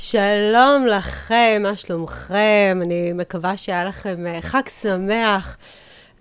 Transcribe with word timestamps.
שלום 0.00 0.86
לכם, 0.86 1.60
מה 1.62 1.76
שלומכם? 1.76 2.80
אני 2.82 3.12
מקווה 3.12 3.56
שהיה 3.56 3.84
לכם 3.84 4.26
אה, 4.26 4.42
חג 4.42 4.62
שמח. 4.80 5.56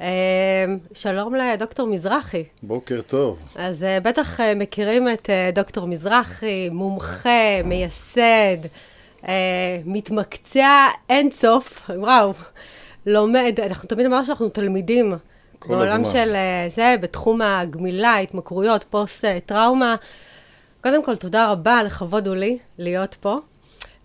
אה, 0.02 0.06
שלום 0.94 1.36
לדוקטור 1.36 1.88
מזרחי. 1.88 2.44
בוקר 2.64 3.02
טוב. 3.02 3.40
אז 3.56 3.84
אה, 3.84 4.00
בטח 4.00 4.40
מכירים 4.56 5.08
את 5.10 5.30
דוקטור 5.54 5.88
מזרחי, 5.88 6.70
מומחה, 6.70 7.64
מייסד, 7.66 8.58
מתמקצע 9.86 10.88
אין 11.10 11.32
סוף, 11.32 11.90
וואו, 11.96 12.34
לומד, 13.06 13.60
אנחנו 13.66 13.88
תמיד 13.90 14.06
אמרנו 14.06 14.26
שאנחנו 14.26 14.50
תלמידים. 14.50 15.14
כל 15.60 15.70
בעולם 15.70 16.06
הזמן. 16.06 16.06
של 16.06 16.36
זה, 16.76 16.96
בתחום 17.02 17.42
הגמילה, 17.42 18.18
התמכרויות, 18.18 18.86
פוסט-טראומה. 18.90 19.96
קודם 20.84 21.04
כל, 21.04 21.16
תודה 21.16 21.52
רבה, 21.52 21.84
לכבוד 21.84 22.28
הוא 22.28 22.36
לי 22.36 22.58
להיות 22.78 23.16
פה. 23.16 23.38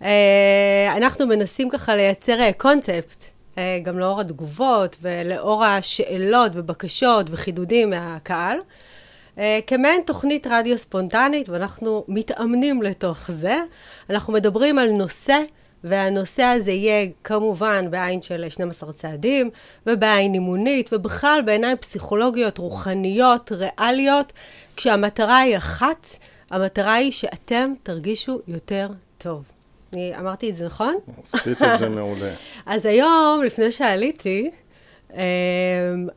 אה, 0.03 0.97
אנחנו 0.97 1.27
מנסים 1.27 1.71
ככה 1.71 1.97
לייצר 1.97 2.51
קונספט, 2.57 3.25
אה, 3.59 3.63
אה, 3.63 3.79
גם 3.83 3.99
לאור 3.99 4.21
התגובות 4.21 4.97
ולאור 5.03 5.65
השאלות 5.65 6.53
ובקשות 6.55 7.27
וחידודים 7.31 7.91
מהקהל. 7.91 8.59
כמעין 9.67 10.03
תוכנית 10.07 10.47
רדיו 10.51 10.79
ספונטנית, 10.79 11.49
ואנחנו 11.49 12.05
מתאמנים 12.09 12.83
לתוך 12.83 13.31
זה. 13.31 13.59
אנחנו 14.11 14.33
מדברים 14.33 14.79
על 14.79 14.91
נושא, 14.91 15.39
והנושא 15.85 16.43
הזה 16.43 16.73
יהיה 16.73 17.09
כמובן 17.25 17.91
בעין 17.91 18.23
של 18.23 18.49
12 18.49 18.93
צעדים, 18.93 19.51
ובעין 19.87 20.35
אימונית, 20.35 20.93
ובכלל 20.93 21.41
בעיניים 21.45 21.77
פסיכולוגיות, 21.77 22.59
רוחניות, 22.59 23.53
ריאליות, 23.53 24.33
כשהמטרה 24.77 25.39
היא 25.39 25.57
אחת, 25.57 26.07
המטרה 26.51 26.95
היא 26.95 27.13
שאתם 27.13 27.73
תרגישו 27.83 28.41
יותר 28.49 28.89
טוב. 29.19 29.62
אני 29.93 30.13
אמרתי 30.19 30.51
את 30.51 30.57
זה 30.57 30.67
נכון? 30.67 30.95
עשית 31.23 31.63
את 31.63 31.79
זה 31.79 31.89
מעולה. 31.99 32.31
אז 32.67 32.87
היום, 32.87 33.43
לפני 33.47 33.73
שעליתי, 33.73 34.51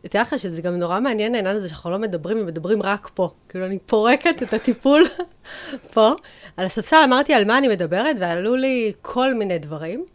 תדע 0.02 0.22
לך 0.22 0.40
שזה 0.40 0.62
גם 0.62 0.76
נורא 0.76 1.00
מעניין 1.00 1.36
העניין 1.36 1.56
הזה 1.56 1.70
שאנחנו 1.70 1.92
לא 1.92 2.00
מדברים, 2.00 2.46
מדברים 2.46 2.84
רק 2.84 3.10
פה. 3.14 3.30
כאילו, 3.50 3.66
אני 3.66 3.80
פורקת 3.80 4.44
את 4.44 4.54
הטיפול 4.54 5.04
פה. 5.94 6.12
על 6.58 6.66
הספסל 6.66 7.02
אמרתי 7.04 7.34
על 7.34 7.46
מה 7.46 7.58
אני 7.58 7.68
מדברת, 7.68 8.16
ועלו 8.20 8.56
לי 8.56 8.92
כל 9.02 9.34
מיני 9.34 9.60
דברים. 9.60 10.06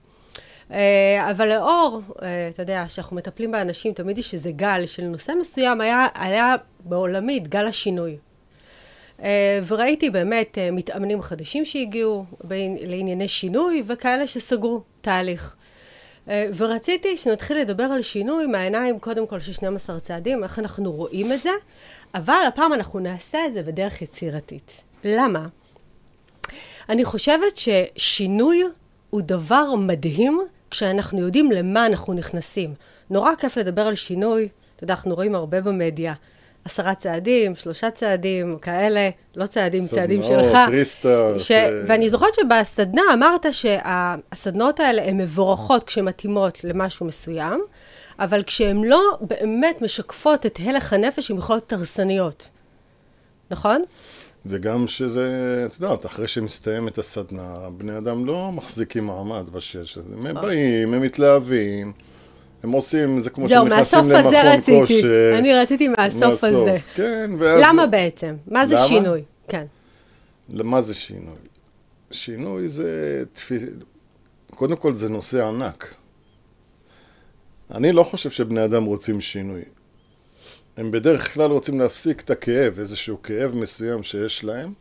אה, 0.73 1.31
אבל 1.31 1.49
לאור, 1.49 2.01
אה, 2.23 2.49
אתה 2.49 2.63
יודע, 2.63 2.85
שאנחנו 2.89 3.17
מטפלים 3.17 3.51
באנשים, 3.51 3.93
תמיד 3.93 4.19
יש 4.19 4.35
איזה 4.35 4.51
גל 4.51 4.87
של 4.87 5.03
נושא 5.03 5.33
מסוים, 5.41 5.81
היה, 5.81 6.07
היה 6.15 6.57
בעולמית 6.81 7.49
גל 7.49 7.67
השינוי. 7.67 8.17
אה, 9.23 9.61
וראיתי 9.67 10.11
באמת 10.11 10.59
אה, 10.59 10.71
מתאמנים 10.71 11.23
חדשים 11.23 11.65
שהגיעו 11.65 12.25
לענייני 12.87 13.29
שינוי 13.29 13.83
וכאלה 13.87 14.27
שסגרו 14.27 14.83
תהליך. 15.01 15.57
אה, 16.29 16.47
ורציתי 16.57 17.17
שנתחיל 17.17 17.59
לדבר 17.59 17.85
על 17.85 18.03
שינוי 18.03 18.47
מהעיניים 18.47 18.99
קודם 18.99 19.27
כל 19.27 19.41
של 19.41 19.53
12 19.53 20.01
צעדים, 20.01 20.45
איך 20.45 20.59
אנחנו 20.59 20.93
רואים 20.93 21.33
את 21.33 21.43
זה, 21.43 21.51
אבל 22.15 22.43
הפעם 22.49 22.73
אנחנו 22.73 22.99
נעשה 22.99 23.47
את 23.47 23.55
זה 23.55 23.63
בדרך 23.63 24.03
יצירתית. 24.03 24.83
למה? 25.05 25.47
אני 26.89 27.05
חושבת 27.05 27.57
ששינוי 27.57 28.63
הוא 29.11 29.23
דבר 29.25 29.75
מדהים 29.75 30.41
כשאנחנו 30.71 31.21
יודעים 31.21 31.53
למה 31.53 31.87
אנחנו 31.87 32.15
נכנסים. 32.15 32.75
נורא 33.11 33.35
כיף 33.35 33.57
לדבר 33.57 33.83
על 33.83 33.95
שינוי, 33.95 34.49
אתה 34.77 34.85
יודע, 34.85 34.95
אנחנו 34.95 35.15
רואים 35.15 35.35
הרבה 35.35 35.61
במדיה. 35.61 36.15
עשרה 36.65 36.95
צעדים, 36.95 37.55
שלושה 37.55 37.91
צעדים, 37.91 38.59
כאלה, 38.63 39.11
לא 39.37 39.47
צעדים, 39.47 39.81
סדנות, 39.81 40.01
צעדים 40.01 40.23
שלך. 40.23 40.47
סדנות, 40.47 40.69
ריסטארט. 40.69 41.41
ש... 41.41 41.53
ואני 41.87 42.11
זוכרת 42.11 42.35
שבסדנה 42.35 43.03
אמרת 43.13 43.47
שהסדנות 43.53 44.81
האלה 44.81 45.05
הן 45.05 45.21
מבורכות 45.21 45.85
כשמתאימות 45.85 46.65
למשהו 46.65 47.07
מסוים, 47.07 47.61
אבל 48.19 48.43
כשהן 48.43 48.85
לא 48.85 49.19
באמת 49.21 49.83
משקפות 49.83 50.47
את 50.47 50.59
הלך 50.65 50.93
הנפש, 50.93 51.31
הן 51.31 51.37
יכולות 51.37 51.63
להיות 51.63 51.73
הרסניות. 51.73 52.49
נכון? 53.51 53.83
וגם 54.47 54.87
שזה, 54.87 55.29
את 55.67 55.81
יודעת, 55.81 56.07
אחרי 56.07 56.29
שמסתיימת 56.29 56.99
הסדנה, 56.99 57.69
בני 57.77 57.99
אדם 57.99 58.27
לא 58.27 58.53
מחזיקים 58.53 59.07
מעמד 59.07 59.51
בשש. 59.53 59.99
הם 59.99 60.27
אה. 60.27 60.33
באים, 60.33 60.95
הם 60.95 61.03
מתלהבים. 61.03 61.93
הם 62.63 62.73
עושים, 62.73 63.21
זה 63.21 63.31
כמו 63.31 63.49
שנכנסים 63.49 63.71
למכון 63.71 63.85
כושר. 63.85 64.03
זהו, 64.03 64.03
מהסוף 64.03 64.27
הזה 64.27 64.55
רציתי. 64.55 65.03
אני 65.39 65.55
רציתי 65.55 65.89
מהסוף 65.89 66.45
הזה. 66.45 66.77
כן, 66.95 67.31
ואז... 67.39 67.61
למה 67.65 67.87
בעצם? 67.87 68.37
מה 68.47 68.67
זה 68.67 68.75
למה? 68.75 68.87
שינוי? 68.87 69.23
כן. 69.49 69.67
מה 70.49 70.81
זה 70.81 70.95
שינוי? 70.95 71.37
שינוי 72.11 72.69
זה 72.69 73.23
תפיס... 73.33 73.63
קודם 74.55 74.77
כל 74.77 74.95
זה 74.97 75.09
נושא 75.09 75.47
ענק. 75.47 75.95
אני 77.71 77.93
לא 77.93 78.03
חושב 78.03 78.31
שבני 78.31 78.65
אדם 78.65 78.85
רוצים 78.85 79.21
שינוי. 79.21 79.63
הם 80.77 80.91
בדרך 80.91 81.35
כלל 81.35 81.51
רוצים 81.51 81.81
להפסיק 81.81 82.21
את 82.21 82.31
הכאב, 82.31 82.79
איזשהו 82.79 83.23
כאב 83.23 83.55
מסוים 83.55 84.03
שיש 84.03 84.45
להם, 84.45 84.73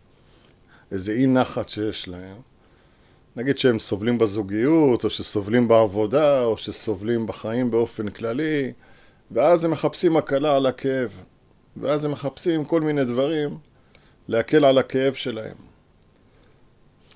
איזה 0.91 1.11
אי 1.11 1.27
נחת 1.27 1.69
שיש 1.69 2.07
להם. 2.07 2.35
נגיד 3.39 3.57
שהם 3.57 3.79
סובלים 3.79 4.17
בזוגיות, 4.17 5.03
או 5.03 5.09
שסובלים 5.09 5.67
בעבודה, 5.67 6.43
או 6.43 6.57
שסובלים 6.57 7.27
בחיים 7.27 7.71
באופן 7.71 8.09
כללי, 8.09 8.71
ואז 9.31 9.63
הם 9.63 9.71
מחפשים 9.71 10.17
הקלה 10.17 10.55
על 10.55 10.65
הכאב. 10.65 11.09
ואז 11.77 12.05
הם 12.05 12.11
מחפשים 12.11 12.65
כל 12.65 12.81
מיני 12.81 13.03
דברים 13.03 13.57
להקל 14.27 14.65
על 14.65 14.77
הכאב 14.77 15.13
שלהם. 15.13 15.55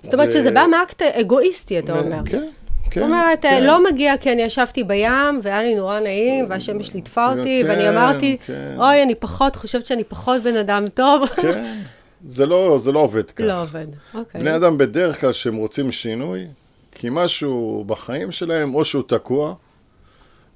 זאת 0.02 0.14
אומרת 0.14 0.30
ו... 0.30 0.32
שזה 0.32 0.52
בא 0.52 0.66
מאקט 0.72 1.02
אגואיסטי, 1.02 1.80
אתה 1.80 2.00
אומר. 2.00 2.20
כן. 2.26 2.50
כן, 2.92 3.00
זאת 3.00 3.10
אומרת, 3.10 3.42
כן. 3.42 3.64
לא 3.64 3.84
מגיע 3.84 4.18
כי 4.18 4.32
אני 4.34 4.42
ישבתי 4.42 4.84
בים, 4.84 5.40
והיה 5.42 5.64
לי 5.64 5.76
נורא 5.76 6.00
נעים, 6.00 6.46
והשמש 6.50 6.94
ליטפה 6.94 7.34
אותי, 7.34 7.64
כן, 7.64 7.70
ואני 7.70 7.90
אמרתי, 7.90 8.38
כן. 8.46 8.76
אוי, 8.78 9.04
אני 9.04 9.16
פחות, 9.16 9.56
חושבת 9.56 9.88
שאני 9.88 10.04
פחות 10.04 10.44
בן 10.44 10.56
אדם 10.56 10.88
טוב. 10.88 11.28
כן. 11.30 11.64
זה 12.26 12.46
לא, 12.46 12.78
זה 12.80 12.92
לא 12.92 13.00
עובד 13.00 13.32
כך. 13.32 13.44
לא 13.44 13.62
עובד, 13.62 13.88
אוקיי. 14.14 14.42
בני 14.42 14.56
אדם 14.56 14.78
בדרך 14.78 15.22
כלל 15.22 15.34
שהם 15.34 15.56
רוצים 15.56 15.92
שינוי, 15.92 16.48
כי 16.92 17.08
משהו 17.12 17.84
בחיים 17.88 18.32
שלהם, 18.32 18.76
או 18.76 18.86
שהוא 18.86 19.04
תקוע, 19.08 19.56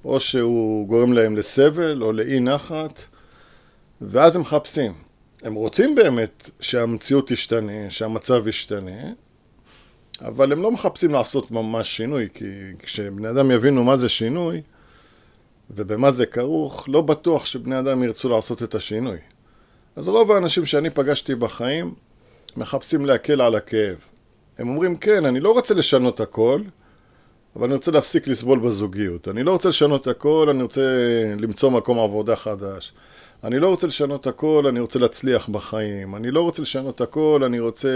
או 0.05 0.19
שהוא 0.19 0.87
גורם 0.87 1.13
להם 1.13 1.37
לסבל, 1.37 2.03
או 2.03 2.11
לאי 2.11 2.39
נחת, 2.39 3.05
ואז 4.01 4.35
הם 4.35 4.41
מחפשים. 4.41 4.93
הם 5.43 5.53
רוצים 5.53 5.95
באמת 5.95 6.49
שהמציאות 6.59 7.27
תשתנה, 7.27 7.89
שהמצב 7.89 8.47
ישתנה, 8.47 9.11
אבל 10.21 10.51
הם 10.51 10.61
לא 10.61 10.71
מחפשים 10.71 11.11
לעשות 11.11 11.51
ממש 11.51 11.97
שינוי, 11.97 12.27
כי 12.33 12.45
כשבני 12.79 13.29
אדם 13.29 13.51
יבינו 13.51 13.83
מה 13.83 13.95
זה 13.95 14.09
שינוי, 14.09 14.61
ובמה 15.71 16.11
זה 16.11 16.25
כרוך, 16.25 16.85
לא 16.89 17.01
בטוח 17.01 17.45
שבני 17.45 17.79
אדם 17.79 18.03
ירצו 18.03 18.29
לעשות 18.29 18.63
את 18.63 18.75
השינוי. 18.75 19.17
אז 19.97 20.09
רוב 20.09 20.31
האנשים 20.31 20.65
שאני 20.65 20.89
פגשתי 20.89 21.35
בחיים 21.35 21.93
מחפשים 22.57 23.05
להקל 23.05 23.41
על 23.41 23.55
הכאב. 23.55 23.95
הם 24.57 24.69
אומרים, 24.69 24.97
כן, 24.97 25.25
אני 25.25 25.39
לא 25.39 25.51
רוצה 25.51 25.73
לשנות 25.73 26.19
הכל, 26.19 26.61
אבל 27.55 27.65
אני 27.65 27.73
רוצה 27.75 27.91
להפסיק 27.91 28.27
לסבול 28.27 28.59
בזוגיות. 28.59 29.27
אני 29.27 29.43
לא 29.43 29.51
רוצה 29.51 29.69
לשנות 29.69 30.07
הכל, 30.07 30.47
אני 30.49 30.63
רוצה 30.63 30.81
למצוא 31.39 31.71
מקום 31.71 31.99
עבודה 31.99 32.35
חדש. 32.35 32.93
אני 33.43 33.59
לא 33.59 33.67
רוצה 33.67 33.87
לשנות 33.87 34.27
הכל, 34.27 34.65
אני 34.69 34.79
רוצה 34.79 34.99
להצליח 34.99 35.49
בחיים. 35.49 36.15
אני 36.15 36.31
לא 36.31 36.41
רוצה 36.41 36.61
לשנות 36.61 37.01
הכל, 37.01 37.41
אני 37.45 37.59
רוצה 37.59 37.89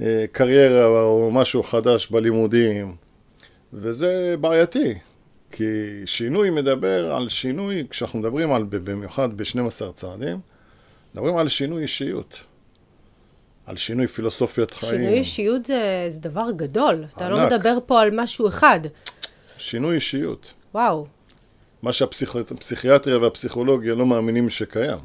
אה, 0.00 0.24
קריירה 0.32 0.86
או 0.86 1.30
משהו 1.32 1.62
חדש 1.62 2.10
בלימודים. 2.10 2.96
וזה 3.72 4.34
בעייתי, 4.40 4.94
כי 5.50 6.02
שינוי 6.04 6.50
מדבר 6.50 7.14
על 7.14 7.28
שינוי, 7.28 7.86
כשאנחנו 7.90 8.18
מדברים 8.18 8.52
על, 8.52 8.64
במיוחד 8.70 9.36
ב-12 9.36 9.92
צעדים, 9.94 10.53
מדברים 11.14 11.36
על 11.36 11.48
שינוי 11.48 11.82
אישיות. 11.82 12.40
על 13.66 13.76
שינוי 13.76 14.06
פילוסופיית 14.06 14.70
חיים. 14.70 14.92
שינוי 14.92 15.14
אישיות 15.14 15.66
זה, 15.66 16.06
זה 16.08 16.20
דבר 16.20 16.46
גדול. 16.56 16.94
ענק. 16.94 17.16
אתה 17.16 17.28
לא 17.28 17.46
מדבר 17.46 17.78
פה 17.86 18.00
על 18.00 18.10
משהו 18.12 18.48
אחד. 18.48 18.80
שינוי 19.58 19.94
אישיות. 19.94 20.52
וואו. 20.74 21.06
מה 21.82 21.92
שהפסיכיאטריה 21.92 23.18
והפסיכולוגיה 23.18 23.94
לא 23.94 24.06
מאמינים 24.06 24.50
שקיים. 24.50 24.98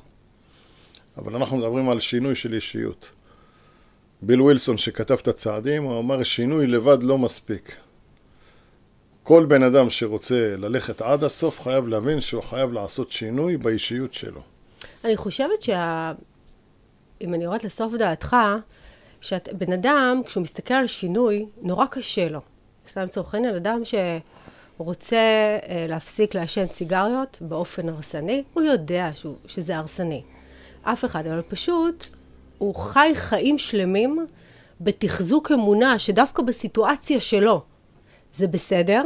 אבל 1.18 1.36
אנחנו 1.36 1.58
מדברים 1.58 1.90
על 1.90 2.00
שינוי 2.00 2.36
של 2.36 2.54
אישיות. 2.54 3.10
ביל 4.22 4.42
ווילסון 4.42 4.78
שכתב 4.78 5.18
את 5.22 5.28
הצעדים, 5.28 5.84
הוא 5.84 6.00
אמר 6.00 6.24
שינוי 6.24 6.68
לבד 6.68 7.04
לא 7.04 7.18
מספיק. 7.18 7.76
כל 9.24 9.46
בן 9.46 9.64
אדם 9.64 9.90
שרוצה 9.90 10.56
ללכת 10.58 11.02
עד 11.02 11.24
הסוף 11.24 11.62
חייב 11.62 11.88
להבין 11.88 12.22
שהוא 12.22 12.44
חייב 12.44 12.72
לעשות 12.72 13.12
שינוי 13.12 13.58
באישיות 13.58 14.14
שלו. 14.14 14.42
אני 15.06 15.18
חושבת 15.18 15.62
שה... 15.62 16.12
אם 17.22 17.34
אני 17.34 17.44
יורדת 17.44 17.64
לסוף 17.64 17.94
דעתך, 17.94 18.36
שבן 19.22 19.74
אדם, 19.74 20.22
כשהוא 20.26 20.44
מסתכל 20.44 20.74
על 20.74 20.88
שינוי, 20.88 21.46
נורא 21.62 21.86
קשה 21.86 22.30
לו. 22.30 22.40
סתם 22.88 23.02
לצורך 23.02 23.34
העניין, 23.34 23.56
אדם 23.56 23.82
שרוצה 23.86 25.18
אה, 25.18 25.86
להפסיק 25.90 26.36
לעשן 26.36 26.68
סיגריות 26.68 27.38
באופן 27.42 27.90
הרסני, 27.90 28.44
הוא 28.54 28.64
יודע 28.64 29.10
שהוא, 29.14 29.36
שזה 29.46 29.78
הרסני. 29.78 30.24
אף 30.82 31.06
אחד, 31.06 31.28
אבל 31.28 31.42
פשוט 31.42 32.06
הוא 32.58 32.76
חי 32.76 33.12
חיים 33.14 33.58
שלמים 33.58 34.26
בתחזוק 34.82 35.52
אמונה 35.52 36.00
שדווקא 36.00 36.44
בסיטואציה 36.44 37.20
שלו 37.20 37.62
זה 38.34 38.48
בסדר, 38.48 39.04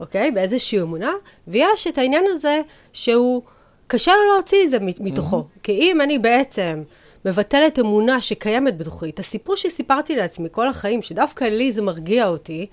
אוקיי? 0.00 0.30
באיזושהי 0.30 0.80
אמונה, 0.80 1.12
ויש 1.48 1.86
את 1.86 1.98
העניין 1.98 2.24
הזה 2.28 2.60
שהוא, 2.92 3.42
קשה 3.86 4.12
לו 4.12 4.34
להוציא 4.34 4.64
את 4.64 4.70
זה 4.70 4.78
מתוכו. 4.80 5.40
Mm-hmm. 5.40 5.60
כי 5.62 5.72
אם 5.72 6.00
אני 6.00 6.18
בעצם 6.18 6.82
מבטלת 7.24 7.78
אמונה 7.78 8.20
שקיימת 8.20 8.78
בתוכי, 8.78 9.10
את 9.10 9.18
הסיפור 9.18 9.56
שסיפרתי 9.56 10.16
לעצמי 10.16 10.48
כל 10.52 10.68
החיים, 10.68 11.02
שדווקא 11.02 11.44
לי 11.44 11.72
זה 11.72 11.82
מרגיע 11.82 12.28
אותי, 12.28 12.66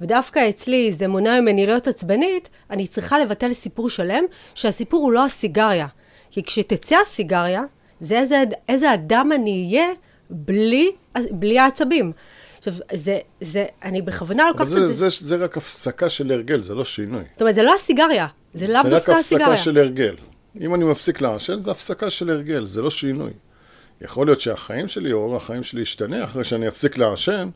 ודווקא 0.00 0.48
אצלי 0.48 0.92
זה 0.92 1.08
מונע 1.08 1.40
ממני 1.40 1.66
להיות 1.66 1.86
עצבנית, 1.86 2.48
אני 2.70 2.86
צריכה 2.86 3.18
לבטל 3.18 3.52
סיפור 3.52 3.90
שלם, 3.90 4.24
שהסיפור 4.54 5.02
הוא 5.02 5.12
לא 5.12 5.24
הסיגריה. 5.24 5.86
כי 6.30 6.42
כשתצא 6.42 6.96
הסיגריה, 7.02 7.62
זה 8.00 8.18
איזה, 8.18 8.42
איזה 8.68 8.94
אדם 8.94 9.30
אני 9.34 9.66
אהיה 9.68 9.88
בלי, 10.30 10.90
בלי 11.30 11.58
העצבים. 11.58 12.12
עכשיו, 12.58 12.74
זה, 12.92 13.18
זה, 13.40 13.66
אני 13.84 14.02
בכוונה 14.02 14.48
לוקחת 14.48 14.66
את 14.66 14.70
זה... 14.70 14.92
זה, 14.92 15.08
זה, 15.08 15.26
זה 15.26 15.36
רק 15.36 15.56
הפסקה 15.56 16.08
של 16.08 16.32
הרגל, 16.32 16.62
זה 16.62 16.74
לא 16.74 16.84
שינוי. 16.84 17.24
זאת 17.32 17.42
אומרת, 17.42 17.54
זה 17.54 17.62
לא 17.62 17.74
הסיגריה, 17.74 18.26
זה 18.52 18.66
לאו 18.66 18.82
דווקא 18.82 19.10
הסיגריה. 19.12 19.46
זה 19.46 19.52
רק 19.52 19.58
הפסקה 19.58 19.64
של 19.64 19.78
הרגל. 19.78 20.14
אם 20.60 20.74
אני 20.74 20.84
מפסיק 20.84 21.20
לעשן, 21.20 21.56
זה 21.56 21.70
הפסקה 21.70 22.10
של 22.10 22.30
הרגל, 22.30 22.66
זה 22.66 22.82
לא 22.82 22.90
שינוי. 22.90 23.32
יכול 24.00 24.26
להיות 24.26 24.40
שהחיים 24.40 24.88
שלי, 24.88 25.12
או 25.12 25.18
אורח 25.18 25.42
החיים 25.42 25.62
שלי 25.62 25.80
ישתנה 25.80 26.24
אחרי 26.24 26.44
שאני 26.44 26.68
אפסיק 26.68 26.98
לעשן, 26.98 27.48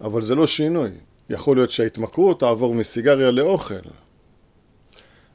אבל 0.00 0.22
זה 0.22 0.34
לא 0.34 0.46
שינוי. 0.46 0.90
יכול 1.30 1.56
להיות 1.56 1.70
שההתמכרות 1.70 2.40
תעבור 2.40 2.74
מסיגריה 2.74 3.30
לאוכל. 3.30 3.74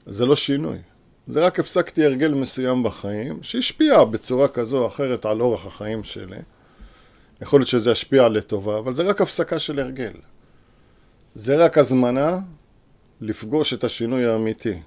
זה 0.05 0.25
לא 0.25 0.35
שינוי. 0.35 0.77
זה 1.27 1.45
רק 1.45 1.59
הפסקתי 1.59 2.05
הרגל 2.05 2.33
מסוים 2.33 2.83
בחיים, 2.83 3.39
שהשפיע 3.41 4.03
בצורה 4.03 4.47
כזו 4.47 4.79
או 4.79 4.87
אחרת 4.87 5.25
על 5.25 5.41
אורח 5.41 5.65
החיים 5.65 6.03
שלי. 6.03 6.37
יכול 7.41 7.59
להיות 7.59 7.69
שזה 7.69 7.91
ישפיע 7.91 8.29
לטובה, 8.29 8.77
אבל 8.77 8.95
זה 8.95 9.03
רק 9.03 9.21
הפסקה 9.21 9.59
של 9.59 9.79
הרגל. 9.79 10.13
זה 11.35 11.55
רק 11.55 11.77
הזמנה 11.77 12.39
לפגוש 13.21 13.73
את 13.73 13.83
השינוי 13.83 14.25
האמיתי. 14.25 14.79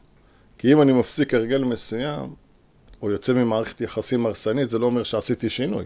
כי 0.61 0.73
אם 0.73 0.83
אני 0.83 0.93
מפסיק 0.93 1.35
הרגל 1.35 1.65
מסוים, 1.65 2.35
או 3.03 3.11
יוצא 3.11 3.33
ממערכת 3.33 3.81
יחסים 3.81 4.27
הרסנית, 4.27 4.71
זה 4.71 4.79
לא 4.79 4.87
אומר 4.87 5.03
שעשיתי 5.03 5.49
שינוי. 5.49 5.85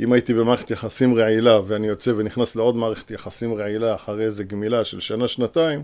אם 0.00 0.12
הייתי 0.12 0.34
במערכת 0.34 0.70
יחסים 0.70 1.14
רעילה 1.14 1.60
ואני 1.66 1.86
יוצא 1.86 2.12
ונכנס 2.16 2.56
לעוד 2.56 2.76
מערכת 2.76 3.10
יחסים 3.10 3.54
רעילה 3.54 3.94
אחרי 3.94 4.24
איזה 4.24 4.44
גמילה 4.44 4.84
של 4.84 5.00
שנה-שנתיים, 5.00 5.82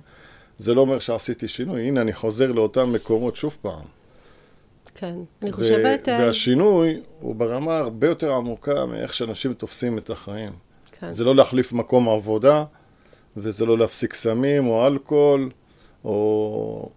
זה 0.59 0.75
לא 0.75 0.81
אומר 0.81 0.99
שעשיתי 0.99 1.49
שינוי. 1.49 1.83
הנה, 1.83 2.01
אני 2.01 2.13
חוזר 2.13 2.53
לאותם 2.53 2.93
מקומות 2.93 3.37
שוב 3.37 3.57
פעם. 3.63 3.85
כן, 4.95 5.15
אני 5.43 5.53
חושבת... 5.53 6.09
אה, 6.09 6.19
והשינוי 6.19 7.01
הוא 7.21 7.35
ברמה 7.35 7.77
הרבה 7.77 8.07
יותר 8.07 8.33
עמוקה 8.35 8.87
מאיך 8.87 9.15
שאנשים 9.15 9.55
תופסים 9.55 9.99
את 9.99 10.11
החיים. 10.11 10.53
כן. 10.93 11.11
זה 11.11 11.25
לא 11.25 11.37
להחליף 11.37 11.73
מקום 11.73 12.09
עבודה, 12.09 12.65
וזה 13.37 13.67
לא 13.67 13.79
להפסיק 13.79 14.15
סמים 14.15 14.67
או 14.67 14.87
אלכוהול, 14.87 15.51
או 16.05 16.91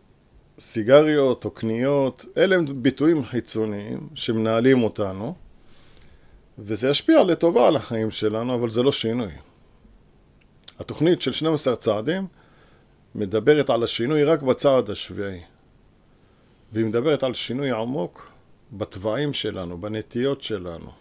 סיגריות 0.59 1.45
או 1.45 1.51
קניות. 1.51 2.25
אלה 2.37 2.55
הם 2.55 2.65
ביטויים 2.83 3.25
חיצוניים 3.25 4.07
שמנהלים 4.15 4.83
אותנו, 4.83 5.35
וזה 6.59 6.89
ישפיע 6.89 7.23
לטובה 7.23 7.67
על 7.67 7.75
החיים 7.75 8.11
שלנו, 8.11 8.55
אבל 8.55 8.69
זה 8.69 8.83
לא 8.83 8.91
שינוי. 8.91 9.31
התוכנית 10.79 11.21
של 11.21 11.31
12 11.31 11.75
צעדים 11.75 12.27
מדברת 13.15 13.69
על 13.69 13.83
השינוי 13.83 14.23
רק 14.23 14.41
בצעד 14.41 14.89
השביעי. 14.89 15.41
והיא 16.71 16.85
מדברת 16.85 17.23
על 17.23 17.33
שינוי 17.33 17.71
עמוק 17.71 18.31
בתוואים 18.71 19.33
שלנו, 19.33 19.77
בנטיות 19.77 20.41
שלנו, 20.41 20.91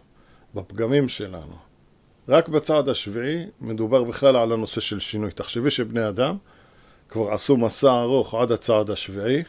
בפגמים 0.54 1.08
שלנו. 1.08 1.56
רק 2.28 2.48
בצעד 2.48 2.88
השביעי 2.88 3.46
מדובר 3.60 4.04
בכלל 4.04 4.36
על 4.36 4.52
הנושא 4.52 4.80
של 4.80 5.00
שינוי. 5.00 5.30
תחשבי 5.30 5.70
שבני 5.70 6.08
אדם 6.08 6.36
כבר 7.08 7.32
עשו 7.32 7.56
מסע 7.56 8.00
ארוך 8.00 8.34
עד 8.34 8.52
הצעד 8.52 8.90
השביעי, 8.90 9.42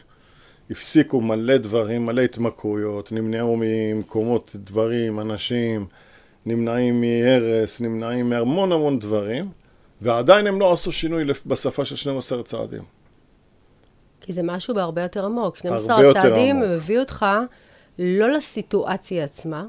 הפסיקו 0.70 1.20
מלא 1.20 1.56
דברים, 1.56 2.06
מלא 2.06 2.22
התמכרויות, 2.22 3.12
נמנעו 3.12 3.56
ממקומות 3.60 4.50
דברים, 4.54 5.20
אנשים, 5.20 5.86
נמנעים 6.46 7.00
מהרס, 7.00 7.80
נמנעים 7.80 8.30
מהמון 8.30 8.72
המון 8.72 8.98
דברים, 8.98 9.48
ועדיין 10.00 10.46
הם 10.46 10.60
לא 10.60 10.72
עשו 10.72 10.92
שינוי 10.92 11.24
בשפה 11.46 11.84
של 11.84 11.96
12 11.96 12.42
צעדים. 12.42 12.82
כי 14.20 14.32
זה 14.32 14.42
משהו 14.42 14.74
בהרבה 14.74 15.02
יותר 15.02 15.24
עמוק. 15.24 15.56
12 15.56 16.12
צעדים 16.12 16.60
מביא 16.60 16.98
אותך 16.98 17.26
לא 17.98 18.28
לסיטואציה 18.28 19.24
עצמה, 19.24 19.66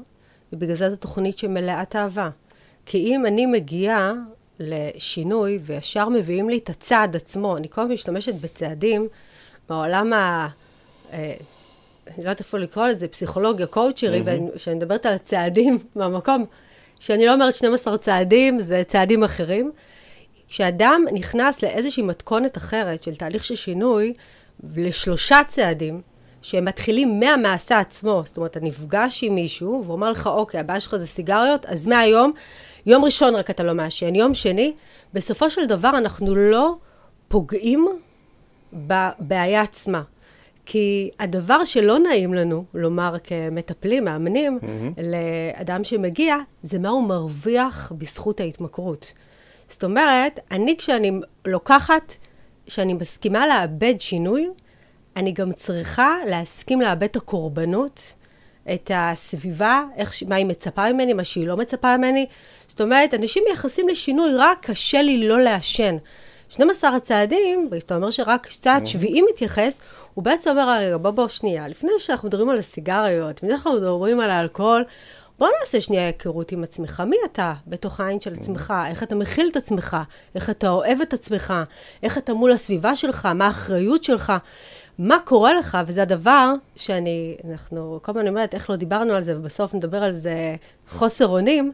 ובגלל 0.52 0.76
זה 0.76 0.88
זו 0.88 0.96
תוכנית 0.96 1.38
שמלאת 1.38 1.96
אהבה. 1.96 2.30
כי 2.86 2.98
אם 2.98 3.26
אני 3.26 3.46
מגיעה 3.46 4.12
לשינוי, 4.60 5.58
וישר 5.62 6.08
מביאים 6.08 6.48
לי 6.48 6.58
את 6.58 6.70
הצעד 6.70 7.16
עצמו, 7.16 7.56
אני 7.56 7.68
כל 7.68 7.80
הזמן 7.80 7.94
משתמשת 7.94 8.34
בצעדים 8.34 9.08
מהעולם 9.68 10.12
ה... 10.12 10.48
אה, 11.12 11.34
אני 12.06 12.16
לא 12.16 12.22
יודעת 12.22 12.40
איפה 12.40 12.58
לקרוא 12.58 12.86
לזה, 12.86 13.08
פסיכולוגיה, 13.08 13.66
קואוצ'רי, 13.66 14.20
mm-hmm. 14.20 14.54
וכשאני 14.54 14.76
מדברת 14.76 15.06
על 15.06 15.12
הצעדים 15.12 15.78
מהמקום, 15.96 16.44
שאני 17.00 17.26
לא 17.26 17.34
אומרת 17.34 17.54
12 17.54 17.98
צעדים, 17.98 18.60
זה 18.60 18.82
צעדים 18.86 19.24
אחרים. 19.24 19.72
כשאדם 20.48 21.04
נכנס 21.12 21.62
לאיזושהי 21.62 22.02
מתכונת 22.02 22.56
אחרת 22.56 23.02
של 23.02 23.14
תהליך 23.14 23.44
של 23.44 23.54
שינוי, 23.54 24.12
לשלושה 24.76 25.40
צעדים, 25.48 26.00
שהם 26.42 26.64
מתחילים 26.64 27.20
מהמעשה 27.20 27.78
עצמו, 27.78 28.22
זאת 28.24 28.36
אומרת, 28.36 28.50
אתה 28.50 28.60
נפגש 28.60 29.24
עם 29.24 29.34
מישהו, 29.34 29.80
והוא 29.84 29.94
אומר 29.94 30.10
לך, 30.10 30.26
אוקיי, 30.26 30.60
הבעיה 30.60 30.80
שלך 30.80 30.96
זה 30.96 31.06
סיגריות, 31.06 31.66
אז 31.66 31.88
מהיום, 31.88 32.32
יום 32.88 33.04
ראשון 33.04 33.34
רק 33.34 33.50
אתה 33.50 33.62
לא 33.62 33.74
מעשן, 33.74 34.14
יום 34.14 34.34
שני, 34.34 34.72
בסופו 35.14 35.50
של 35.50 35.66
דבר 35.66 35.90
אנחנו 35.98 36.34
לא 36.34 36.76
פוגעים 37.28 37.88
בבעיה 38.72 39.62
עצמה. 39.62 40.02
כי 40.66 41.10
הדבר 41.20 41.64
שלא 41.64 41.98
נעים 41.98 42.34
לנו 42.34 42.64
לומר 42.74 43.16
כמטפלים, 43.24 44.04
מאמנים, 44.04 44.58
mm-hmm. 44.62 45.00
לאדם 45.02 45.84
שמגיע, 45.84 46.36
זה 46.62 46.78
מה 46.78 46.88
הוא 46.88 47.08
מרוויח 47.08 47.92
בזכות 47.98 48.40
ההתמכרות. 48.40 49.12
זאת 49.68 49.84
אומרת, 49.84 50.40
אני 50.50 50.76
כשאני 50.76 51.12
לוקחת 51.44 52.14
שאני 52.68 52.94
מסכימה 52.94 53.46
לאבד 53.46 53.94
שינוי, 53.98 54.48
אני 55.16 55.32
גם 55.32 55.52
צריכה 55.52 56.14
להסכים 56.26 56.80
לאבד 56.80 57.04
את 57.04 57.16
הקורבנות, 57.16 58.14
את 58.74 58.90
הסביבה, 58.94 59.82
איך, 59.96 60.22
מה 60.28 60.34
היא 60.34 60.46
מצפה 60.46 60.92
ממני, 60.92 61.12
מה 61.12 61.24
שהיא 61.24 61.46
לא 61.46 61.56
מצפה 61.56 61.96
ממני. 61.96 62.26
זאת 62.66 62.80
אומרת, 62.80 63.14
אנשים 63.14 63.42
מייחסים 63.46 63.88
לשינוי, 63.88 64.30
רק 64.36 64.66
קשה 64.66 65.02
לי 65.02 65.28
לא 65.28 65.40
לעשן. 65.40 65.96
12 66.48 66.96
הצעדים, 66.96 67.68
ואתה 67.70 67.96
אומר 67.96 68.10
שרק 68.10 68.46
צעד 68.46 68.86
שביעי 68.86 69.22
מתייחס, 69.32 69.80
הוא 70.14 70.24
בעצם 70.24 70.50
אומר, 70.50 70.70
רגע, 70.70 70.96
בוא 70.96 71.10
בוא 71.10 71.28
שנייה, 71.28 71.68
לפני 71.68 71.90
שאנחנו 71.98 72.28
מדברים 72.28 72.50
על 72.50 72.58
הסיגריות, 72.58 73.36
לפני 73.36 73.48
שאנחנו 73.48 73.72
מדברים 73.72 74.20
על 74.20 74.30
האלכוהול, 74.30 74.84
בוא 75.38 75.48
נעשה 75.60 75.80
שנייה 75.80 76.06
היכרות 76.06 76.52
עם 76.52 76.62
עצמך. 76.62 77.02
מי 77.06 77.16
אתה 77.24 77.54
בתוך 77.66 78.00
העין 78.00 78.20
של 78.20 78.32
עצמך? 78.32 78.74
איך 78.86 79.02
אתה 79.02 79.14
מכיל 79.14 79.48
את 79.50 79.56
עצמך? 79.56 79.96
איך 80.34 80.50
אתה 80.50 80.68
אוהב 80.68 81.00
את 81.00 81.12
עצמך? 81.12 81.54
איך 82.02 82.18
אתה 82.18 82.34
מול 82.34 82.52
הסביבה 82.52 82.96
שלך? 82.96 83.28
מה 83.34 83.46
האחריות 83.46 84.04
שלך? 84.04 84.32
מה 84.98 85.16
קורה 85.24 85.54
לך? 85.54 85.78
וזה 85.86 86.02
הדבר 86.02 86.54
שאני, 86.76 87.36
אנחנו, 87.50 87.98
כל 88.02 88.12
הזמן 88.12 88.28
אומרת, 88.28 88.54
איך 88.54 88.70
לא 88.70 88.76
דיברנו 88.76 89.12
על 89.12 89.22
זה, 89.22 89.36
ובסוף 89.38 89.74
נדבר 89.74 90.02
על 90.02 90.12
זה 90.12 90.56
חוסר 90.88 91.26
אונים. 91.26 91.72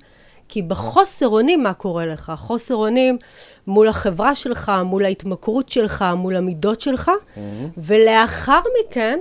כי 0.49 0.63
בחוסר 0.63 1.29
אונים 1.29 1.63
מה 1.63 1.73
קורה 1.75 2.07
לך? 2.07 2.33
חוסר 2.37 2.75
אונים 2.75 3.19
מול 3.67 3.89
החברה 3.89 4.35
שלך, 4.35 4.73
מול 4.85 5.05
ההתמכרות 5.05 5.69
שלך, 5.69 6.05
מול 6.17 6.37
המידות 6.37 6.81
שלך, 6.81 7.09
mm-hmm. 7.09 7.41
ולאחר 7.77 8.61
מכן, 8.81 9.19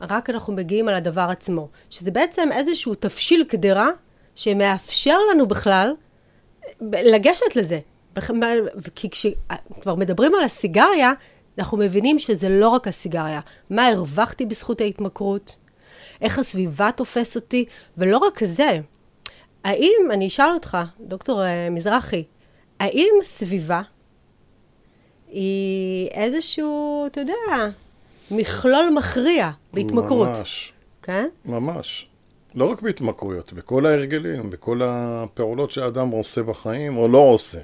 רק 0.00 0.30
אנחנו 0.30 0.52
מגיעים 0.52 0.88
על 0.88 0.94
הדבר 0.94 1.26
עצמו. 1.30 1.68
שזה 1.90 2.10
בעצם 2.10 2.48
איזשהו 2.52 2.94
תבשיל 2.94 3.44
קדרה 3.48 3.88
שמאפשר 4.34 5.18
לנו 5.30 5.46
בכלל 5.46 5.92
לגשת 6.82 7.56
לזה. 7.56 7.78
כי 8.94 9.10
כשכבר 9.10 9.94
מדברים 9.94 10.34
על 10.34 10.42
הסיגריה, 10.42 11.12
אנחנו 11.58 11.78
מבינים 11.78 12.18
שזה 12.18 12.48
לא 12.48 12.68
רק 12.68 12.88
הסיגריה. 12.88 13.40
מה 13.70 13.88
הרווחתי 13.88 14.46
בזכות 14.46 14.80
ההתמכרות? 14.80 15.56
איך 16.20 16.38
הסביבה 16.38 16.90
תופס 16.92 17.36
אותי? 17.36 17.64
ולא 17.98 18.18
רק 18.18 18.44
זה, 18.44 18.80
האם, 19.64 20.10
אני 20.12 20.26
אשאל 20.26 20.50
אותך, 20.54 20.78
דוקטור 21.00 21.44
אה, 21.44 21.70
מזרחי, 21.70 22.24
האם 22.80 23.14
סביבה 23.22 23.82
היא 25.28 26.08
איזשהו, 26.10 27.04
אתה 27.06 27.20
יודע, 27.20 27.34
מכלול 28.30 28.90
מכריע 28.96 29.50
בהתמכרות. 29.72 30.28
ממש. 30.28 30.72
כן? 31.02 31.28
ממש. 31.44 32.06
לא 32.54 32.70
רק 32.70 32.82
בהתמכרויות, 32.82 33.52
בכל 33.52 33.86
ההרגלים, 33.86 34.50
בכל 34.50 34.80
הפעולות 34.84 35.70
שאדם 35.70 36.08
עושה 36.08 36.42
בחיים 36.42 36.96
או 36.96 37.08
לא 37.08 37.18
עושה. 37.18 37.58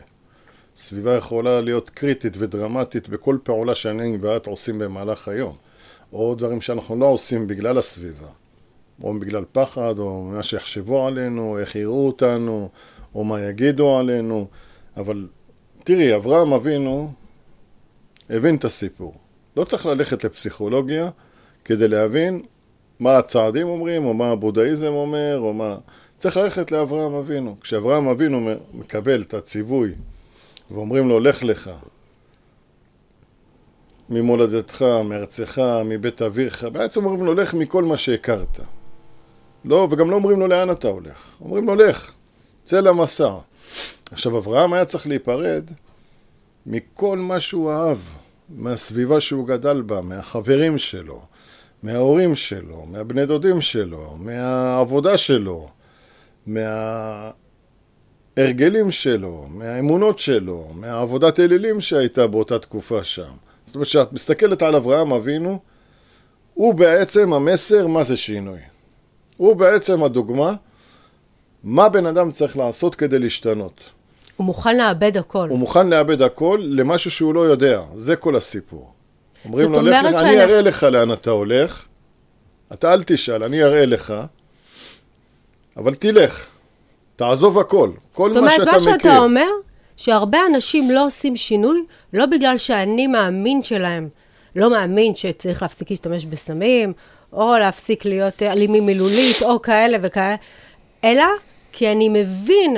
סביבה 0.76 1.16
יכולה 1.16 1.60
להיות 1.60 1.90
קריטית 1.90 2.36
ודרמטית 2.38 3.08
בכל 3.08 3.38
פעולה 3.42 3.74
שאני 3.74 4.18
ואת 4.20 4.46
עושים 4.46 4.78
במהלך 4.78 5.28
היום. 5.28 5.56
או 6.12 6.34
דברים 6.34 6.60
שאנחנו 6.60 6.96
לא 6.96 7.06
עושים 7.06 7.46
בגלל 7.46 7.78
הסביבה. 7.78 8.28
או 9.02 9.20
בגלל 9.20 9.44
פחד, 9.52 9.98
או 9.98 10.22
מה 10.22 10.42
שיחשבו 10.42 11.06
עלינו, 11.06 11.58
איך 11.58 11.76
יראו 11.76 12.06
אותנו, 12.06 12.68
או 13.14 13.24
מה 13.24 13.40
יגידו 13.40 13.98
עלינו, 13.98 14.46
אבל 14.96 15.28
תראי, 15.84 16.16
אברהם 16.16 16.52
אבינו 16.52 17.12
הבין 18.30 18.56
את 18.56 18.64
הסיפור. 18.64 19.14
לא 19.56 19.64
צריך 19.64 19.86
ללכת 19.86 20.24
לפסיכולוגיה 20.24 21.10
כדי 21.64 21.88
להבין 21.88 22.42
מה 23.00 23.18
הצעדים 23.18 23.68
אומרים, 23.68 24.04
או 24.04 24.14
מה 24.14 24.28
הבודהיזם 24.28 24.92
אומר, 24.92 25.38
או 25.38 25.52
מה... 25.52 25.78
צריך 26.18 26.36
ללכת 26.36 26.72
לאברהם 26.72 27.14
אבינו. 27.14 27.56
כשאברהם 27.60 28.08
אבינו 28.08 28.50
מקבל 28.74 29.22
את 29.22 29.34
הציווי 29.34 29.94
ואומרים 30.72 31.08
לו, 31.08 31.20
לך 31.20 31.42
לך, 31.42 31.70
ממולדתך, 34.08 34.84
מארצך, 35.04 35.62
מבית 35.84 36.22
אביך, 36.22 36.64
בעצם 36.64 37.04
אומרים 37.04 37.24
לו, 37.24 37.34
לך 37.34 37.54
מכל 37.54 37.84
מה 37.84 37.96
שהכרת. 37.96 38.60
לא, 39.64 39.88
וגם 39.90 40.10
לא 40.10 40.16
אומרים 40.16 40.40
לו 40.40 40.46
לאן 40.46 40.70
אתה 40.70 40.88
הולך. 40.88 41.36
אומרים 41.40 41.66
לו, 41.66 41.74
לך, 41.74 42.12
צא 42.64 42.80
למסע. 42.80 43.34
עכשיו, 44.12 44.38
אברהם 44.38 44.72
היה 44.72 44.84
צריך 44.84 45.06
להיפרד 45.06 45.64
מכל 46.66 47.18
מה 47.18 47.40
שהוא 47.40 47.72
אהב, 47.72 47.98
מהסביבה 48.48 49.20
שהוא 49.20 49.46
גדל 49.46 49.82
בה, 49.82 50.00
מהחברים 50.02 50.78
שלו, 50.78 51.22
מההורים 51.82 52.36
שלו, 52.36 52.86
מהבני 52.86 53.26
דודים 53.26 53.60
שלו, 53.60 54.16
מהעבודה 54.18 55.18
שלו, 55.18 55.68
מההרגלים 58.36 58.90
שלו, 58.90 59.46
מהאמונות 59.50 60.18
שלו, 60.18 60.68
מהעבודת 60.74 61.40
אלילים 61.40 61.80
שהייתה 61.80 62.26
באותה 62.26 62.58
תקופה 62.58 63.04
שם. 63.04 63.32
זאת 63.66 63.74
אומרת, 63.74 63.86
כשאת 63.88 64.12
מסתכלת 64.12 64.62
על 64.62 64.76
אברהם 64.76 65.12
אבינו, 65.12 65.58
הוא 66.54 66.74
בעצם 66.74 67.32
המסר 67.32 67.86
מה 67.86 68.02
זה 68.02 68.16
שינוי. 68.16 68.58
הוא 69.36 69.56
בעצם 69.56 70.02
הדוגמה 70.02 70.54
מה 71.64 71.88
בן 71.88 72.06
אדם 72.06 72.32
צריך 72.32 72.56
לעשות 72.56 72.94
כדי 72.94 73.18
להשתנות. 73.18 73.90
הוא 74.36 74.46
מוכן 74.46 74.76
לאבד 74.76 75.16
הכל. 75.16 75.48
הוא 75.48 75.58
מוכן 75.58 75.88
לאבד 75.88 76.22
הכל 76.22 76.60
למשהו 76.64 77.10
שהוא 77.10 77.34
לא 77.34 77.40
יודע, 77.40 77.82
זה 77.94 78.16
כל 78.16 78.36
הסיפור. 78.36 78.92
אומרים 79.44 79.72
לו, 79.72 79.82
לך, 79.82 79.96
שאני... 80.02 80.20
אני 80.20 80.42
אראה 80.42 80.60
לך 80.60 80.82
לאן 80.82 81.12
אתה 81.12 81.30
הולך, 81.30 81.86
אתה 82.72 82.92
אל 82.92 83.02
תשאל, 83.02 83.42
אני 83.42 83.64
אראה 83.64 83.86
לך, 83.86 84.14
אבל 85.76 85.94
תלך, 85.94 86.46
תעזוב 87.16 87.58
הכל, 87.58 87.90
כל 88.12 88.22
מה 88.40 88.50
שאתה 88.50 88.62
מכיר. 88.62 88.78
זאת 88.78 88.86
אומרת, 88.86 89.04
מה 89.04 89.10
שאתה 89.10 89.18
אומר, 89.18 89.48
שהרבה 89.96 90.38
אנשים 90.50 90.90
לא 90.90 91.06
עושים 91.06 91.36
שינוי, 91.36 91.84
לא 92.12 92.26
בגלל 92.26 92.58
שאני 92.58 93.06
מאמין 93.06 93.62
שלהם, 93.62 94.08
לא 94.56 94.70
מאמין 94.70 95.14
שצריך 95.14 95.62
להפסיק 95.62 95.90
להשתמש 95.90 96.24
בסמים, 96.24 96.92
או 97.32 97.56
להפסיק 97.58 98.04
להיות 98.04 98.42
אלימים 98.42 98.86
מילולית, 98.86 99.42
או 99.42 99.62
כאלה 99.62 99.98
וכאלה, 100.02 100.34
אלא 101.04 101.24
כי 101.72 101.92
אני 101.92 102.08
מבין 102.08 102.76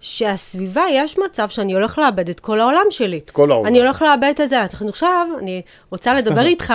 שהסביבה, 0.00 0.84
יש 0.92 1.18
מצב 1.18 1.48
שאני 1.48 1.72
הולך 1.72 1.98
לאבד 1.98 2.28
את 2.28 2.40
כל 2.40 2.60
העולם 2.60 2.86
שלי. 2.90 3.18
את 3.18 3.30
כל 3.30 3.50
העולם. 3.50 3.66
אני 3.66 3.80
הולך 3.80 4.02
לאבד 4.02 4.32
את 4.42 4.48
זה. 4.48 4.62
עכשיו, 4.88 5.28
אני 5.38 5.62
רוצה 5.90 6.14
לדבר 6.14 6.46
איתך 6.52 6.74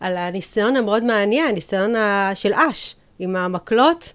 על 0.00 0.16
הניסיון 0.16 0.76
המאוד 0.76 1.04
מעניין, 1.04 1.48
הניסיון 1.48 1.94
של 2.34 2.52
אש, 2.54 2.96
עם 3.18 3.36
המקלות, 3.36 4.12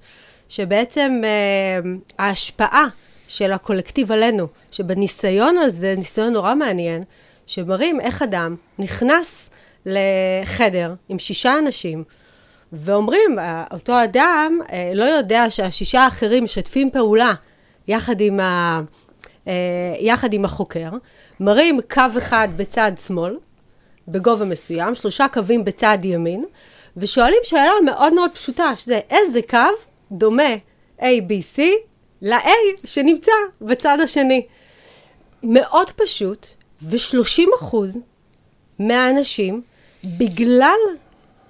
שבעצם 0.52 1.22
אה, 1.24 1.92
ההשפעה 2.20 2.88
של 3.28 3.52
הקולקטיב 3.52 4.12
עלינו, 4.12 4.48
שבניסיון 4.72 5.58
הזה, 5.58 5.94
ניסיון 5.98 6.34
נורא 6.34 6.56
מעניין, 6.56 7.04
שמראים 7.48 8.02
איך 8.02 8.22
אדם 8.22 8.56
נכנס 8.80 9.50
לחדר 9.86 10.94
עם 11.10 11.20
שישה 11.20 11.60
אנשים, 11.60 12.04
ואומרים, 12.74 13.38
אותו 13.72 14.04
אדם 14.04 14.60
אה, 14.72 14.92
לא 14.96 15.06
יודע 15.06 15.46
שהשישה 15.50 16.02
האחרים 16.02 16.44
משתפים 16.44 16.92
פעולה 16.92 17.34
יחד 17.88 18.22
עם, 18.22 18.40
ה, 18.40 18.82
אה, 19.48 19.54
יחד 20.00 20.34
עם 20.34 20.46
החוקר, 20.46 20.90
מראים 21.40 21.80
קו 21.94 22.04
אחד 22.18 22.48
בצד 22.56 22.92
שמאל, 23.08 23.38
בגובה 24.08 24.46
מסוים, 24.46 24.96
שלושה 24.96 25.26
קווים 25.34 25.64
בצד 25.64 25.98
ימין, 26.04 26.46
ושואלים 26.98 27.40
שאלה 27.44 27.72
מאוד 27.86 28.14
מאוד 28.14 28.32
פשוטה, 28.34 28.72
שזה 28.78 29.00
איזה 29.10 29.40
קו 29.50 29.91
דומה 30.12 30.56
ABC 31.00 31.60
ל-A 32.22 32.50
שנמצא 32.86 33.32
בצד 33.62 33.98
השני. 34.04 34.46
מאוד 35.44 35.92
פשוט, 35.92 36.48
ו-30 36.82 37.44
אחוז 37.56 37.98
מהאנשים, 38.80 39.62
בגלל 40.04 40.80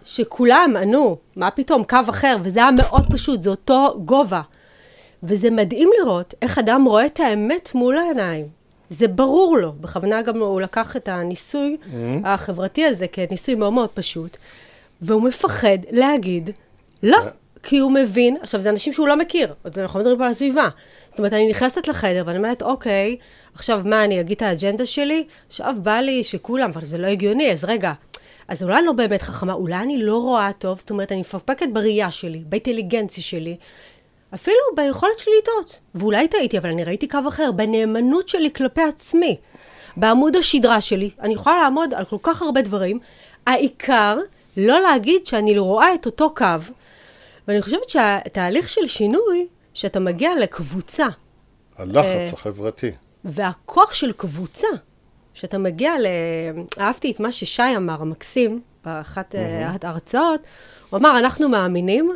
שכולם 0.06 0.74
ענו, 0.82 1.18
מה 1.36 1.52
פתאום, 1.52 1.84
קו 1.84 1.98
אחר, 2.10 2.38
וזה 2.44 2.60
היה 2.60 2.72
מאוד 2.72 3.06
פשוט, 3.12 3.42
זה 3.42 3.50
אותו 3.50 4.00
גובה. 4.06 4.42
וזה 5.24 5.50
מדהים 5.50 5.90
לראות 6.00 6.34
איך 6.42 6.60
אדם 6.60 6.86
רואה 6.86 7.06
את 7.06 7.20
האמת 7.20 7.76
מול 7.76 7.98
העיניים. 7.98 8.48
זה 8.90 9.08
ברור 9.08 9.58
לו, 9.58 9.72
בכוונה 9.72 10.22
גם 10.22 10.40
הוא 10.40 10.62
לקח 10.62 10.98
את 10.98 11.08
הניסוי 11.08 11.78
mm-hmm. 11.82 12.28
החברתי 12.28 12.86
הזה 12.86 13.08
כניסוי 13.08 13.56
מאוד 13.56 13.74
מאוד 13.74 13.90
פשוט, 13.90 14.38
והוא 15.02 15.22
מפחד 15.22 15.78
להגיד 15.92 16.50
לא, 17.04 17.18
yeah. 17.18 17.41
כי 17.64 17.78
הוא 17.78 17.92
מבין, 17.92 18.38
עכשיו 18.42 18.62
זה 18.62 18.70
אנשים 18.70 18.94
שהוא 18.94 19.08
לא 19.08 19.16
מכיר, 19.16 19.54
אנחנו 19.78 20.00
מדברים 20.00 20.18
פה 20.18 20.26
על 20.26 20.32
הסביבה. 20.32 20.70
זאת 21.10 21.20
אומרת, 21.20 21.34
אני 21.34 21.50
נכנסת 21.50 21.88
לחדר 21.88 22.24
ואני 22.26 22.38
אומרת, 22.38 22.62
אוקיי, 22.62 23.18
עכשיו 23.56 23.82
מה, 23.86 24.04
אני 24.04 24.20
אגיד 24.22 24.36
את 24.36 24.42
האג'נדה 24.42 24.86
שלי? 24.86 25.24
עכשיו 25.48 25.76
בא 25.82 26.00
לי 26.00 26.24
שכולם, 26.24 26.70
אבל 26.70 26.82
זה 26.82 26.98
לא 26.98 27.08
הגיוני, 27.08 27.52
אז 27.52 27.66
רגע, 27.66 27.94
אז 28.48 28.64
אולי 28.64 28.78
אני 28.78 28.86
לא 28.86 28.92
באמת 28.92 29.22
חכמה, 29.22 29.54
אולי 29.54 29.76
אני 29.76 30.04
לא 30.04 30.18
רואה 30.18 30.52
טוב, 30.60 30.80
זאת 30.80 30.90
אומרת, 30.90 31.12
אני 31.12 31.20
מפקפקת 31.20 31.68
בראייה 31.74 32.12
שלי, 32.12 32.44
באינטליגנציה 32.46 33.24
שלי, 33.24 33.58
אפילו 34.34 34.58
ביכולת 34.76 35.20
שלי 35.20 35.34
לטעות. 35.42 35.80
ואולי 35.96 36.28
טעיתי, 36.28 36.58
אבל 36.58 36.70
אני 36.70 36.84
ראיתי 36.84 37.08
קו 37.08 37.20
אחר, 37.28 37.52
בנאמנות 37.52 38.30
שלי 38.30 38.52
כלפי 38.54 38.82
עצמי, 38.82 39.38
בעמוד 39.98 40.36
השדרה 40.36 40.82
שלי, 40.82 41.10
אני 41.20 41.34
יכולה 41.34 41.62
לעמוד 41.62 41.94
על 41.94 42.06
כל 42.06 42.18
כך 42.24 42.42
הרבה 42.42 42.62
דברים. 42.62 43.00
העיקר, 43.48 44.20
לא 44.58 44.82
להגיד 44.82 45.26
שאני 45.26 45.58
רואה 45.58 45.94
את 45.94 46.06
אותו 46.06 46.34
קו. 46.36 46.46
ואני 47.48 47.62
חושבת 47.62 47.90
שהתהליך 47.90 48.70
של 48.70 48.88
שינוי, 48.88 49.48
שאתה 49.74 50.00
מגיע 50.00 50.32
לקבוצה. 50.42 51.08
הלחץ 51.78 52.32
uh, 52.32 52.34
החברתי. 52.34 52.92
והכוח 53.26 53.94
של 53.94 54.12
קבוצה, 54.12 54.68
שאתה 55.34 55.58
מגיע 55.58 56.00
ל... 56.00 56.06
אהבתי 56.80 57.12
את 57.12 57.20
מה 57.20 57.32
ששי 57.32 57.76
אמר, 57.78 58.02
המקסים, 58.02 58.62
באחת 58.86 59.36
mm-hmm. 59.36 59.86
ההרצאות, 59.86 60.42
הוא 60.90 61.00
אמר, 61.00 61.20
אנחנו 61.20 61.50
מאמינים 61.50 62.16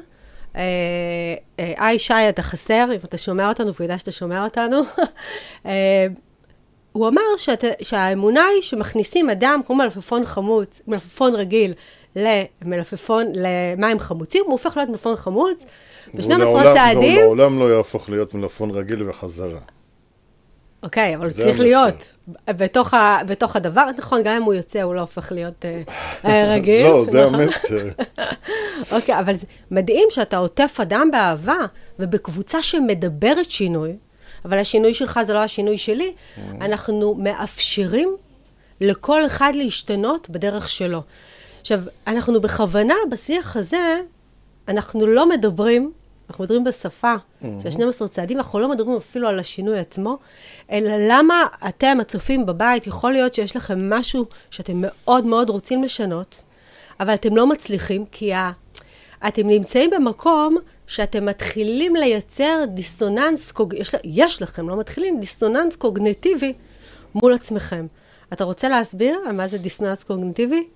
אה, 0.56 1.36
היי, 1.58 2.00
שי, 2.00 2.30
אתה 2.30 2.42
חסר, 2.42 2.88
אם 2.92 2.98
אתה 3.04 3.18
שומע 3.18 3.50
אותנו, 3.50 3.74
והוא 3.74 3.86
יודע 3.86 3.98
שאתה 3.98 4.12
שומע 4.12 4.44
אותנו. 4.44 4.82
אה, 5.66 6.08
הוא 6.92 7.08
אמר 7.08 7.22
שאת, 7.38 7.64
שהאמונה 7.82 8.46
היא 8.46 8.62
שמכניסים 8.62 9.30
אדם 9.30 9.60
כמו 9.66 9.76
מלפפון 9.76 10.26
חמוץ, 10.26 10.82
מלפפון 10.88 11.36
רגיל, 11.36 11.74
למלפפון, 12.16 13.32
למים 13.34 14.00
חמוצים, 14.00 14.44
הוא 14.46 14.52
הופך 14.52 14.78
להיות 14.78 14.90
מלפפון 14.90 15.16
חמוץ, 15.16 15.66
ב-12 16.14 16.74
צעדים... 16.74 17.18
והוא 17.18 17.38
לעולם 17.38 17.60
לא 17.60 17.76
יהפוך 17.76 18.10
להיות 18.10 18.34
מלפפון 18.34 18.72
רגיל 18.72 19.10
וחזרה. 19.10 19.60
אוקיי, 20.84 21.14
okay, 21.14 21.18
אבל 21.18 21.26
הוא 21.26 21.32
צריך. 21.32 21.60
להיות 21.60 22.14
בתוך, 22.48 22.94
ה, 22.94 23.18
בתוך 23.28 23.56
הדבר. 23.56 23.86
נכון, 23.98 24.24
גם 24.24 24.36
אם 24.36 24.44
הוא 24.44 24.54
יוצא, 24.54 24.82
הוא 24.82 24.96
לא 24.96 25.02
הופך 25.02 25.32
להיות 25.32 25.66
uh, 25.66 26.28
רגיל. 26.54 26.88
לא, 26.88 27.06
זה 27.06 27.26
נכון? 27.26 27.42
המסר. 27.42 27.88
אוקיי, 28.96 29.16
okay, 29.16 29.20
אבל 29.20 29.36
זה 29.36 29.46
מדהים 29.72 30.08
שאתה 30.10 30.38
עוטף 30.38 30.78
אדם 30.82 31.10
באהבה, 31.12 31.58
ובקבוצה 32.00 32.62
שמדברת 32.62 33.52
שינוי, 33.52 33.96
אבל 34.46 34.58
השינוי 34.58 34.94
שלך 34.94 35.20
זה 35.26 35.34
לא 35.34 35.40
השינוי 35.40 35.78
שלי, 35.78 36.14
mm. 36.14 36.40
אנחנו 36.62 37.16
מאפשרים 37.16 38.16
לכל 38.82 39.26
אחד 39.26 39.52
להשתנות 39.56 40.30
בדרך 40.30 40.70
שלו. 40.70 41.02
עכשיו, 41.66 41.80
אנחנו 42.08 42.42
בכוונה, 42.42 42.94
בשיח 43.10 43.58
הזה, 43.58 44.02
אנחנו 44.68 45.08
לא 45.08 45.30
מדברים 45.30 45.92
אנחנו 46.30 46.44
מדברים 46.44 46.64
בשפה 46.64 47.16
mm-hmm. 47.16 47.46
של 47.64 47.72
12 47.72 48.08
צעדים, 48.08 48.38
אנחנו 48.38 48.60
לא 48.60 48.70
מדברים 48.70 48.98
אפילו 48.98 49.28
על 49.28 49.40
השינוי 49.40 49.80
עצמו, 49.80 50.18
אלא 50.72 50.92
למה 51.10 51.44
אתם, 51.68 51.98
הצופים 52.02 52.46
בבית, 52.46 52.88
יכול 52.88 53.12
להיות 53.12 53.34
שיש 53.34 53.56
לכם 53.56 53.90
משהו 53.90 54.26
שאתם 54.50 54.74
מאוד 54.78 55.26
מאוד 55.26 55.50
רוצים 55.50 55.84
לשנות, 55.84 56.44
אבל 57.00 57.14
אתם 57.14 57.36
לא 57.36 57.48
מצליחים, 57.48 58.06
כי 58.12 58.34
ה... 58.34 58.52
אתם 59.28 59.48
נמצאים 59.48 59.90
במקום 59.90 60.58
שאתם 60.88 61.26
מתחילים 61.26 61.96
לייצר 61.96 62.64
דיסוננס, 62.68 63.52
קוג... 63.52 63.74
יש, 63.74 63.96
יש 64.04 64.42
לכם, 64.42 64.70
לא 64.70 64.80
מתחילים, 64.80 65.20
דיסוננס 65.20 65.76
קוגנטיבי 65.76 66.54
מול 67.16 67.34
עצמכם. 67.34 67.88
אתה 68.34 68.44
רוצה 68.44 68.70
להסביר 68.70 69.20
על 69.28 69.36
מה 69.36 69.48
זה 69.48 69.58
דיסוננס 69.58 70.04
קוגנטיבי? 70.04 70.68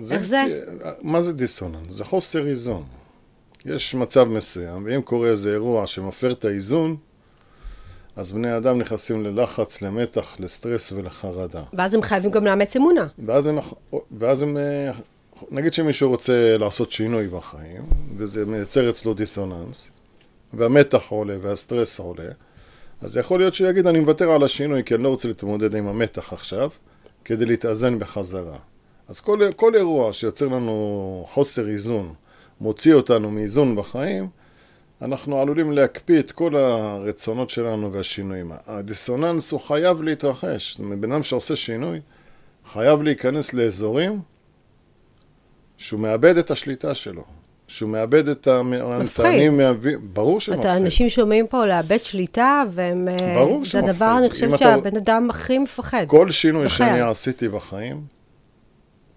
זה, 0.00 0.14
איך 0.14 0.22
זה? 0.22 0.60
מה 1.02 1.22
זה 1.22 1.32
דיסוננס? 1.32 1.92
זה 1.92 2.04
חוסר 2.04 2.46
איזון. 2.46 2.84
יש 3.64 3.94
מצב 3.94 4.24
מסוים, 4.24 4.84
ואם 4.84 5.02
קורה 5.02 5.28
איזה 5.28 5.52
אירוע 5.52 5.86
שמפר 5.86 6.32
את 6.32 6.44
האיזון, 6.44 6.96
אז 8.16 8.32
בני 8.32 8.56
אדם 8.56 8.78
נכנסים 8.78 9.24
ללחץ, 9.24 9.82
למתח, 9.82 10.36
לסטרס 10.38 10.92
ולחרדה. 10.92 11.62
ואז 11.72 11.94
הם 11.94 12.02
חייבים 12.02 12.30
גם 12.30 12.44
לאמץ 12.44 12.76
אמונה. 12.76 13.06
ואז 13.26 13.46
הם, 13.46 13.58
ואז 14.18 14.42
הם, 14.42 14.56
נגיד 15.50 15.72
שמישהו 15.72 16.10
רוצה 16.10 16.56
לעשות 16.56 16.92
שינוי 16.92 17.28
בחיים, 17.28 17.82
וזה 18.16 18.46
מייצר 18.46 18.90
אצלו 18.90 19.14
דיסוננס, 19.14 19.90
והמתח 20.54 21.02
עולה 21.08 21.36
והסטרס 21.42 21.98
עולה, 21.98 22.30
אז 23.00 23.16
יכול 23.16 23.40
להיות 23.40 23.54
שהוא 23.54 23.68
יגיד, 23.68 23.86
אני 23.86 24.00
מוותר 24.00 24.30
על 24.30 24.42
השינוי, 24.42 24.84
כי 24.84 24.94
אני 24.94 25.02
לא 25.02 25.08
רוצה 25.08 25.28
להתמודד 25.28 25.74
עם 25.74 25.86
המתח 25.86 26.32
עכשיו, 26.32 26.70
כדי 27.24 27.46
להתאזן 27.46 27.98
בחזרה. 27.98 28.58
אז 29.12 29.20
כל, 29.20 29.40
כל 29.56 29.74
אירוע 29.74 30.12
שיוצר 30.12 30.48
לנו 30.48 31.24
חוסר 31.28 31.68
איזון, 31.68 32.14
מוציא 32.60 32.94
אותנו 32.94 33.30
מאיזון 33.30 33.76
בחיים, 33.76 34.28
אנחנו 35.02 35.38
עלולים 35.38 35.72
להקפיא 35.72 36.20
את 36.20 36.32
כל 36.32 36.56
הרצונות 36.56 37.50
שלנו 37.50 37.92
והשינויים. 37.92 38.52
הדיסוננס 38.66 39.52
הוא 39.52 39.60
חייב 39.60 40.02
להתרחש. 40.02 40.80
בן 41.00 41.12
אדם 41.12 41.22
שעושה 41.22 41.56
שינוי, 41.56 42.00
חייב 42.72 43.02
להיכנס 43.02 43.54
לאזורים 43.54 44.20
שהוא 45.78 46.00
מאבד 46.00 46.36
את 46.36 46.50
השליטה 46.50 46.94
שלו. 46.94 47.24
שהוא 47.68 47.90
מאבד 47.90 48.28
את 48.28 48.46
המטענים, 48.46 49.60
ברור 50.02 50.40
שמפחיד. 50.40 50.66
אנשים 50.66 51.08
שומעים 51.08 51.46
פה 51.46 51.66
לאבד 51.66 51.98
שליטה, 52.02 52.62
והם... 52.70 53.08
אה, 53.08 53.34
ברור 53.34 53.64
שמפחיד. 53.64 53.84
זה 53.84 53.90
הדבר, 53.90 54.18
אני 54.18 54.30
חושבת 54.30 54.58
שהבן 54.58 54.96
אדם 54.96 55.30
הכי 55.30 55.58
מפחד. 55.58 56.04
כל 56.06 56.30
שינוי 56.30 56.66
בחיים. 56.66 56.90
שאני 56.90 57.10
עשיתי 57.10 57.48
בחיים, 57.48 58.04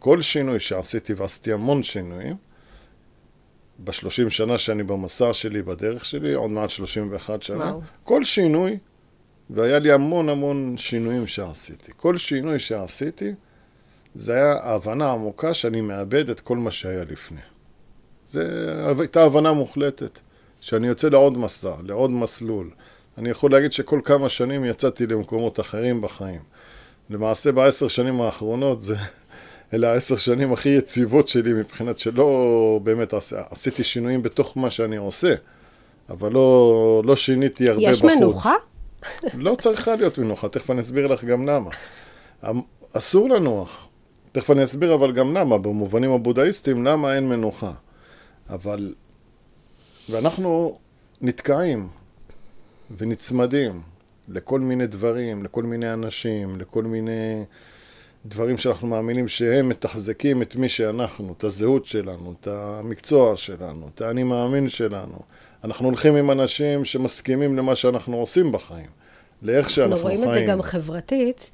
כל 0.06 0.22
שינוי 0.22 0.60
שעשיתי, 0.60 1.14
ועשיתי 1.14 1.54
המון 1.54 1.84
שינויים, 1.84 2.36
בשלושים 3.80 4.30
שנה 4.30 4.58
שאני 4.58 4.84
במסע 4.84 5.34
שלי, 5.34 5.62
בדרך 5.62 6.06
שלי, 6.06 6.34
עוד 6.34 6.52
מעט 6.52 6.70
שלושים 6.70 7.12
ואחת 7.12 7.44
שנה, 7.44 7.66
וואו. 7.66 7.82
כל 8.04 8.24
שינוי, 8.24 8.78
והיה 9.50 9.80
לי 9.80 9.92
המון 9.92 10.30
המון 10.30 10.76
שינויים 10.78 11.28
שעשיתי. 11.28 11.92
כל 11.98 12.18
שינוי 12.18 12.60
שעשיתי, 12.60 13.34
זה 14.16 14.34
היה 14.34 14.54
ההבנה 14.54 15.06
העמוקה 15.06 15.54
שאני 15.54 15.82
מאבד 15.82 16.30
את 16.30 16.40
כל 16.40 16.58
מה 16.58 16.72
שהיה 16.72 17.04
לפני. 17.04 17.42
זו 18.28 18.42
הייתה 19.00 19.24
הבנה 19.24 19.54
מוחלטת, 19.54 20.20
שאני 20.62 20.88
יוצא 20.88 21.10
לעוד 21.10 21.38
מסע, 21.38 21.76
לעוד 21.84 22.12
מסלול. 22.12 22.70
אני 23.18 23.30
יכול 23.30 23.52
להגיד 23.52 23.72
שכל 23.72 24.00
כמה 24.04 24.30
שנים 24.30 24.66
יצאתי 24.66 25.08
למקומות 25.08 25.60
אחרים 25.60 26.02
בחיים. 26.02 26.42
למעשה 27.10 27.52
בעשר 27.52 27.88
שנים 27.88 28.22
האחרונות 28.22 28.82
זה, 28.82 28.96
אלה 29.74 29.92
העשר 29.92 30.18
שנים 30.18 30.54
הכי 30.54 30.70
יציבות 30.70 31.28
שלי 31.28 31.54
מבחינת 31.54 32.00
שלא 32.00 32.80
באמת 32.84 33.14
עשיתי 33.50 33.84
שינויים 33.84 34.24
בתוך 34.24 34.58
מה 34.58 34.70
שאני 34.70 34.96
עושה, 34.96 35.36
אבל 36.10 36.32
לא, 36.34 37.02
לא 37.06 37.16
שיניתי 37.16 37.70
הרבה 37.70 37.82
יש 37.82 38.00
בחוץ. 38.00 38.12
יש 38.12 38.18
מנוחה? 38.18 38.54
לא 39.34 39.56
צריכה 39.56 39.96
להיות 39.96 40.18
מנוחה, 40.18 40.50
תכף 40.50 40.72
אני 40.72 40.82
אסביר 40.82 41.08
לך 41.08 41.24
גם 41.24 41.46
למה. 41.46 41.70
אסור 42.94 43.30
לנוח. 43.30 43.88
תכף 44.32 44.52
אני 44.52 44.64
אסביר 44.64 44.94
אבל 44.94 45.12
גם 45.14 45.38
למה, 45.38 45.58
במובנים 45.58 46.12
הבודהיסטיים, 46.12 46.86
למה 46.86 47.16
אין 47.16 47.30
מנוחה. 47.30 47.74
אבל... 48.50 48.94
ואנחנו 50.10 50.78
נתקעים 51.22 51.88
ונצמדים 52.98 53.82
לכל 54.28 54.60
מיני 54.60 54.88
דברים, 54.88 55.44
לכל 55.44 55.64
מיני 55.64 55.94
אנשים, 55.94 56.60
לכל 56.60 56.84
מיני 56.84 57.44
דברים 58.26 58.58
שאנחנו 58.58 58.88
מאמינים 58.88 59.28
שהם 59.28 59.70
מתחזקים 59.70 60.42
את 60.42 60.56
מי 60.56 60.70
שאנחנו, 60.70 61.34
את 61.38 61.44
הזהות 61.44 61.86
שלנו, 61.86 62.34
את 62.42 62.48
המקצוע 62.48 63.38
שלנו, 63.38 63.90
את 63.96 64.02
האני 64.02 64.24
מאמין 64.24 64.70
שלנו. 64.70 65.18
אנחנו 65.64 65.86
הולכים 65.88 66.16
עם 66.16 66.32
אנשים 66.32 66.86
שמסכימים 66.86 67.58
למה 67.58 67.76
שאנחנו 67.76 68.18
עושים 68.18 68.52
בחיים, 68.52 68.90
לאיך 69.42 69.70
שאנחנו 69.70 69.96
חיים. 69.96 70.18
אנחנו 70.18 70.30
רואים 70.30 70.42
את 70.42 70.48
זה 70.48 70.52
גם 70.52 70.62
חברתית. 70.62 71.52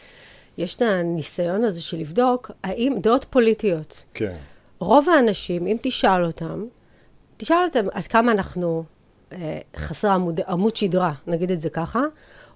יש 0.57 0.75
את 0.75 0.81
הניסיון 0.81 1.63
הזה 1.63 1.81
של 1.81 1.97
לבדוק 1.97 2.51
האם 2.63 2.95
דעות 3.01 3.25
פוליטיות. 3.29 4.03
כן. 4.13 4.35
רוב 4.79 5.09
האנשים, 5.09 5.67
אם 5.67 5.77
תשאל 5.81 6.25
אותם, 6.25 6.65
תשאל 7.37 7.63
אותם 7.65 7.85
עד 7.91 8.07
כמה 8.07 8.31
אנחנו 8.31 8.83
אה, 9.31 9.59
חסרי 9.77 10.11
עמוד, 10.11 10.39
עמוד 10.47 10.75
שדרה, 10.75 11.13
נגיד 11.27 11.51
את 11.51 11.61
זה 11.61 11.69
ככה. 11.69 12.01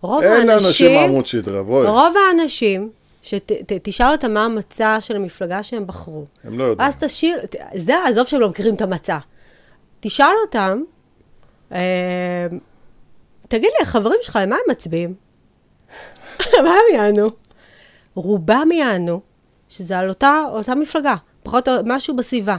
רוב 0.01 0.23
אין 0.23 0.31
האנשים... 0.31 0.49
אין 0.49 0.63
לאנשים 0.63 0.97
עמוד 0.97 1.25
שדרה, 1.25 1.63
בואי. 1.63 1.87
רוב 1.87 2.13
האנשים, 2.17 2.89
שתשאל 3.25 4.11
אותם 4.11 4.33
מה 4.33 4.45
המצע 4.45 4.97
של 4.99 5.15
המפלגה 5.15 5.63
שהם 5.63 5.87
בחרו. 5.87 6.25
הם 6.43 6.59
לא 6.59 6.63
יודעים. 6.63 6.89
אז 6.89 6.95
תשאיר, 6.99 7.41
זה 7.75 8.05
עזוב 8.05 8.27
שהם 8.27 8.41
לא 8.41 8.49
מכירים 8.49 8.75
את 8.75 8.81
המצע. 8.81 9.17
תשאל 9.99 10.33
אותם, 10.45 10.81
אה, 11.71 12.47
תגיד 13.47 13.69
לי, 13.77 13.81
החברים 13.81 14.17
שלך, 14.21 14.39
למה 14.41 14.55
הם 14.55 14.71
מצביעים? 14.71 15.13
מה 16.65 16.69
הם 16.69 16.93
יענו? 16.93 17.29
רובם 18.15 18.69
יענו 18.71 19.21
שזה 19.69 19.97
על 19.97 20.09
אותה, 20.09 20.43
אותה 20.51 20.75
מפלגה, 20.75 21.15
פחות 21.43 21.67
משהו 21.85 22.15
בסביבה. 22.15 22.57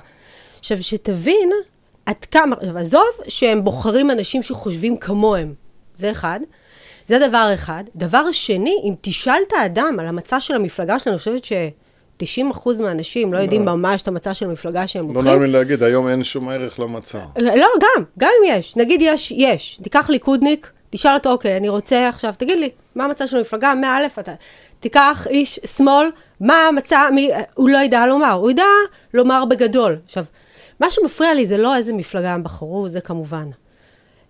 עכשיו, 0.58 0.82
שתבין 0.82 1.50
עד 2.06 2.24
כמה, 2.24 2.56
עזוב 2.76 3.06
שהם 3.28 3.64
בוחרים 3.64 4.10
אנשים 4.10 4.42
שחושבים 4.42 4.96
כמוהם, 4.96 5.54
זה 5.94 6.10
אחד. 6.10 6.40
זה 7.08 7.28
דבר 7.28 7.50
אחד. 7.54 7.84
דבר 7.96 8.32
שני, 8.32 8.74
אם 8.84 8.94
תשאל 9.00 9.38
את 9.48 9.52
האדם 9.52 9.96
על 10.00 10.06
המצע 10.06 10.40
של 10.40 10.54
המפלגה 10.54 10.98
שלנו, 10.98 11.14
אני 11.14 11.18
חושבת 11.18 11.44
ש... 11.44 11.52
90 12.18 12.50
אחוז 12.50 12.80
מהאנשים 12.80 13.32
לא 13.32 13.38
יודעים 13.38 13.66
לא. 13.66 13.74
ממש 13.74 14.02
את 14.02 14.08
המצע 14.08 14.34
של 14.34 14.46
המפלגה 14.46 14.86
שהם 14.86 15.08
לוקחים. 15.08 15.26
לא 15.26 15.32
נאמין 15.32 15.50
להגיד, 15.50 15.82
היום 15.82 16.08
אין 16.08 16.24
שום 16.24 16.48
ערך 16.48 16.78
למצע. 16.78 17.18
לא, 17.36 17.66
גם, 17.80 18.04
גם 18.18 18.30
אם 18.40 18.58
יש. 18.58 18.76
נגיד 18.76 19.00
יש, 19.02 19.30
יש. 19.30 19.80
תיקח 19.82 20.10
ליכודניק, 20.10 20.70
תשאל 20.90 21.14
אותו, 21.14 21.30
אוקיי, 21.30 21.56
אני 21.56 21.68
רוצה 21.68 22.08
עכשיו, 22.08 22.34
תגיד 22.38 22.58
לי, 22.58 22.70
מה 22.94 23.04
המצע 23.04 23.26
של 23.26 23.36
המפלגה? 23.36 23.74
מא' 23.74 24.06
אתה... 24.20 24.32
תיקח 24.80 25.26
איש 25.30 25.60
שמאל, 25.76 26.10
מה 26.40 26.54
המצע, 26.68 27.08
מי... 27.14 27.30
הוא 27.54 27.68
לא 27.70 27.78
ידע 27.78 28.06
לומר, 28.06 28.32
הוא 28.32 28.50
ידע 28.50 28.64
לומר 29.14 29.44
בגדול. 29.44 29.98
עכשיו, 30.04 30.24
מה 30.80 30.90
שמפריע 30.90 31.34
לי 31.34 31.46
זה 31.46 31.56
לא 31.56 31.76
איזה 31.76 31.92
מפלגה 31.92 32.34
הם 32.34 32.42
בחרו, 32.42 32.88
זה 32.88 33.00
כמובן. 33.00 33.50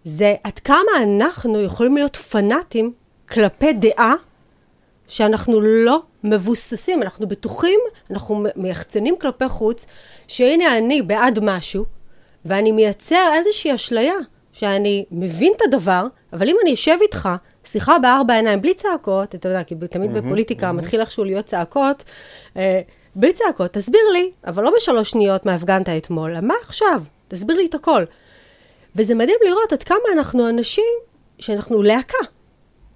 זה 0.06 0.34
עד 0.44 0.58
כמה 0.58 0.92
אנחנו 1.02 1.62
יכולים 1.62 1.96
להיות 1.96 2.16
פנאטים 2.16 2.92
כלפי 3.30 3.72
דעה 3.72 4.14
שאנחנו 5.08 5.60
לא 5.60 6.02
מבוססים, 6.24 7.02
אנחנו 7.02 7.28
בטוחים, 7.28 7.80
אנחנו 8.10 8.44
מייחצנים 8.56 9.16
כלפי 9.20 9.48
חוץ, 9.48 9.86
שהנה 10.28 10.78
אני 10.78 11.02
בעד 11.02 11.38
משהו, 11.42 11.84
ואני 12.44 12.72
מייצר 12.72 13.30
איזושהי 13.34 13.74
אשליה, 13.74 14.14
שאני 14.52 15.04
מבין 15.10 15.52
את 15.56 15.62
הדבר, 15.64 16.06
אבל 16.32 16.48
אם 16.48 16.56
אני 16.62 16.74
אשב 16.74 16.96
איתך, 17.02 17.28
שיחה 17.64 17.98
בארבע 17.98 18.34
עיניים, 18.34 18.62
בלי 18.62 18.74
צעקות, 18.74 19.34
אתה 19.34 19.48
יודע, 19.48 19.62
כי 19.62 19.74
תמיד 19.90 20.10
mm-hmm, 20.10 20.14
בפוליטיקה 20.20 20.70
mm-hmm. 20.70 20.72
מתחיל 20.72 21.00
איכשהו 21.00 21.24
להיות 21.24 21.46
צעקות, 21.46 22.04
אה, 22.56 22.80
בלי 23.14 23.32
צעקות, 23.32 23.72
תסביר 23.72 24.08
לי, 24.12 24.30
אבל 24.46 24.64
לא 24.64 24.72
בשלוש 24.76 25.10
שניות 25.10 25.46
מה 25.46 25.54
הפגנת 25.54 25.88
אתמול, 25.88 26.40
מה 26.40 26.54
עכשיו? 26.62 27.02
תסביר 27.28 27.56
לי 27.56 27.66
את 27.66 27.74
הכל. 27.74 28.04
וזה 28.96 29.14
מדהים 29.14 29.38
לראות 29.44 29.72
עד 29.72 29.82
כמה 29.82 29.98
אנחנו 30.12 30.48
אנשים 30.48 30.84
שאנחנו 31.38 31.82
להקה. 31.82 32.18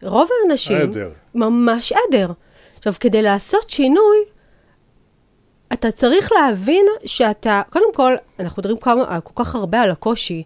רוב 0.02 0.28
האנשים... 0.42 0.76
עדר. 0.76 1.10
ממש 1.34 1.92
עדר. 1.92 2.32
עכשיו, 2.78 2.94
כדי 3.00 3.22
לעשות 3.22 3.70
שינוי, 3.70 4.16
אתה 5.72 5.90
צריך 5.90 6.32
להבין 6.32 6.86
שאתה, 7.06 7.62
קודם 7.70 7.94
כל, 7.94 8.14
אנחנו 8.40 8.60
מדברים 8.60 8.78
כמה, 8.78 9.20
כל 9.20 9.44
כך 9.44 9.54
הרבה 9.54 9.82
על 9.82 9.90
הקושי. 9.90 10.42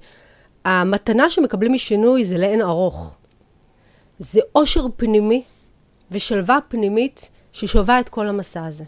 המתנה 0.65 1.31
שמקבלים 1.31 1.73
משינוי 1.73 2.25
זה 2.25 2.39
לאין 2.39 2.63
ארוך. 2.63 3.17
זה 4.19 4.41
אושר 4.55 4.87
פנימי 4.97 5.43
ושלווה 6.11 6.59
פנימית 6.69 7.31
ששווה 7.53 8.01
את 8.01 8.09
כל 8.09 8.29
המסע 8.29 8.67
הזה. 8.67 8.85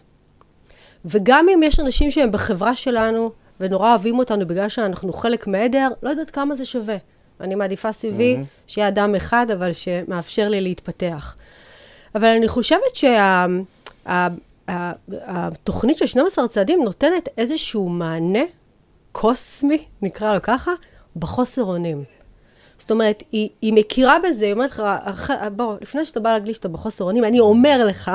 וגם 1.05 1.49
אם 1.49 1.63
יש 1.63 1.79
אנשים 1.79 2.11
שהם 2.11 2.31
בחברה 2.31 2.75
שלנו, 2.75 3.31
ונורא 3.59 3.89
אוהבים 3.89 4.19
אותנו 4.19 4.47
בגלל 4.47 4.69
שאנחנו 4.69 5.13
חלק 5.13 5.47
מעדר, 5.47 5.87
לא 6.03 6.09
יודעת 6.09 6.31
כמה 6.31 6.55
זה 6.55 6.65
שווה. 6.65 6.97
אני 7.41 7.55
מעדיפה 7.55 7.91
סביבי 7.91 8.35
mm-hmm. 8.35 8.67
שיהיה 8.67 8.87
אדם 8.87 9.15
אחד, 9.15 9.51
אבל 9.51 9.73
שמאפשר 9.73 10.49
לי 10.49 10.61
להתפתח. 10.61 11.35
אבל 12.15 12.27
אני 12.27 12.47
חושבת 12.47 12.95
שהתוכנית 14.65 15.97
שה, 15.97 16.07
של 16.07 16.11
12 16.11 16.47
צעדים 16.47 16.83
נותנת 16.83 17.29
איזשהו 17.37 17.89
מענה 17.89 18.43
קוסמי, 19.11 19.83
נקרא 20.01 20.33
לו 20.33 20.41
ככה, 20.41 20.71
בחוסר 21.15 21.63
אונים. 21.63 22.03
זאת 22.77 22.91
אומרת, 22.91 23.23
היא, 23.31 23.49
היא 23.61 23.73
מכירה 23.73 24.17
בזה, 24.23 24.45
היא 24.45 24.53
אומרת 24.53 24.71
לך, 24.71 25.33
בוא, 25.55 25.75
לפני 25.81 26.05
שאתה 26.05 26.19
בא 26.19 26.31
להגיד 26.31 26.55
שאתה 26.55 26.67
בחוסר 26.67 27.03
אונים, 27.03 27.23
אני 27.23 27.39
אומר 27.39 27.85
לך 27.85 28.11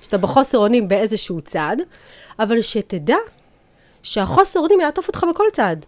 שאתה 0.00 0.18
בחוסר 0.18 0.58
אונים 0.58 0.88
באיזשהו 0.88 1.40
צעד, 1.40 1.82
אבל 2.38 2.60
שתדע 2.60 3.16
שהחוסר 4.02 4.60
אונים 4.60 4.80
יעטוף 4.80 5.08
אותך 5.08 5.26
בכל 5.30 5.44
צעד. 5.52 5.86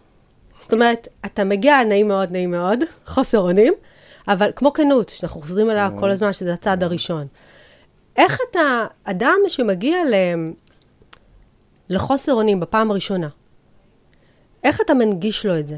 זאת 0.59 0.73
אומרת, 0.73 1.07
אתה 1.25 1.43
מגיע, 1.43 1.83
נעים 1.83 2.07
מאוד, 2.07 2.31
נעים 2.31 2.51
מאוד, 2.51 2.79
חוסר 3.05 3.39
אונים, 3.39 3.73
אבל 4.27 4.51
כמו 4.55 4.73
כנות, 4.73 5.09
שאנחנו 5.09 5.41
חוזרים 5.41 5.69
אליה 5.69 5.89
כל 5.99 6.11
הזמן, 6.11 6.33
שזה 6.33 6.53
הצעד 6.53 6.83
הראשון. 6.83 7.27
איך 8.15 8.37
אתה, 8.49 8.85
אדם 9.03 9.37
שמגיע 9.47 9.97
ל... 10.03 10.13
לחוסר 11.89 12.33
אונים 12.33 12.59
בפעם 12.59 12.91
הראשונה, 12.91 13.27
איך 14.63 14.81
אתה 14.81 14.93
מנגיש 14.93 15.45
לו 15.45 15.59
את 15.59 15.67
זה? 15.67 15.77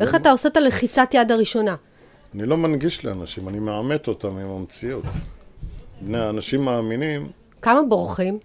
איך 0.00 0.14
אתה 0.14 0.30
עושה 0.30 0.48
את 0.48 0.56
הלחיצת 0.56 1.08
יד 1.12 1.32
הראשונה? 1.32 1.76
אני 2.34 2.46
לא 2.46 2.56
מנגיש 2.56 3.04
לאנשים, 3.04 3.48
אני 3.48 3.58
מאמת 3.58 4.08
אותם 4.08 4.38
עם 4.38 4.50
המציאות. 4.50 5.04
בני 6.00 6.18
האנשים 6.18 6.64
מאמינים. 6.64 7.30
כמה 7.62 7.82
בורחים? 7.82 8.38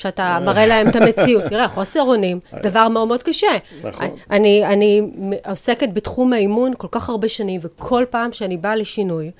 כשאתה 0.00 0.38
מראה 0.44 0.66
להם 0.66 0.88
את 0.88 0.96
המציאות. 0.96 1.42
תראה, 1.50 1.68
חוסר 1.68 2.00
אונים, 2.02 2.40
דבר 2.62 2.88
מאוד 2.88 3.08
מאוד 3.08 3.22
קשה. 3.22 3.46
נכון. 3.84 4.06
אני, 4.30 4.66
אני 4.66 5.02
עוסקת 5.48 5.88
בתחום 5.92 6.32
האימון 6.32 6.72
כל 6.78 6.86
כך 6.90 7.08
הרבה 7.08 7.28
שנים, 7.28 7.60
וכל 7.64 8.04
פעם 8.10 8.32
שאני 8.32 8.56
באה 8.56 8.76
לשינוי, 8.76 9.30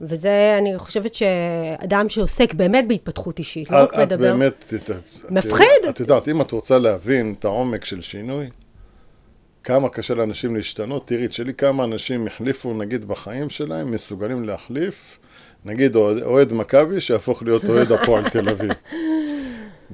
וזה, 0.00 0.56
אני 0.58 0.78
חושבת 0.78 1.14
שאדם 1.14 2.08
שעוסק 2.08 2.54
באמת 2.54 2.88
בהתפתחות 2.88 3.38
אישית, 3.38 3.70
לא 3.70 3.76
רק 3.76 3.94
את 3.94 3.98
מדבר... 3.98 4.32
באמת... 4.32 4.72
את- 4.76 4.90
את- 4.90 5.30
מפחיד. 5.30 5.66
את 5.88 6.00
יודעת, 6.00 6.28
אם 6.28 6.40
את 6.40 6.50
רוצה 6.50 6.78
להבין 6.78 7.34
את 7.38 7.44
העומק 7.44 7.84
של 7.84 8.00
שינוי, 8.00 8.50
כמה 9.64 9.88
קשה 9.88 10.14
לאנשים 10.14 10.56
להשתנות, 10.56 11.06
תראי, 11.06 11.28
תשאלי 11.28 11.54
כמה 11.54 11.84
אנשים 11.84 12.26
החליפו, 12.26 12.74
נגיד, 12.74 13.04
בחיים 13.04 13.50
שלהם, 13.50 13.90
מסוגלים 13.90 14.44
להחליף, 14.44 15.18
נגיד 15.64 15.96
אוהד 15.96 16.52
מכבי 16.52 17.00
שיהפוך 17.00 17.42
להיות 17.42 17.64
אוהד 17.64 17.92
הפועל 17.92 18.28
תל 18.28 18.48
אביב. 18.48 18.70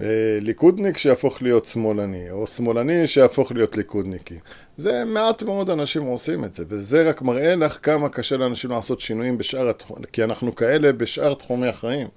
אה, 0.02 0.38
ליכודניק 0.40 0.98
שיהפוך 0.98 1.42
להיות 1.42 1.64
שמאלני, 1.64 2.30
או 2.30 2.46
שמאלני 2.46 3.06
שיהפוך 3.06 3.52
להיות 3.52 3.76
ליכודניקי. 3.76 4.38
זה 4.76 5.04
מעט 5.04 5.42
מאוד 5.42 5.70
אנשים 5.70 6.02
עושים 6.02 6.44
את 6.44 6.54
זה, 6.54 6.64
וזה 6.68 7.08
רק 7.08 7.22
מראה 7.22 7.54
לך 7.54 7.78
כמה 7.82 8.08
קשה 8.08 8.36
לאנשים 8.36 8.70
לעשות 8.70 9.00
שינויים 9.00 9.38
בשאר 9.38 9.68
התחומים, 9.68 10.04
כי 10.12 10.24
אנחנו 10.24 10.54
כאלה 10.54 10.92
בשאר 10.92 11.34
תחומי 11.34 11.66
החיים. 11.66 12.08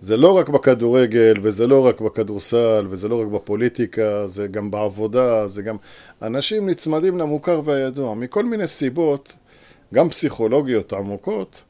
זה 0.00 0.16
לא 0.16 0.36
רק 0.36 0.48
בכדורגל, 0.48 1.34
וזה 1.42 1.66
לא 1.66 1.86
רק 1.86 2.00
בכדורסל, 2.00 2.86
וזה 2.90 3.08
לא 3.08 3.20
רק 3.20 3.26
בפוליטיקה, 3.26 4.26
זה 4.26 4.46
גם 4.46 4.70
בעבודה, 4.70 5.46
זה 5.46 5.62
גם... 5.62 5.76
אנשים 6.22 6.68
נצמדים 6.68 7.18
למוכר 7.18 7.60
והידוע, 7.64 8.14
מכל 8.14 8.44
מיני 8.44 8.68
סיבות, 8.68 9.32
גם 9.94 10.08
פסיכולוגיות 10.08 10.92
עמוקות, 10.92 11.62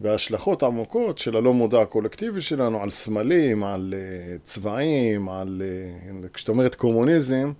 והשלכות 0.00 0.62
עמוקות 0.62 1.18
של 1.18 1.36
הלא 1.36 1.54
מודע 1.54 1.80
הקולקטיבי 1.80 2.40
שלנו 2.40 2.82
על 2.82 2.90
סמלים, 2.90 3.64
על 3.64 3.94
uh, 3.96 4.38
צבעים, 4.44 5.28
על... 5.28 5.62
Uh, 6.24 6.28
כשאת 6.34 6.48
אומרת 6.48 6.74
קומוניזם, 6.74 7.52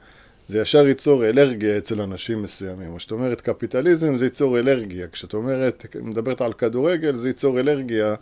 זה 0.48 0.58
ישר 0.60 0.86
ייצור 0.86 1.28
אלרגיה 1.28 1.78
אצל 1.78 2.00
אנשים 2.00 2.42
מסוימים. 2.42 2.92
או 2.92 2.96
כשאת 2.96 3.12
אומרת 3.12 3.40
קפיטליזם, 3.40 4.16
זה 4.16 4.26
ייצור 4.26 4.58
אלרגיה. 4.58 5.06
כשאת 5.08 5.34
אומרת, 5.34 5.86
מדברת 6.02 6.40
על 6.40 6.52
כדורגל, 6.52 7.14
זה 7.14 7.28
ייצור 7.28 7.60
אלרגיה. 7.60 8.14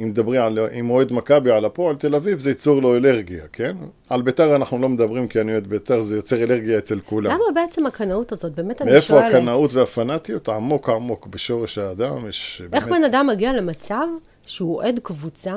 אם 0.00 0.08
מדברי 0.08 0.38
על, 0.38 0.58
אם 0.58 0.90
אוהד 0.90 1.12
מכבי 1.12 1.50
על 1.50 1.64
הפועל 1.64 1.96
תל 1.96 2.14
אביב, 2.14 2.38
זה 2.38 2.50
ייצור 2.50 2.82
לו 2.82 2.96
אלרגיה, 2.96 3.44
כן? 3.52 3.76
על 4.08 4.22
ביתר 4.22 4.56
אנחנו 4.56 4.78
לא 4.78 4.88
מדברים 4.88 5.28
כי 5.28 5.40
אני 5.40 5.52
אוהד 5.52 5.66
ביתר, 5.66 6.00
זה 6.00 6.16
יוצר 6.16 6.36
אלרגיה 6.42 6.78
אצל 6.78 7.00
כולם. 7.00 7.30
למה 7.30 7.44
בעצם 7.54 7.86
הקנאות 7.86 8.32
הזאת? 8.32 8.52
באמת 8.52 8.82
אני 8.82 8.90
מאיפה 8.90 9.06
שואלת. 9.06 9.34
הקנאות 9.34 9.72
והפנאטיות? 9.72 10.48
עמוק 10.48 10.88
עמוק 10.88 11.26
בשורש 11.26 11.78
האדם, 11.78 12.28
יש 12.28 12.62
איך 12.72 12.88
בן 12.88 13.04
אדם 13.04 13.26
מגיע 13.26 13.52
למצב 13.52 14.06
שהוא 14.46 14.76
אוהד 14.76 15.00
קבוצה, 15.02 15.52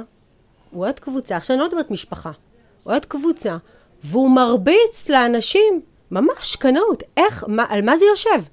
הוא 0.72 0.84
אוהד 0.84 1.00
קבוצה, 1.00 1.38
עכשיו 1.38 1.54
אני 1.56 1.62
לא 1.62 1.68
מדברת 1.68 1.92
משפחה, 1.92 2.32
הוא 2.84 2.92
אוהד 2.92 3.06
קבוצה, 3.06 3.58
והוא 4.04 4.32
מרביץ 4.32 5.10
לאנשים, 5.10 5.82
ממש 6.12 6.56
קנאות. 6.56 7.04
איך, 7.18 7.46
מה, 7.48 7.66
על 7.70 7.82
מה 7.82 7.98
זה 7.98 8.06
יושב? 8.06 8.44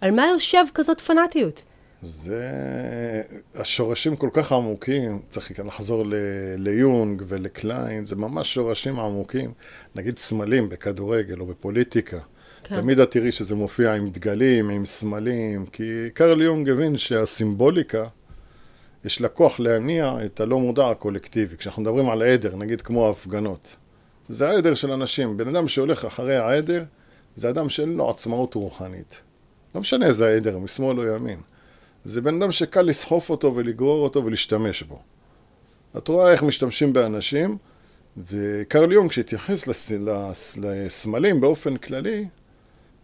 על 0.00 0.10
מה 0.10 0.26
יושב 0.26 0.64
כזאת 0.74 1.00
פנאטיות? 1.00 1.64
זה... 2.04 3.22
השורשים 3.54 4.16
כל 4.16 4.28
כך 4.32 4.52
עמוקים, 4.52 5.20
צריך 5.28 5.52
לחזור 5.64 6.06
ל... 6.06 6.14
ליונג 6.56 7.22
ולקליין, 7.26 8.04
זה 8.04 8.16
ממש 8.16 8.54
שורשים 8.54 8.98
עמוקים. 8.98 9.52
נגיד 9.94 10.18
סמלים 10.18 10.68
בכדורגל 10.68 11.40
או 11.40 11.46
בפוליטיקה. 11.46 12.18
כן. 12.64 12.80
תמיד 12.80 13.00
את 13.00 13.10
תראי 13.10 13.32
שזה 13.32 13.54
מופיע 13.54 13.94
עם 13.94 14.10
דגלים, 14.10 14.70
עם 14.70 14.86
סמלים, 14.86 15.66
כי 15.66 16.10
קרל 16.14 16.42
יונג 16.42 16.68
הבין 16.68 16.96
שהסימבוליקה, 16.96 18.04
יש 19.04 19.20
לה 19.20 19.28
כוח 19.28 19.60
להניע 19.60 20.16
את 20.24 20.40
הלא 20.40 20.60
מודע 20.60 20.88
הקולקטיבי. 20.88 21.56
כשאנחנו 21.56 21.82
מדברים 21.82 22.10
על 22.10 22.22
עדר, 22.22 22.56
נגיד 22.56 22.80
כמו 22.80 23.06
ההפגנות. 23.06 23.76
זה 24.28 24.48
העדר 24.48 24.74
של 24.74 24.92
אנשים. 24.92 25.36
בן 25.36 25.48
אדם 25.48 25.68
שהולך 25.68 26.04
אחרי 26.04 26.36
העדר, 26.36 26.84
זה 27.36 27.50
אדם 27.50 27.68
שאין 27.68 27.96
לו 27.96 28.10
עצמאות 28.10 28.54
רוחנית. 28.54 29.20
לא 29.74 29.80
משנה 29.80 30.06
איזה 30.06 30.26
העדר, 30.26 30.58
משמאל 30.58 31.00
או 31.00 31.16
ימין. 31.16 31.38
זה 32.04 32.20
בן 32.20 32.42
אדם 32.42 32.52
שקל 32.52 32.82
לסחוף 32.82 33.30
אותו 33.30 33.54
ולגרור 33.54 34.04
אותו 34.04 34.24
ולהשתמש 34.24 34.82
בו. 34.82 34.98
את 35.96 36.08
רואה 36.08 36.32
איך 36.32 36.42
משתמשים 36.42 36.92
באנשים, 36.92 37.56
וקרל 38.28 38.92
יונג, 38.92 39.10
כשהתייחס 39.10 39.66
לס... 39.66 39.90
לס... 39.90 40.56
לסמלים 40.56 41.40
באופן 41.40 41.76
כללי, 41.76 42.28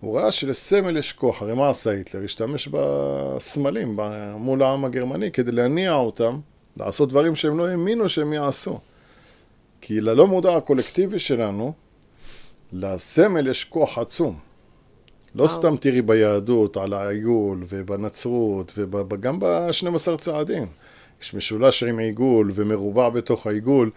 הוא 0.00 0.18
ראה 0.18 0.32
שלסמל 0.32 0.96
יש 0.96 1.12
כוח. 1.12 1.42
הרי 1.42 1.54
מה 1.54 1.68
עשה 1.68 1.90
היטלר? 1.90 2.24
השתמש 2.24 2.68
בסמלים 2.68 4.00
מול 4.36 4.62
העם 4.62 4.84
הגרמני 4.84 5.30
כדי 5.30 5.52
להניע 5.52 5.92
אותם 5.92 6.40
לעשות 6.76 7.08
דברים 7.08 7.34
שהם 7.34 7.58
לא 7.58 7.68
האמינו 7.68 8.08
שהם 8.08 8.32
יעשו. 8.32 8.78
כי 9.80 10.00
ללא 10.00 10.26
מודע 10.26 10.56
הקולקטיבי 10.56 11.18
שלנו, 11.18 11.72
לסמל 12.72 13.46
יש 13.46 13.64
כוח 13.64 13.98
עצום. 13.98 14.49
לא 15.34 15.42
וואו. 15.42 15.54
סתם 15.54 15.76
תראי 15.76 16.02
ביהדות, 16.02 16.76
על 16.76 16.92
העיגול, 16.92 17.64
ובנצרות, 17.68 18.72
וגם 18.76 19.40
ב-12 19.40 20.16
צעדים. 20.16 20.66
יש 21.22 21.34
משולש 21.34 21.82
עם 21.82 21.98
עיגול 21.98 22.52
ומרובע 22.54 23.08
בתוך 23.08 23.46
העיגול. 23.46 23.90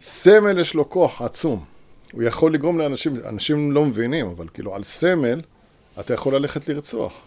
סמל 0.00 0.58
יש 0.58 0.74
לו 0.74 0.90
כוח 0.90 1.22
עצום. 1.22 1.64
הוא 2.12 2.22
יכול 2.22 2.54
לגרום 2.54 2.78
לאנשים, 2.78 3.12
אנשים 3.28 3.72
לא 3.72 3.84
מבינים, 3.84 4.26
אבל 4.26 4.46
כאילו 4.54 4.74
על 4.74 4.84
סמל 4.84 5.40
אתה 6.00 6.14
יכול 6.14 6.34
ללכת 6.34 6.68
לרצוח. 6.68 7.20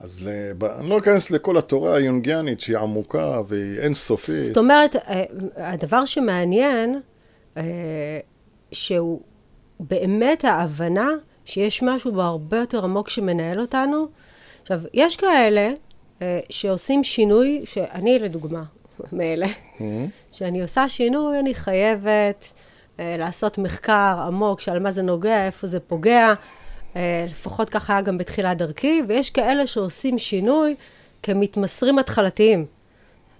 אז 0.00 0.22
לב... 0.26 0.64
אני 0.64 0.88
לא 0.88 0.98
אכנס 0.98 1.30
לכל 1.30 1.58
התורה 1.58 1.96
היונגיאנית 1.96 2.60
שהיא 2.60 2.78
עמוקה 2.78 3.40
והיא 3.48 3.78
אינסופית. 3.78 4.44
זאת 4.44 4.56
אומרת, 4.56 4.96
אה, 4.96 5.24
הדבר 5.56 6.04
שמעניין, 6.04 7.00
אה, 7.56 7.62
שהוא 8.72 9.20
באמת 9.80 10.44
ההבנה 10.44 11.08
שיש 11.44 11.82
משהו 11.82 12.12
בהרבה 12.12 12.56
יותר 12.56 12.84
עמוק 12.84 13.08
שמנהל 13.08 13.60
אותנו. 13.60 14.06
עכשיו, 14.62 14.80
יש 14.94 15.16
כאלה 15.16 15.70
אה, 16.22 16.40
שעושים 16.50 17.04
שינוי, 17.04 17.62
שאני 17.64 18.18
לדוגמה, 18.18 18.62
מאלה, 19.12 19.46
שאני 20.32 20.62
עושה 20.62 20.88
שינוי, 20.88 21.38
אני 21.38 21.54
חייבת 21.54 22.52
אה, 23.00 23.16
לעשות 23.18 23.58
מחקר 23.58 24.16
עמוק 24.26 24.60
שעל 24.60 24.78
מה 24.78 24.92
זה 24.92 25.02
נוגע, 25.02 25.46
איפה 25.46 25.66
זה 25.66 25.80
פוגע. 25.80 26.34
אה, 26.96 27.26
לפחות 27.30 27.70
ככה 27.70 27.92
היה 27.92 28.02
גם 28.02 28.18
בתחילת 28.18 28.58
דרכי, 28.58 29.02
ויש 29.08 29.30
כאלה 29.30 29.66
שעושים 29.66 30.18
שינוי 30.18 30.74
כמתמסרים 31.22 31.98
התחלתיים. 31.98 32.66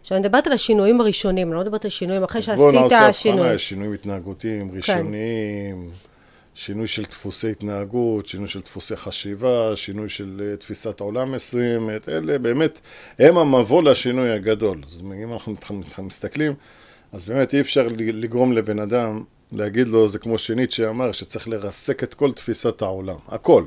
עכשיו, 0.00 0.18
אני 0.18 0.26
מדברת 0.26 0.46
על 0.46 0.52
השינויים 0.52 1.00
הראשונים, 1.00 1.48
אני 1.48 1.54
לא 1.54 1.60
מדברת 1.60 1.84
על 1.84 1.90
שינויים 1.90 2.24
אחרי 2.24 2.40
אז 2.40 2.58
בואו 2.58 2.72
שעשית 2.72 2.92
נעשה 2.92 3.12
שינוי. 3.12 3.40
הבחנה, 3.40 3.58
שינויים 3.58 3.92
התנהגותיים, 3.92 4.70
ראשוניים, 4.72 5.90
שינוי 6.58 6.86
של 6.86 7.02
דפוסי 7.02 7.50
התנהגות, 7.50 8.26
שינוי 8.26 8.48
של 8.48 8.60
דפוסי 8.60 8.96
חשיבה, 8.96 9.76
שינוי 9.76 10.08
של 10.08 10.42
אה, 10.44 10.56
תפיסת 10.56 11.00
עולם 11.00 11.32
מסוימת, 11.32 12.08
אלה 12.08 12.38
באמת, 12.38 12.80
הם 13.18 13.38
המבוא 13.38 13.82
לשינוי 13.82 14.30
הגדול. 14.30 14.80
אז 14.86 15.00
אם 15.00 15.32
אנחנו 15.32 15.56
מסתכלים, 15.98 16.54
אז 17.12 17.24
באמת 17.24 17.54
אי 17.54 17.60
אפשר 17.60 17.88
לגרום 17.98 18.52
לבן 18.52 18.78
אדם, 18.78 19.24
להגיד 19.52 19.88
לו, 19.88 20.08
זה 20.08 20.18
כמו 20.18 20.38
שנית 20.38 20.72
שאמר, 20.72 21.12
שצריך 21.12 21.48
לרסק 21.48 22.02
את 22.02 22.14
כל 22.14 22.32
תפיסת 22.32 22.82
העולם, 22.82 23.18
הכל. 23.28 23.64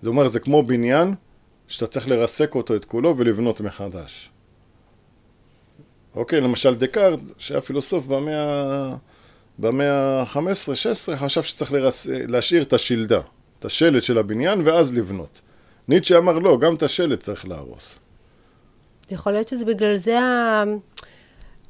זה 0.00 0.08
אומר, 0.08 0.28
זה 0.28 0.40
כמו 0.40 0.62
בניין, 0.62 1.14
שאתה 1.68 1.86
צריך 1.86 2.08
לרסק 2.08 2.54
אותו 2.54 2.76
את 2.76 2.84
כולו 2.84 3.14
ולבנות 3.18 3.60
מחדש. 3.60 4.30
אוקיי, 6.14 6.40
למשל 6.40 6.74
דקארט, 6.74 7.20
שהיה 7.38 7.60
פילוסוף 7.60 8.06
במאה, 8.06 8.96
במאה 9.58 10.20
ה-15-16, 10.22 11.16
חשב 11.16 11.42
שצריך 11.42 11.72
לרס... 11.72 12.06
להשאיר 12.10 12.62
את 12.62 12.72
השלדה, 12.72 13.20
את 13.58 13.64
השלד 13.64 14.02
של 14.02 14.18
הבניין, 14.18 14.60
ואז 14.64 14.94
לבנות. 14.94 15.40
ניטשה 15.88 16.18
אמר 16.18 16.38
לא, 16.38 16.58
גם 16.58 16.74
את 16.74 16.82
השלד 16.82 17.18
צריך 17.18 17.48
להרוס. 17.48 17.98
יכול 19.10 19.32
להיות 19.32 19.48
שזה 19.48 19.64
בגלל 19.64 19.96
זה, 19.96 20.20
ה... 20.20 20.62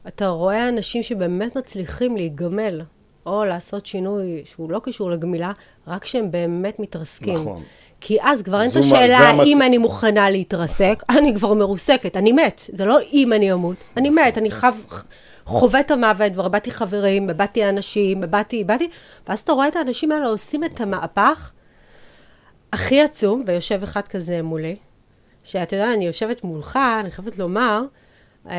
אתה 0.08 0.26
רואה 0.28 0.68
אנשים 0.68 1.02
שבאמת 1.02 1.56
מצליחים 1.56 2.16
להיגמל, 2.16 2.80
או 3.26 3.44
לעשות 3.44 3.86
שינוי 3.86 4.42
שהוא 4.44 4.70
לא 4.70 4.80
קשור 4.84 5.10
לגמילה, 5.10 5.52
רק 5.86 6.02
כשהם 6.02 6.30
באמת 6.30 6.78
מתרסקים. 6.78 7.34
נכון. 7.34 7.62
כי 8.00 8.18
אז 8.22 8.42
כבר 8.42 8.60
אין 8.62 8.70
את 8.70 8.76
השאלה 8.76 9.18
המת- 9.18 9.46
אם 9.46 9.62
אני 9.62 9.78
מוכנה 9.78 10.30
להתרסק, 10.30 11.02
אני 11.18 11.34
כבר 11.34 11.54
מרוסקת, 11.54 12.16
אני 12.16 12.32
מת. 12.32 12.60
זה 12.72 12.84
לא 12.84 12.98
אם 13.12 13.32
אני 13.32 13.52
אמות, 13.52 13.76
אני 13.96 14.08
נכון. 14.10 14.22
מת, 14.24 14.38
אני 14.38 14.50
חו... 14.50 14.66
חווה 15.46 15.80
את 15.80 15.90
המוות, 15.90 16.32
כבר 16.32 16.44
איבדתי 16.44 16.70
חברים, 16.70 17.28
איבדתי 17.28 17.68
אנשים, 17.68 18.22
איבדתי, 18.22 18.56
איבדתי, 18.56 18.88
ואז 19.28 19.38
אתה 19.38 19.52
רואה 19.52 19.68
את 19.68 19.76
האנשים 19.76 20.12
האלה 20.12 20.26
עושים 20.26 20.64
את 20.64 20.80
המהפך 20.80 21.52
הכי 22.72 23.00
עצום, 23.00 23.44
ויושב 23.46 23.82
אחד 23.82 24.08
כזה 24.08 24.42
מולי, 24.42 24.76
שאתה 25.44 25.76
יודע, 25.76 25.92
אני 25.92 26.06
יושבת 26.06 26.44
מולך, 26.44 26.78
אני 27.00 27.10
חייבת 27.10 27.38
לומר, 27.38 27.82
אמ, 28.46 28.52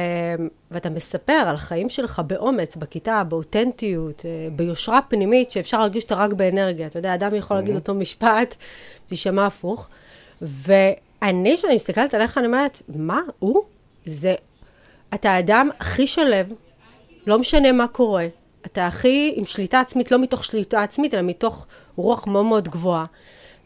ואתה 0.71 0.89
מספר 0.89 1.34
על 1.34 1.56
החיים 1.56 1.89
שלך 1.89 2.21
באומץ, 2.28 2.76
בכיתה, 2.76 3.23
באותנטיות, 3.23 4.26
אה, 4.26 4.47
ביושרה 4.56 5.00
פנימית, 5.02 5.52
שאפשר 5.52 5.80
להרגיש 5.80 6.04
אותה 6.04 6.15
רק 6.15 6.34
באנרגיה. 6.34 6.88
אתה 6.88 7.00
יודע, 7.00 7.13
אדם 7.13 7.36
יכול 7.36 7.58
להגיד 7.58 7.76
אותו 7.76 7.93
משפט, 7.93 8.56
שיישמע 9.10 9.45
הפוך. 9.45 9.89
ואני, 10.41 11.54
כשאני 11.58 11.76
מסתכלת 11.76 12.13
עליך, 12.13 12.38
אני 12.38 12.47
אומרת, 12.47 12.82
מה, 12.95 13.19
הוא? 13.39 13.63
זה, 14.06 14.36
אתה 15.13 15.32
האדם 15.32 15.69
הכי 15.80 16.08
שלו, 16.08 16.36
לא 17.27 17.39
משנה 17.39 17.71
מה 17.71 17.87
קורה. 17.87 18.27
אתה 18.65 18.87
הכי 18.87 19.33
עם 19.35 19.45
שליטה 19.45 19.79
עצמית, 19.79 20.11
לא 20.11 20.19
מתוך 20.19 20.43
שליטה 20.43 20.83
עצמית, 20.83 21.13
אלא 21.13 21.21
מתוך 21.21 21.67
רוח 21.95 22.27
מאוד 22.27 22.45
מאוד 22.45 22.67
גבוהה. 22.69 23.05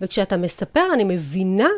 וכשאתה 0.02 0.38
מספר, 0.38 0.86
אני 0.94 1.04
מבינה 1.04 1.70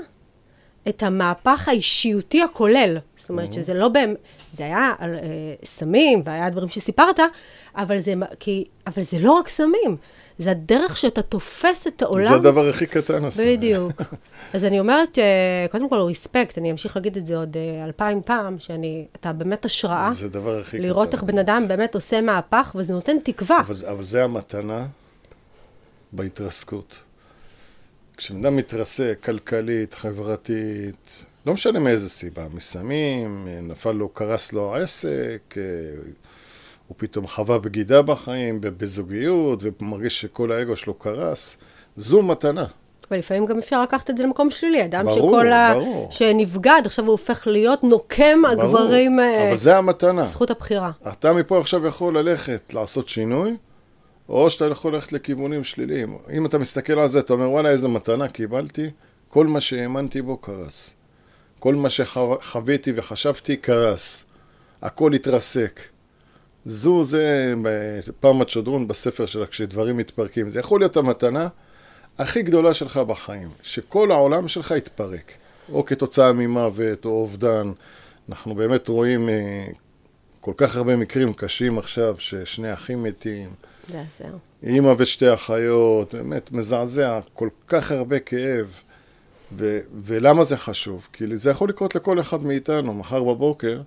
את 0.90 1.04
המהפך 1.04 1.68
האישיותי 1.68 2.42
הכולל. 2.42 2.98
זאת 3.16 3.30
אומרת 3.30 3.54
שזה 3.54 3.74
לא 3.74 3.88
באמת, 3.88 4.18
זה 4.52 4.64
היה 4.66 4.94
על 5.00 5.16
אה, 5.16 5.20
סמים, 5.66 6.22
והיה 6.26 6.50
דברים 6.50 6.70
שסיפרת, 6.70 7.20
אבל 7.76 8.00
זה, 8.00 8.14
כי, 8.40 8.66
אבל 8.88 9.02
זה 9.04 9.20
לא 9.20 9.32
רק 9.32 9.48
סמים, 9.48 9.98
זה 10.40 10.52
הדרך 10.52 10.98
שאתה 10.98 11.22
תופס 11.22 11.88
את 11.88 12.02
העולם. 12.02 12.28
זה 12.28 12.36
הדבר 12.36 12.70
הכי 12.70 12.86
קטן, 12.86 13.26
הסתם. 13.26 13.44
בדיוק. 13.46 13.92
אז 14.54 14.66
אני 14.66 14.80
אומרת, 14.80 15.20
אה, 15.20 15.66
קודם 15.72 15.90
כל, 15.90 15.96
ריספקט, 15.96 16.58
אני 16.58 16.72
אמשיך 16.72 16.96
להגיד 16.96 17.18
את 17.18 17.26
זה 17.26 17.38
עוד 17.38 17.58
אה, 17.58 17.86
אלפיים 17.86 18.22
פעם, 18.22 18.60
שאני, 18.60 19.06
אתה 19.16 19.34
באמת 19.34 19.66
השראה. 19.66 20.12
זה 20.14 20.26
הדבר 20.26 20.60
הכי 20.60 20.78
קטן. 20.78 20.88
לראות 20.88 21.14
איך 21.14 21.24
בן 21.24 21.38
אדם 21.38 21.68
באמת 21.68 21.96
עושה 21.96 22.22
מהפך, 22.22 22.76
וזה 22.76 22.94
נותן 22.94 23.18
תקווה. 23.24 23.60
אבל, 23.60 23.76
אבל 23.92 24.04
זה 24.04 24.24
המתנה 24.24 24.86
בהתרסקות. 26.12 26.96
כשבן 28.18 28.46
אדם 28.46 28.56
מתרסק 28.56 29.18
כלכלית, 29.24 29.94
חברתית, 29.94 31.24
לא 31.46 31.54
משנה 31.54 31.80
מאיזה 31.80 32.10
סיבה, 32.10 32.48
מסמים, 32.54 33.48
נפל 33.62 33.92
לו, 33.92 34.10
קרס 34.10 34.54
לו 34.54 34.76
העסק, 34.76 35.56
אה, 35.58 35.64
הוא 36.88 36.96
פתאום 36.98 37.28
חווה 37.28 37.58
בגידה 37.60 38.02
בחיים, 38.02 38.62
בזוגיות, 38.62 39.64
ומרגיש 39.64 40.22
שכל 40.22 40.52
האגו 40.52 40.76
שלו 40.76 40.94
קרס, 40.94 41.58
זו 41.96 42.24
מתנה. 42.24 42.66
ולפעמים 43.12 43.46
גם 43.46 43.58
אפשר 43.58 43.84
לקחת 43.84 44.10
את 44.10 44.18
זה 44.18 44.24
למקום 44.24 44.50
שלילי. 44.50 44.86
אדם 44.86 45.06
ברור, 45.06 45.30
שכל 45.30 45.52
ה... 45.52 45.74
ברור. 45.74 46.08
שנבגד, 46.12 46.82
עכשיו 46.86 47.06
הוא 47.06 47.12
הופך 47.12 47.48
להיות 47.48 47.84
נוקם 47.84 48.40
הגברים, 48.52 49.20
אה, 49.20 49.50
אבל 49.50 49.58
זה 49.58 49.78
המתנה. 49.78 50.26
זכות 50.26 50.52
הבחירה. 50.52 50.92
אתה 51.08 51.34
מפה 51.34 51.60
עכשיו 51.60 51.86
יכול 51.86 52.18
ללכת 52.18 52.74
לעשות 52.74 53.10
שינוי, 53.10 53.56
או 54.30 54.50
שאתה 54.50 54.66
יכול 54.66 54.94
ללכת 54.94 55.12
לכיוונים 55.12 55.64
שליליים. 55.64 56.18
אם 56.34 56.46
אתה 56.46 56.58
מסתכל 56.58 57.00
על 57.00 57.08
זה, 57.08 57.20
אתה 57.20 57.34
אומר, 57.34 57.50
וואלה, 57.50 57.70
איזה 57.70 57.88
מתנה 57.88 58.28
קיבלתי, 58.28 58.90
כל 59.28 59.48
מה 59.48 59.62
שהאמנתי 59.62 60.22
בו 60.22 60.38
קרס. 60.38 60.96
כל 61.60 61.76
מה 61.76 61.90
שחוויתי 61.90 62.94
וחשבתי 62.96 63.58
קרס. 63.58 64.26
הכל 64.82 65.14
התרסק. 65.14 65.80
זו, 66.66 67.04
זה 67.04 67.54
פעם 68.20 68.42
הצ'ודרון 68.42 68.88
בספר 68.88 69.26
שלה, 69.26 69.46
כשדברים 69.46 69.98
מתפרקים. 69.98 70.50
זה 70.50 70.60
יכול 70.60 70.80
להיות 70.82 70.98
המתנה 70.98 71.48
הכי 72.18 72.42
גדולה 72.42 72.74
שלך 72.74 72.98
בחיים, 72.98 73.50
שכל 73.64 74.12
העולם 74.12 74.48
שלך 74.48 74.74
יתפרק. 74.78 75.32
או 75.72 75.86
כתוצאה 75.86 76.34
ממוות, 76.34 77.06
או 77.06 77.12
אובדן. 77.12 77.72
אנחנו 78.30 78.56
באמת 78.56 78.88
רואים 78.88 79.30
אה, 79.30 79.66
כל 80.42 80.54
כך 80.58 80.76
הרבה 80.76 80.96
מקרים 80.96 81.34
קשים 81.34 81.80
עכשיו, 81.80 82.16
ששני 82.20 82.74
אחים 82.74 83.04
מתים, 83.04 83.50
זה 83.90 84.02
הזר. 84.02 84.36
אימא 84.64 84.94
ושתי 84.98 85.34
אחיות, 85.34 86.16
באמת 86.16 86.52
מזעזע, 86.52 87.20
כל 87.34 87.50
כך 87.68 87.92
הרבה 87.92 88.20
כאב. 88.20 88.68
ו- 89.58 89.80
ולמה 90.04 90.44
זה 90.44 90.58
חשוב? 90.58 91.08
כי 91.14 91.38
זה 91.38 91.50
יכול 91.50 91.70
לקרות 91.70 91.96
לכל 91.96 92.20
אחד 92.20 92.44
מאיתנו, 92.44 92.94
מחר 92.94 93.24
בבוקר, 93.24 93.82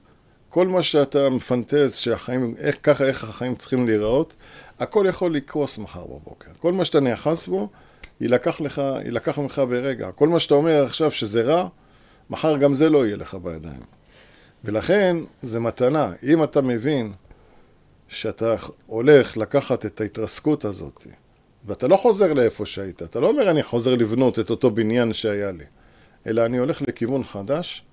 כל 0.57 0.69
מה 0.69 0.83
שאתה 0.83 1.31
מפנטז 1.31 1.95
שהחיים, 1.95 2.55
איך, 2.59 2.77
ככה 2.83 3.05
איך 3.05 3.25
החיים 3.25 3.55
צריכים 3.55 3.87
להיראות, 3.87 4.35
הכל 4.79 5.07
יכול 5.09 5.35
לקרוס 5.35 5.79
מחר 5.79 6.05
בבוקר. 6.05 6.51
כל 6.59 6.73
מה 6.73 6.85
שאתה 6.85 7.01
נאחז 7.01 7.47
בו, 7.47 7.69
יילקח 8.21 8.61
לך, 8.61 8.83
יילקח 9.05 9.39
ממך 9.39 9.63
ברגע. 9.69 10.11
כל 10.11 10.29
מה 10.29 10.41
שאתה 10.41 10.55
אומר 10.55 10.85
עכשיו 10.85 11.11
שזה 11.11 11.43
רע, 11.43 11.69
מחר 12.31 12.57
גם 12.57 12.75
זה 12.75 12.91
לא 12.91 13.07
יהיה 13.07 13.17
לך 13.17 13.35
בידיים. 13.35 13.81
ולכן, 14.65 15.17
זה 15.43 15.61
מתנה. 15.61 16.13
אם 16.23 16.45
אתה 16.45 16.63
מבין 16.63 17.13
שאתה 18.09 18.55
הולך 18.87 19.37
לקחת 19.37 19.87
את 19.87 20.01
ההתרסקות 20.01 20.65
הזאת, 20.65 21.07
ואתה 21.65 21.89
לא 21.89 21.97
חוזר 21.97 22.33
לאיפה 22.33 22.67
שהיית, 22.67 23.03
אתה 23.03 23.21
לא 23.21 23.29
אומר 23.29 23.51
אני 23.51 23.63
חוזר 23.63 23.95
לבנות 23.95 24.39
את 24.39 24.51
אותו 24.51 24.71
בניין 24.71 25.13
שהיה 25.13 25.53
לי, 25.53 25.65
אלא 26.27 26.45
אני 26.45 26.59
הולך 26.59 26.83
לכיוון 26.83 27.25
חדש, 27.25 27.85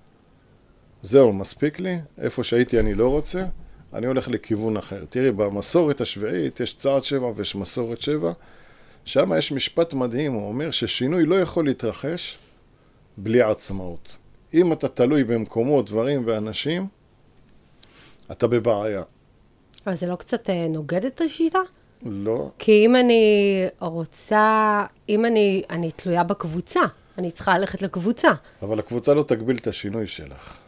זהו, 1.03 1.33
מספיק 1.33 1.79
לי, 1.79 1.97
איפה 2.17 2.43
שהייתי 2.43 2.79
אני 2.79 2.93
לא 2.93 3.09
רוצה, 3.09 3.45
אני 3.93 4.05
הולך 4.05 4.27
לכיוון 4.27 4.77
אחר. 4.77 5.03
תראי, 5.09 5.31
במסורת 5.31 6.01
השביעית 6.01 6.59
יש 6.59 6.73
צעד 6.73 7.03
שבע 7.03 7.31
ויש 7.35 7.55
מסורת 7.55 8.01
שבע, 8.01 8.31
שם 9.05 9.31
יש 9.37 9.51
משפט 9.51 9.93
מדהים, 9.93 10.33
הוא 10.33 10.47
אומר 10.47 10.71
ששינוי 10.71 11.25
לא 11.25 11.35
יכול 11.35 11.65
להתרחש 11.65 12.37
בלי 13.17 13.41
עצמאות. 13.41 14.17
אם 14.53 14.73
אתה 14.73 14.87
תלוי 14.87 15.23
במקומות, 15.23 15.85
דברים 15.85 16.23
ואנשים, 16.27 16.87
אתה 18.31 18.47
בבעיה. 18.47 19.03
אבל 19.87 19.95
זה 19.95 20.07
לא 20.07 20.15
קצת 20.15 20.49
אה, 20.49 20.67
נוגד 20.67 21.05
את 21.05 21.21
השיטה? 21.21 21.59
לא, 22.05 22.51
כי 22.59 22.85
אם 22.85 22.95
אני 22.95 23.65
רוצה, 23.79 24.85
אם 25.09 25.25
אני, 25.25 25.63
אני 25.69 25.91
תלויה 25.91 26.23
בקבוצה, 26.23 26.81
אני 27.17 27.31
צריכה 27.31 27.57
ללכת 27.57 27.81
לקבוצה. 27.81 28.31
אבל 28.61 28.79
הקבוצה 28.79 29.13
לא 29.13 29.23
תגביל 29.23 29.57
את 29.57 29.67
השינוי 29.67 30.07
שלך. 30.07 30.62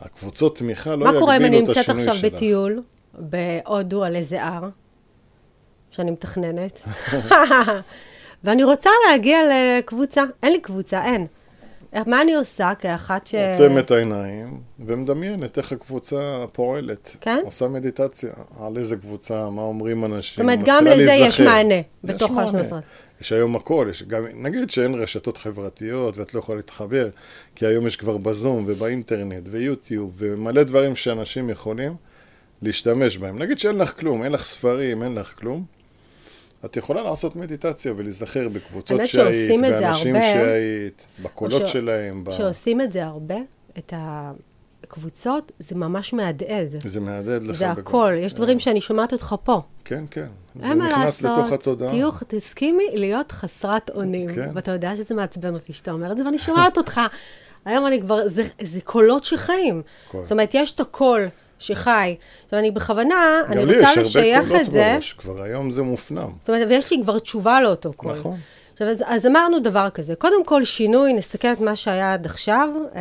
הקבוצות 0.00 0.58
תמיכה 0.58 0.96
לא 0.96 1.12
מה 1.12 1.18
קורה 1.20 1.36
אם 1.36 1.42
יגבילו 1.42 1.58
אני 1.58 1.64
את 1.64 1.68
נמצאת 1.68 1.88
השינוי 1.88 2.02
עכשיו 2.02 2.14
שלך. 2.14 2.34
בטיול 2.34 2.82
בהודו 3.14 4.04
על 4.04 4.16
איזה 4.16 4.44
הר, 4.44 4.68
שאני 5.90 6.10
מתכננת, 6.10 6.82
ואני 8.44 8.64
רוצה 8.64 8.90
להגיע 9.10 9.38
לקבוצה, 9.78 10.24
אין 10.42 10.52
לי 10.52 10.60
קבוצה, 10.60 11.04
אין. 11.04 11.26
מה 12.06 12.22
אני 12.22 12.34
עושה 12.34 12.72
כאחת 12.78 13.26
ש... 13.26 13.34
עוצמת 13.34 13.90
העיניים 13.90 14.60
ומדמיינת 14.80 15.58
איך 15.58 15.72
הקבוצה 15.72 16.44
פועלת. 16.52 17.16
כן? 17.20 17.40
עושה 17.44 17.68
מדיטציה 17.68 18.32
על 18.60 18.76
איזה 18.76 18.96
קבוצה, 18.96 19.50
מה 19.50 19.62
אומרים 19.62 20.04
אנשים. 20.04 20.32
זאת 20.36 20.40
אומרת, 20.40 20.58
גם 20.64 20.84
לזה 20.86 21.12
יש. 21.12 21.40
מענה 21.40 21.74
בתוך 22.04 22.30
מענה. 22.30 22.80
ה-12. 23.18 23.24
יש 23.24 23.32
היום 23.32 23.56
הכל, 23.56 23.86
יש 23.90 24.02
גם, 24.02 24.24
נגיד 24.34 24.70
שאין 24.70 24.94
רשתות 24.94 25.36
חברתיות 25.36 26.18
ואת 26.18 26.34
לא 26.34 26.38
יכולה 26.38 26.56
להתחבר, 26.56 27.08
כי 27.54 27.66
היום 27.66 27.86
יש 27.86 27.96
כבר 27.96 28.16
בזום 28.16 28.64
ובאינטרנט 28.66 29.42
ויוטיוב 29.50 30.12
ומלא 30.16 30.62
דברים 30.62 30.96
שאנשים 30.96 31.50
יכולים 31.50 31.94
להשתמש 32.62 33.18
בהם. 33.18 33.38
נגיד 33.38 33.58
שאין 33.58 33.76
לך 33.76 34.00
כלום, 34.00 34.24
אין 34.24 34.32
לך 34.32 34.44
ספרים, 34.44 35.02
אין 35.02 35.14
לך 35.14 35.32
כלום. 35.38 35.64
את 36.64 36.76
יכולה 36.76 37.02
לעשות 37.02 37.36
מדיטציה 37.36 37.92
ולהיזכר 37.96 38.48
בקבוצות 38.48 39.00
שהיית, 39.06 39.60
באנשים 39.60 40.14
הרבה. 40.16 40.32
שהיית, 40.32 41.06
בקולות 41.22 41.66
ש- 41.66 41.72
שלהם. 41.72 42.24
ב... 42.24 42.30
כשעושים 42.30 42.80
את 42.80 42.92
זה 42.92 43.04
הרבה, 43.04 43.34
את 43.78 43.92
הקבוצות, 44.82 45.52
זה 45.58 45.74
ממש 45.74 46.12
מהדהד. 46.12 46.88
זה 46.88 47.00
מהדהד 47.00 47.42
לך. 47.42 47.56
זה 47.56 47.70
הכל, 47.70 48.12
יש 48.18 48.34
דברים 48.34 48.58
שאני 48.60 48.80
שומעת 48.80 49.12
אותך 49.12 49.34
פה. 49.44 49.62
כן, 49.84 50.04
כן. 50.10 50.26
זה 50.54 50.68
אין 50.68 50.78
מה 50.78 50.86
נכנס 50.86 51.22
לעשות, 51.22 51.38
לתוך 51.38 51.52
התודעה. 51.52 51.90
תהיו, 51.90 52.10
תסכימי 52.26 52.84
להיות 52.94 53.32
חסרת 53.32 53.90
אונים. 53.90 54.34
כן. 54.34 54.50
ואתה 54.54 54.70
יודע 54.70 54.96
שזה 54.96 55.14
מעצבן 55.14 55.54
אותי 55.54 55.72
שאתה 55.72 55.90
אומר 55.90 56.12
את 56.12 56.16
זה, 56.16 56.24
ואני 56.24 56.38
שומעת 56.38 56.76
אותך. 56.76 57.00
היום 57.64 57.86
אני 57.86 58.00
כבר, 58.00 58.28
זה, 58.28 58.42
זה 58.60 58.80
קולות 58.80 59.24
שחיים. 59.24 59.82
קול. 60.10 60.22
זאת 60.22 60.32
אומרת, 60.32 60.50
יש 60.54 60.72
את 60.72 60.80
הקול 60.80 61.28
שחי. 61.58 62.16
עכשיו, 62.44 62.58
אני 62.58 62.70
בכוונה, 62.70 63.40
אני 63.46 63.56
גם 63.56 63.68
לי 63.68 63.74
רוצה 63.74 63.90
יש 63.90 63.96
הרבה 63.96 64.00
לשייך 64.00 64.48
קולות 64.48 64.60
את 64.60 64.72
זה. 64.72 64.90
בראש, 64.94 65.12
כבר 65.12 65.42
היום 65.42 65.70
זה 65.70 65.82
מופנם. 65.82 66.30
זאת 66.40 66.48
אומרת, 66.48 66.66
ויש 66.70 66.90
לי 66.92 67.02
כבר 67.02 67.18
תשובה 67.18 67.60
לאותו 67.60 67.92
קול. 67.92 68.12
נכון. 68.12 68.36
עכשיו, 68.72 68.88
אז, 68.88 69.04
אז 69.06 69.26
אמרנו 69.26 69.58
דבר 69.58 69.90
כזה. 69.90 70.14
קודם 70.14 70.44
כל, 70.44 70.64
שינוי, 70.64 71.12
נסתכל 71.12 71.52
את 71.52 71.60
מה 71.60 71.76
שהיה 71.76 72.12
עד 72.12 72.26
עכשיו, 72.26 72.68
אה, 72.94 73.00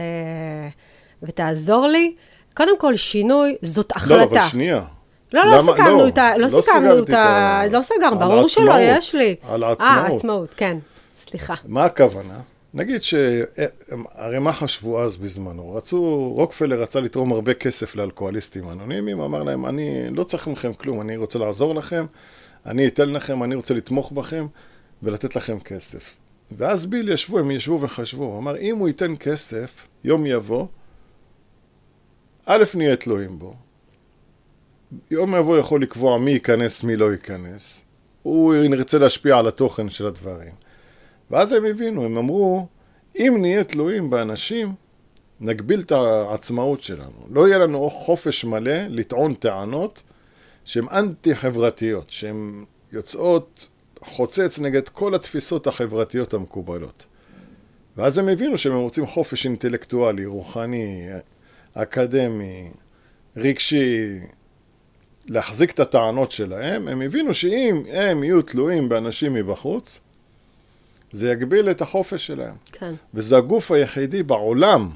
ותעזור 1.24 1.88
לי. 1.88 2.16
קודם 2.56 2.80
כל, 2.80 2.96
שינוי 2.96 3.56
זאת 3.62 3.92
החלטה. 3.96 4.16
לא, 4.36 4.40
אבל 4.42 4.50
שנייה. 4.50 4.82
לא, 5.34 5.46
לא 5.46 5.62
סיכמנו 5.62 5.98
לא, 5.98 6.08
את 6.08 6.18
ה... 6.18 6.38
לא 6.38 6.48
לא 6.48 6.62
סיכמנו 6.62 7.04
את 7.04 7.10
ה... 7.10 7.64
לא 7.72 8.08
על 8.08 8.16
ברור 8.16 8.48
שלא. 8.48 8.74
יש 8.80 9.16
לי. 9.16 9.36
על 9.42 9.64
אה, 9.64 9.70
העצמאות. 9.70 10.20
עצמאות, 10.20 10.54
כן. 10.58 10.78
סליחה. 11.30 11.54
מה 11.66 11.86
הכוונה? 11.86 12.40
נגיד 12.74 13.04
ש... 13.04 13.14
הרי 14.12 14.40
מה 14.40 14.54
חשבו 14.54 15.02
אז 15.02 15.18
בזמנו? 15.18 15.76
רצו, 15.76 16.34
רוקפלר 16.38 16.82
רצה 16.82 17.00
לתרום 17.00 17.32
הרבה 17.32 17.54
כסף 17.54 17.96
לאלכוהוליסטים 17.96 18.70
אנונימיים, 18.70 19.22
אמר 19.22 19.44
להם, 19.44 19.66
אני 19.66 20.10
לא 20.10 20.24
צריך 20.24 20.48
מכם 20.48 20.74
כלום, 20.74 21.02
אני 21.02 21.18
רוצה 21.18 21.40
לעזור 21.40 21.76
לכם, 21.76 22.06
אני 22.66 22.88
אתן 22.88 23.10
לכם, 23.10 23.44
אני 23.44 23.56
רוצה 23.56 23.74
לתמוך 23.74 24.12
בכם 24.12 24.48
ולתת 25.04 25.36
לכם 25.36 25.60
כסף. 25.60 26.16
ואז 26.52 26.86
ביל 26.86 27.10
ישבו, 27.10 27.40
הם 27.40 27.52
ישבו 27.52 27.82
וחשבו, 27.82 28.24
הוא 28.24 28.38
אמר, 28.38 28.58
אם 28.58 28.78
הוא 28.78 28.88
ייתן 28.88 29.14
כסף, 29.20 29.88
יום 30.04 30.26
יבוא, 30.26 30.68
א', 32.46 32.64
נהיה 32.76 32.96
תלויים 32.96 33.40
בו. 33.40 33.56
יום 35.12 35.36
יבוא 35.36 35.58
יכול 35.58 35.82
לקבוע 35.82 36.18
מי 36.18 36.32
ייכנס, 36.32 36.84
מי 36.84 36.96
לא 36.96 37.12
ייכנס. 37.12 37.86
הוא 38.24 38.56
ירצה 38.56 38.98
להשפיע 38.98 39.38
על 39.38 39.48
התוכן 39.48 39.90
של 39.90 40.06
הדברים. 40.06 40.52
ואז 41.32 41.52
הם 41.52 41.66
הבינו, 41.66 42.06
הם 42.06 42.18
אמרו, 42.18 42.68
אם 43.16 43.38
נהיה 43.42 43.64
תלויים 43.64 44.10
באנשים, 44.10 44.74
נגביל 45.40 45.80
את 45.80 45.92
העצמאות 45.92 46.84
שלנו. 46.84 47.28
לא 47.30 47.48
יהיה 47.48 47.58
לנו 47.58 47.90
חופש 47.90 48.46
מלא 48.46 48.88
לטעון 48.90 49.34
טענות 49.34 50.04
שהן 50.66 50.86
אנטי-חברתיות, 50.92 52.10
שהן 52.10 52.66
יוצאות 52.92 53.70
חוצץ 54.02 54.60
נגד 54.60 54.90
כל 54.90 55.16
התפיסות 55.16 55.68
החברתיות 55.68 56.34
המקובלות. 56.34 57.06
ואז 57.98 58.18
הם 58.18 58.28
הבינו 58.28 58.58
שהם 58.58 58.74
רוצים 58.74 59.06
חופש 59.06 59.46
אינטלקטואלי, 59.46 60.26
רוחני, 60.26 61.08
אקדמי, 61.74 62.72
רגשי, 63.38 64.20
להחזיק 65.26 65.72
את 65.72 65.80
הטענות 65.80 66.32
שלהם, 66.32 66.88
הם 66.88 67.02
הבינו 67.02 67.34
שאם 67.34 67.84
הם 67.90 68.24
יהיו 68.24 68.42
תלויים 68.42 68.90
באנשים 68.90 69.34
מבחוץ, 69.34 70.00
זה 71.12 71.32
יגביל 71.32 71.72
את 71.72 71.82
החופש 71.82 72.28
שלהם. 72.28 72.56
כן. 72.72 72.94
וזה 73.14 73.38
הגוף 73.38 73.72
היחידי 73.72 74.24
בעולם 74.24 74.90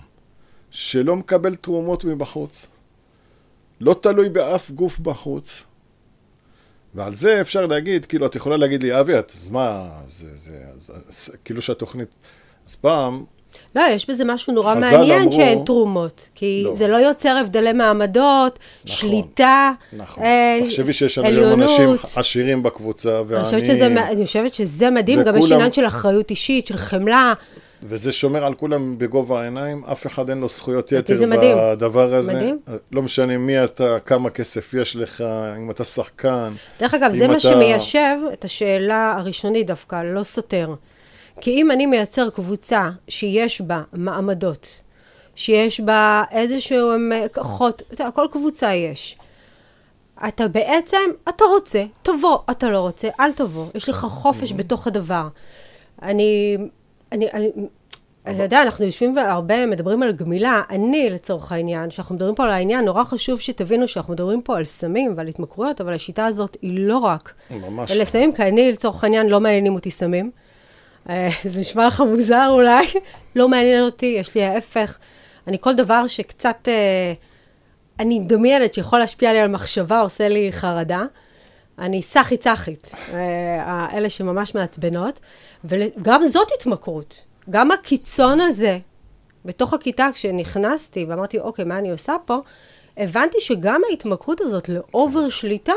שלא 0.72 1.16
מקבל 1.16 1.56
תרומות 1.56 2.06
מבחוץ. 2.06 2.68
לא 3.82 4.00
תלוי 4.02 4.30
באף 4.30 4.72
גוף 4.72 5.00
בחוץ. 5.00 5.64
ועל 6.96 7.16
זה 7.16 7.42
אפשר 7.42 7.66
להגיד, 7.66 8.06
כאילו, 8.06 8.26
את 8.26 8.36
יכולה 8.36 8.58
להגיד 8.58 8.84
לי, 8.84 9.00
אבי, 9.00 9.14
אז 9.16 9.50
מה, 9.50 9.90
זה, 10.06 10.36
זה, 10.36 10.66
זה, 10.76 10.94
זה, 11.08 11.38
כאילו 11.46 11.62
שהתוכנית... 11.62 12.10
אז 12.68 12.76
פעם, 12.76 13.26
לא, 13.76 13.84
יש 13.92 14.10
בזה 14.10 14.26
משהו 14.26 14.54
נורא 14.54 14.76
חז"ל 14.76 14.80
מעניין 14.98 15.22
אמרו- 15.22 15.34
שאין 15.34 15.60
תרומות. 15.66 16.30
כי 16.36 16.62
לא. 16.66 16.76
זה 16.76 16.88
לא 16.88 16.98
יוצר 16.98 17.38
הבדלי 17.38 17.74
מעמדות, 17.74 18.60
נכון, 18.86 18.98
שליטה, 18.98 19.72
נכון, 19.94 20.24
אה, 20.24 20.60
תחשבי 20.66 20.94
שיש 20.94 21.18
לנו 21.18 21.28
היום 21.28 21.62
אנשים. 21.62 21.90
עשירים 22.16 22.64
בקבוצה, 22.64 23.20
אני 23.34 23.44
חושבת, 23.44 23.66
שזה, 23.66 23.86
אני 23.88 24.26
חושבת 24.26 24.54
שזה 24.54 24.90
מדהים, 24.90 25.24
גם 25.24 25.38
יש 25.38 25.44
וכולם- 25.44 25.58
עניין 25.60 25.74
של 25.74 25.86
אחריות 25.88 26.30
אישית, 26.30 26.68
של 26.68 26.78
חמלה. 26.78 27.34
וזה 27.84 28.12
שומר 28.12 28.46
על 28.46 28.54
כולם 28.54 28.98
בגובה 28.98 29.42
העיניים, 29.42 29.84
אף 29.92 30.08
אחד 30.08 30.30
אין 30.30 30.38
לו 30.40 30.48
זכויות 30.48 30.94
אותי 30.94 31.14
יתר. 31.14 31.24
בדבר 31.72 32.14
הזה. 32.14 32.34
מדהים. 32.34 32.60
לא 32.92 33.02
משנה 33.02 33.38
מי 33.38 33.64
אתה, 33.64 33.98
כמה 34.06 34.30
כסף 34.30 34.74
יש 34.74 34.96
לך, 34.96 35.24
אם 35.58 35.72
אתה 35.72 35.84
שחקן. 35.84 36.52
דרך 36.80 36.94
אגב, 36.94 37.14
זה 37.14 37.26
אם 37.26 37.30
מה 37.30 37.38
אתה- 37.38 37.40
שמיישב 37.48 38.16
את 38.34 38.46
השאלה 38.46 39.16
הראשונית 39.18 39.68
דווקא, 39.68 40.04
לא 40.04 40.24
סותר. 40.24 40.74
כי 41.42 41.52
אם 41.52 41.72
אני 41.72 41.86
מייצר 41.86 42.30
קבוצה 42.30 42.90
שיש 43.08 43.62
בה 43.62 43.82
מעמדות, 43.94 44.68
שיש 45.36 45.80
בה 45.80 46.24
איזשהו 46.32 46.92
הם, 46.92 47.12
כוחות, 47.34 47.82
כל 48.14 48.28
קבוצה 48.32 48.74
יש. 48.74 49.18
אתה 50.28 50.48
בעצם, 50.48 50.98
אתה 51.30 51.46
רוצה, 51.46 51.84
תבוא, 52.02 52.38
אתה 52.52 52.70
לא 52.70 52.80
רוצה, 52.80 53.08
אל 53.20 53.32
תבוא. 53.32 53.66
יש 53.76 53.90
לך 53.90 53.96
חופש 53.96 54.54
בתוך 54.54 54.88
הדבר. 54.88 55.28
אני, 56.02 56.58
אני, 57.12 57.28
אני, 57.34 57.50
אתה 58.24 58.44
יודע, 58.44 58.62
אנחנו 58.62 58.86
יושבים 58.86 59.16
והרבה 59.16 59.66
מדברים 59.66 60.04
על 60.04 60.12
גמילה. 60.12 60.62
אני, 60.70 61.10
לצורך 61.10 61.52
העניין, 61.52 61.90
כשאנחנו 61.90 62.16
מדברים 62.16 62.36
פה 62.36 62.44
על 62.44 62.50
העניין, 62.50 62.86
נורא 62.86 63.04
חשוב 63.04 63.40
שתבינו 63.40 63.88
שאנחנו 63.88 64.14
מדברים 64.14 64.42
פה 64.42 64.58
על 64.58 64.66
סמים 64.66 65.14
ועל 65.18 65.28
התמכרויות, 65.28 65.82
אבל 65.82 65.94
השיטה 65.94 66.26
הזאת 66.26 66.58
היא 66.62 66.80
לא 66.80 66.98
רק 66.98 67.34
ממש 67.50 67.92
אלה 67.92 68.00
לא. 68.00 68.06
סמים, 68.06 68.34
כי 68.34 68.44
אני, 68.44 68.72
לצורך 68.72 69.04
העניין, 69.04 69.28
לא 69.28 69.40
מעניינים 69.40 69.76
אותי 69.76 69.92
סמים. 69.92 70.32
אה, 71.10 71.30
זה 71.44 71.60
נשמע 71.60 71.88
לך 71.88 72.02
מוזר 72.02 72.48
אולי, 72.50 72.86
לא 73.36 73.50
מעניין 73.50 73.84
אותי, 73.84 74.16
יש 74.20 74.36
לי 74.36 74.44
ההפך. 74.44 74.98
אני 75.48 75.58
כל 75.60 75.76
דבר 75.76 76.08
שקצת, 76.08 76.68
אה, 76.68 77.14
אני 78.00 78.20
מדמיינת 78.20 78.74
שיכול 78.74 79.00
להשפיע 79.00 79.34
לי 79.34 79.40
על 79.40 79.48
מחשבה, 79.48 80.02
עושה 80.02 80.28
לי 80.28 80.52
חרדה. 80.52 81.04
אני 81.80 82.02
סחי 82.02 82.38
צחית, 82.38 82.92
אה, 83.14 83.88
אלה 83.94 84.10
שממש 84.10 84.56
מעצבנות, 84.56 85.20
וגם 85.66 86.26
זאת 86.26 86.48
התמכרות. 86.60 87.24
גם 87.50 87.72
הקיצון 87.72 88.42
הזה, 88.42 88.80
בתוך 89.46 89.74
הכיתה 89.74 90.08
כשנכנסתי 90.14 91.06
ואמרתי, 91.06 91.40
אוקיי, 91.40 91.66
מה 91.66 91.78
אני 91.78 91.92
עושה 91.92 92.16
פה? 92.26 92.38
הבנתי 92.98 93.38
שגם 93.40 93.82
ההתמכרות 93.90 94.42
הזאת 94.42 94.70
לאובר 94.70 95.30
שליטה, 95.30 95.74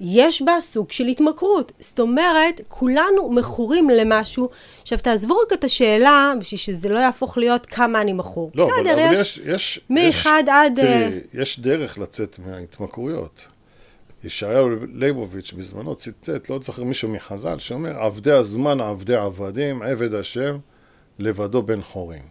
יש 0.00 0.42
בה 0.42 0.52
סוג 0.60 0.92
של 0.92 1.06
התמכרות. 1.06 1.72
זאת 1.80 2.00
אומרת, 2.00 2.60
כולנו 2.68 3.30
מכורים 3.30 3.90
למשהו. 3.90 4.48
עכשיו, 4.82 4.98
תעזבו 4.98 5.38
רק 5.38 5.52
את 5.52 5.64
השאלה, 5.64 6.32
בשביל 6.40 6.58
שזה 6.58 6.88
לא 6.88 6.98
יהפוך 6.98 7.38
להיות 7.38 7.66
כמה 7.66 8.00
אני 8.00 8.12
מכור. 8.12 8.50
לא, 8.54 8.68
בסדר, 8.68 8.92
אבל 8.92 9.20
יש... 9.20 9.38
יש, 9.38 9.40
יש, 9.46 9.80
מאחד 9.90 10.42
יש, 10.42 10.48
עד, 10.54 10.78
אה, 10.78 11.08
תראי, 11.10 11.42
יש 11.42 11.60
דרך 11.60 11.98
לצאת 11.98 12.38
מההתמכרויות. 12.46 13.46
ישעיהו 14.24 14.68
ליבוביץ' 14.94 15.52
בזמנו 15.52 15.94
ציטט, 15.94 16.50
לא 16.50 16.58
זוכר 16.62 16.82
מישהו 16.82 17.08
מחז"ל, 17.08 17.58
שאומר, 17.58 17.98
עבדי 17.98 18.32
הזמן 18.32 18.80
עבדי 18.80 19.16
עבדים, 19.16 19.82
עבד 19.82 20.14
השם, 20.14 20.58
לבדו 21.18 21.62
בן 21.62 21.82
חורין. 21.82 22.22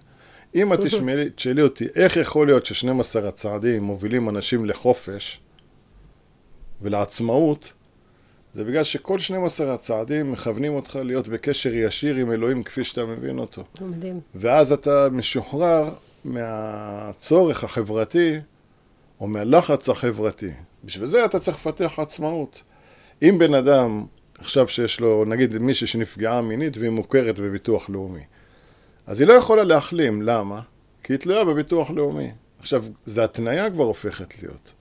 אם 0.56 0.74
את 0.74 0.80
תשאלי 1.36 1.62
אותי, 1.62 1.88
איך 1.96 2.18
יכול 2.18 2.48
להיות 2.48 2.66
ש-12 2.66 3.28
הצעדים 3.28 3.84
מובילים 3.84 4.30
אנשים 4.30 4.66
לחופש 4.66 5.40
ולעצמאות, 6.82 7.74
זה 8.52 8.64
בגלל 8.64 8.84
שכל 8.84 9.20
12 9.20 9.74
הצעדים 9.74 10.32
מכוונים 10.32 10.74
אותך 10.74 11.00
להיות 11.04 11.28
בקשר 11.28 11.74
ישיר 11.74 12.16
עם 12.16 12.32
אלוהים 12.32 12.64
כפי 12.64 12.84
שאתה 12.84 13.06
מבין 13.06 13.40
אותו. 13.40 13.64
מדהים. 13.82 14.20
ואז 14.36 14.72
אתה 14.72 15.08
משוחרר 15.12 15.90
מהצורך 16.26 17.64
החברתי 17.64 18.40
או 19.20 19.28
מהלחץ 19.28 19.90
החברתי. 19.90 20.52
בשביל 20.84 21.06
זה 21.08 21.26
אתה 21.26 21.40
צריך 21.40 21.58
לפתח 21.58 22.00
עצמאות. 22.00 22.62
אם 23.22 23.36
בן 23.40 23.54
אדם, 23.54 24.06
עכשיו 24.40 24.68
שיש 24.68 25.00
לו, 25.00 25.26
נגיד 25.26 25.58
מישהי 25.58 25.88
שנפגעה 25.88 26.42
מינית 26.42 26.78
והיא 26.78 26.90
מוכרת 26.90 27.40
בביטוח 27.40 27.90
לאומי, 27.90 28.24
אז 29.06 29.20
היא 29.20 29.28
לא 29.28 29.34
יכולה 29.34 29.64
להחלים, 29.64 30.22
למה? 30.22 30.62
כי 31.04 31.14
היא 31.14 31.20
תלויה 31.20 31.46
בביטוח 31.46 31.90
לאומי. 31.90 32.32
עכשיו, 32.60 32.86
זו 33.06 33.22
התניה 33.22 33.72
כבר 33.72 33.84
הופכת 33.84 34.44
להיות. 34.44 34.72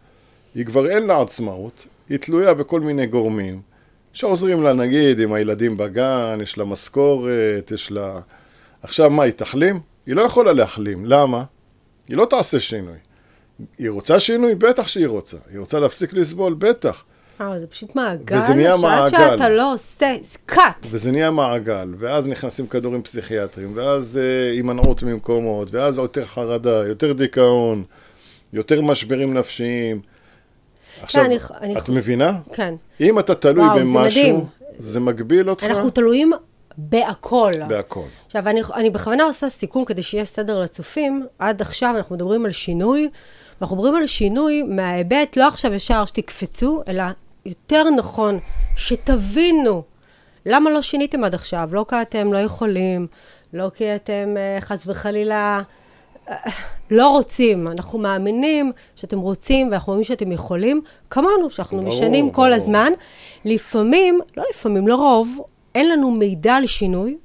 היא 0.57 0.67
כבר 0.67 0.87
אין 0.91 1.07
לה 1.07 1.23
עצמאות, 1.23 1.87
היא 2.09 2.19
תלויה 2.19 2.55
בכל 2.55 2.81
מיני 2.81 3.07
גורמים 3.07 3.61
שעוזרים 4.13 4.63
לה, 4.63 4.73
נגיד, 4.73 5.21
עם 5.21 5.33
הילדים 5.33 5.77
בגן, 5.77 6.39
יש 6.43 6.59
לה 6.59 6.65
משכורת, 6.65 7.71
יש 7.75 7.91
לה... 7.91 8.21
עכשיו, 8.83 9.11
מה, 9.11 9.23
היא 9.23 9.33
תחלים? 9.33 9.81
היא 10.07 10.15
לא 10.15 10.23
יכולה 10.23 10.53
להחלים, 10.53 11.07
למה? 11.07 11.45
היא 12.09 12.17
לא 12.17 12.27
תעשה 12.31 12.61
שינוי. 12.61 12.97
היא 13.79 13.91
רוצה 13.91 14.21
שינוי? 14.21 14.55
בטח 14.55 14.89
שהיא 14.89 15.07
רוצה. 15.07 15.37
היא 15.51 15.59
רוצה 15.59 15.81
להפסיק 15.81 16.13
לסבול? 16.13 16.55
בטח. 16.55 17.05
אה, 17.41 17.59
זה 17.59 17.67
פשוט 17.67 17.97
מעגל, 17.97 18.37
וזה 18.37 18.55
נהיה 18.55 18.79
שעד 18.79 18.81
מעגל. 18.81 19.31
שאתה 19.31 19.49
לא 19.49 19.73
עושה, 19.75 20.15
cut. 20.51 20.59
וזה 20.83 21.13
נהיה 21.13 21.31
מעגל, 21.31 21.95
ואז 21.99 22.29
נכנסים 22.29 22.67
כדורים 22.67 23.03
פסיכיאטריים, 23.03 23.73
ואז 23.75 24.21
אה, 24.23 24.51
הימנעות 24.51 25.03
ממקומות, 25.03 25.69
ואז 25.75 25.99
יותר 25.99 26.25
חרדה, 26.25 26.87
יותר 26.87 27.13
דיכאון, 27.13 27.85
יותר 28.53 28.83
משברים 28.83 29.35
נפשיים. 29.35 30.01
עכשיו, 31.03 31.25
אני- 31.25 31.39
אני- 31.61 31.79
את 31.79 31.89
מבינה? 31.89 32.33
כן. 32.53 32.75
אם 33.01 33.19
אתה 33.19 33.35
תלוי 33.35 33.65
וואו, 33.65 33.79
זה. 33.87 33.99
במשהו, 33.99 34.47
זה 34.77 35.01
מגביל 35.01 35.51
אותך 35.51 35.65
אנחנו 35.65 35.91
תלויים 35.91 36.33
בהכל. 36.79 37.53
בהכל. 37.69 38.01
עכשיו, 38.27 38.49
אני, 38.49 38.61
אני 38.75 38.91
בכוונה 38.91 39.25
עושה 39.25 39.49
סיכום 39.49 39.85
כדי 39.85 40.03
שיהיה 40.03 40.25
סדר 40.25 40.61
לצופים. 40.61 41.27
עד 41.39 41.63
עכשיו 41.63 41.95
אנחנו 41.97 42.15
מדברים 42.15 42.45
על 42.47 42.53
שינוי, 42.53 43.09
ואנחנו 43.61 43.77
מדברים 43.77 43.95
על 43.95 44.07
שינוי 44.07 44.63
מההיבט, 44.63 45.37
לא 45.37 45.49
עכשיו 45.49 45.75
ישר 45.75 46.05
שתקפצו, 46.05 46.83
אלא 46.89 47.03
יותר 47.47 47.91
נכון, 47.91 48.39
שתבינו 48.77 49.83
למה 50.47 50.71
לא 50.71 50.83
שיניתם 50.83 51.25
עד 51.25 51.35
עכשיו. 51.35 51.69
לא 51.73 51.85
כי 51.89 52.03
אתם 52.03 52.33
לא 52.33 52.39
יכולים, 52.39 53.07
לא 53.53 53.71
כי 53.75 53.95
אתם 53.95 54.35
אה, 54.37 54.61
חס 54.61 54.83
וחלילה 54.87 55.61
לא 56.91 57.09
רוצים. 57.09 57.69
אנחנו 57.69 57.99
מאמינים 57.99 58.73
שאתם 58.97 59.19
רוצים, 59.19 59.71
ואנחנו 59.71 59.93
מאמינים 59.93 60.05
שאתם 60.05 60.33
יכולים, 60.33 60.81
כמונו, 61.11 61.51
שאנחנו 61.51 61.79
ברור, 61.79 61.89
משנים 61.89 62.31
כל 62.31 62.43
ברור. 62.43 62.55
הזמן. 62.55 62.93
לפעמים, 63.45 64.21
לא 64.37 64.45
לפעמים, 64.51 64.89
לרוב, 64.89 65.41
אין 65.75 65.89
לנו 65.89 66.11
מידע 66.11 66.55
על 66.55 66.67
שינוי, 66.67 67.17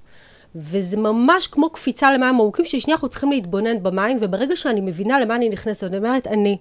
וזה 0.55 0.97
ממש 0.97 1.47
כמו 1.47 1.69
קפיצה 1.69 2.13
למים 2.13 2.23
עמוקים, 2.23 2.65
ששנייה 2.65 2.95
אנחנו 2.95 3.09
צריכים 3.09 3.31
להתבונן 3.31 3.83
במים, 3.83 4.17
וברגע 4.21 4.55
שאני 4.55 4.81
מבינה 4.81 5.19
למה 5.19 5.35
אני 5.35 5.49
נכנסת, 5.49 5.83
אני 5.83 5.97
אומרת, 5.97 6.27
אני 6.27 6.57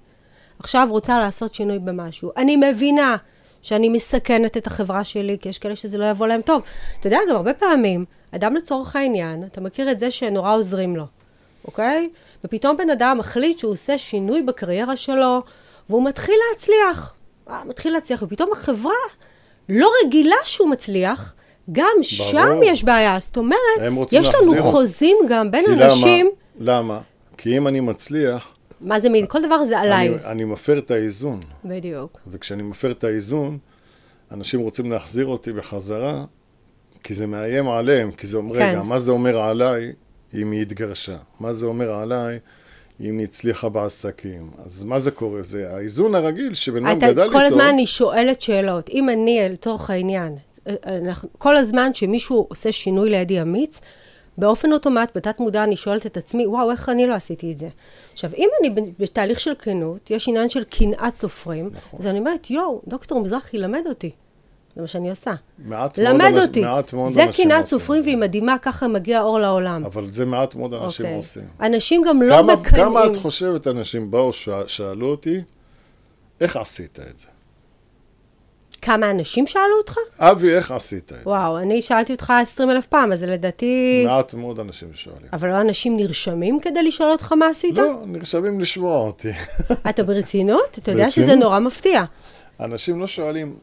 עכשיו 0.59 0.89
רוצה 0.91 1.19
לעשות 1.19 1.55
שינוי 1.55 1.79
במשהו. 1.79 2.31
אני 2.37 2.57
מבינה 2.57 3.17
שאני 3.63 3.89
מסכנת 3.89 4.57
את 4.57 4.67
החברה 4.67 5.05
שלי, 5.05 5.37
כי 5.41 5.49
יש 5.49 5.59
כאלה 5.59 5.77
שזה 5.77 5.99
לא 5.99 6.05
יבוא 6.05 6.27
להם 6.27 6.41
טוב. 6.41 6.63
אתה 7.01 7.07
יודע, 7.07 7.19
גם 7.31 7.37
הרבה 7.37 7.55
פעמים, 7.55 8.05
אדם 8.31 8.57
לצורך 8.57 8.97
העניין, 8.97 9.45
אתה 9.45 9.61
מכיר 9.61 9.91
את 9.91 9.99
זה 9.99 10.11
שנורא 10.11 10.55
עוזרים 10.55 10.97
לו, 10.97 11.05
אוקיי? 11.65 12.09
ופתאום 12.45 12.77
בן 12.77 12.91
אדם 12.91 13.17
מחליט 13.19 13.59
שהוא 13.59 13.73
עושה 13.73 13.99
שינוי 13.99 14.43
בקריירה 14.43 14.97
שלו, 14.97 15.43
והוא 15.89 16.05
מתחיל 16.05 16.35
להצליח. 16.51 17.15
אה, 17.51 17.65
מתחיל 17.65 17.93
להצליח, 17.93 18.23
ופתאום 18.23 18.53
החברה 18.53 18.93
לא 19.69 19.91
רגילה 20.05 20.37
שהוא 20.45 20.69
מצליח, 20.71 21.35
גם 21.73 21.97
שם 22.03 22.61
יש 22.65 22.85
בעיה. 22.85 23.17
זאת 23.21 23.37
אומרת, 23.37 23.59
יש 24.13 24.35
לנו 24.35 24.55
להחזיר. 24.55 24.73
חוזים 24.73 25.17
גם 25.29 25.51
בין 25.51 25.65
כי 25.67 25.73
אנשים, 25.73 26.31
למה? 26.59 26.79
למה? 26.79 27.01
כי 27.37 27.57
אם 27.57 27.69
אני 27.69 27.81
מצליח, 27.81 28.55
מה 28.81 29.01
זה 29.01 29.09
מין, 29.09 29.27
כל 29.27 29.43
דבר 29.43 29.65
זה 29.65 29.79
עליי. 29.79 30.09
אני, 30.09 30.17
אני 30.25 30.45
מפר 30.45 30.79
את 30.79 30.91
האיזון. 30.91 31.41
בדיוק. 31.65 32.19
וכשאני 32.27 32.63
מפר 32.63 32.91
את 32.91 33.05
האיזון, 33.05 33.59
אנשים 34.33 34.61
רוצים 34.61 34.91
להחזיר 34.91 35.27
אותי 35.27 35.53
בחזרה, 35.53 36.25
כי 37.03 37.15
זה 37.15 37.27
מאיים 37.27 37.69
עליהם, 37.69 38.13
כי 38.13 38.27
זה 38.27 38.37
אומר, 38.37 38.55
כן. 38.55 38.69
רגע, 38.71 38.83
מה 38.83 38.99
זה 38.99 39.11
אומר 39.11 39.41
עליי 39.41 39.93
אם 40.35 40.51
היא 40.51 40.63
התגרשה? 40.63 41.17
מה 41.41 41.53
זה 41.55 41.67
אומר 41.67 41.91
עליי 41.91 42.39
אם 43.01 43.19
היא 43.19 43.27
הצליחה 43.27 43.69
בעסקים? 43.69 44.51
אז 44.59 44.85
מה 44.85 44.99
זה 44.99 45.11
קורה? 45.11 45.43
זה 45.43 45.75
האיזון 45.75 46.15
הרגיל 46.15 46.55
שבן 46.55 46.87
אדם 46.87 46.99
גדל 46.99 47.23
איתו. 47.23 47.33
כל 47.33 47.47
הזמן 47.47 47.65
אני 47.65 47.87
שואלת 47.87 48.41
שאלות. 48.41 48.91
אם 48.91 49.09
אני, 49.09 49.41
לצורך 49.51 49.91
העניין, 49.91 50.37
אה, 50.69 50.75
אנחנו, 50.87 51.29
כל 51.39 51.57
הזמן 51.57 51.95
שמישהו 51.95 52.47
עושה 52.49 52.73
שינוי 52.73 53.11
לידי 53.11 53.43
אמיץ, 53.43 53.81
באופן 54.39 54.73
אוטומט, 54.73 55.11
בתת 55.15 55.41
מודע, 55.41 55.65
אני 55.65 55.77
שואלת 55.77 56.07
את 56.07 56.17
עצמי, 56.17 56.47
וואו, 56.47 56.71
איך 56.71 56.89
אני 56.89 57.07
לא 57.07 57.15
עשיתי 57.15 57.53
את 57.53 57.59
זה? 57.59 57.69
עכשיו, 58.13 58.31
אם 58.37 58.49
אני 58.61 58.93
בתהליך 58.99 59.41
של 59.41 59.53
כנות, 59.59 60.11
יש 60.11 60.29
עניין 60.29 60.49
של 60.49 60.65
קנאת 60.65 61.15
סופרים, 61.15 61.71
נכון. 61.73 62.01
אז 62.01 62.07
אני 62.07 62.19
אומרת, 62.19 62.51
יואו, 62.51 62.83
דוקטור 62.87 63.21
מזרחי, 63.21 63.59
למד 63.59 63.83
אותי. 63.87 64.11
זה 64.77 64.81
מה 64.81 64.87
שאני 64.87 65.11
עושה. 65.11 65.33
מעט 65.59 65.99
מאוד 65.99 66.09
למד 66.15 66.33
אנש- 66.37 66.41
אותי. 66.43 66.61
מעט 66.61 66.93
מאוד 66.93 67.13
זה 67.13 67.23
קנאת 67.37 67.61
עושים 67.63 67.67
סופרים. 67.79 68.03
והיא 68.03 68.17
מדהימה, 68.17 68.57
ככה 68.63 68.89
מגיע 68.89 69.23
אור 69.23 69.39
לעולם. 69.39 69.85
אבל 69.85 70.13
זה 70.13 70.27
מעט 70.27 70.55
מאוד 70.55 70.75
אנשים 70.75 71.07
אוקיי. 71.07 71.17
עושים. 71.17 71.43
אנשים 71.63 72.03
גם 72.09 72.23
לא 72.23 72.37
כמה, 72.37 72.55
מקנאים. 72.57 72.85
כמה 72.85 73.07
את 73.07 73.17
חושבת 73.17 73.67
אנשים 73.67 74.11
באו, 74.11 74.31
שאלו 74.67 75.09
אותי, 75.11 75.41
איך 76.41 76.57
עשית 76.57 76.99
את 77.11 77.19
זה? 77.19 77.27
כמה 78.83 79.11
אנשים 79.11 79.47
שאלו 79.47 79.65
אותך? 79.79 79.97
אבי, 80.19 80.55
איך 80.55 80.71
עשית 80.71 81.13
את 81.13 81.19
זה? 81.19 81.29
וואו, 81.31 81.59
אני 81.59 81.83
שאלתי 81.83 82.13
אותך 82.13 82.33
20 82.43 82.71
אלף 82.71 82.87
פעם, 82.87 83.13
אז 83.13 83.25
לדעתי... 83.25 84.03
מעט 84.07 84.35
מאוד 84.35 84.61
אנשים 84.61 84.89
שואלים. 84.95 85.27
אבל 85.33 85.49
לא 85.49 85.61
אנשים 85.61 85.97
נרשמים 85.97 86.61
כדי 86.61 86.83
לשאול 86.83 87.11
אותך 87.11 87.33
מה 87.33 87.47
עשית? 87.49 87.79
לא, 87.79 88.03
נרשמים 88.07 88.61
לשמוע 88.61 88.97
אותי. 88.97 89.33
אתה 89.91 90.03
ברצינות? 90.03 90.79
אתה 90.79 90.91
יודע 90.91 91.11
שזה. 91.11 91.35
נורא 91.37 91.59
מפתיע. 91.59 92.05
אנשים 92.61 93.01
לא 93.01 93.07
שואלים, 93.07 93.57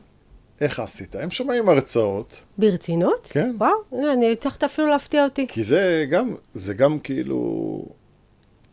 איך 0.62 0.80
עשית? 0.80 1.16
הם 1.16 1.32
שומעים 1.32 1.70
הרצאות, 1.70 2.42
ברצינות? 2.58 3.28
כן. 3.30 3.56
וואו, 3.58 4.14
אני 4.14 4.36
צריכה 4.36 4.66
אפילו 4.66 4.88
להפתיע 4.88 5.24
אותי. 5.24 5.48
כי 5.48 5.64
זה 5.64 6.06
גם, 6.10 6.36
זה 6.54 6.74
גם 6.74 7.00
כאילו... 7.00 7.86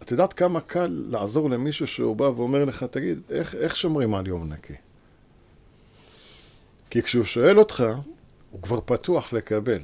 את 0.03 0.11
יודעת 0.11 0.32
כמה 0.32 0.61
קל 0.61 1.05
לעזור 1.11 1.51
למישהו 1.51 1.87
שהוא 1.87 2.16
בא 2.16 2.24
ואומר 2.24 2.64
לך, 2.64 2.85
תגיד, 2.85 3.20
איך, 3.30 3.55
איך 3.55 3.76
שומרים 3.76 4.14
על 4.14 4.26
יום 4.26 4.53
נקי? 4.53 4.74
כי 6.91 7.03
כשהוא 7.03 7.24
שואל 7.24 7.59
אותך, 7.59 7.85
הוא 8.51 8.62
כבר 8.62 8.80
פתוח 8.85 9.32
לקבל. 9.32 9.80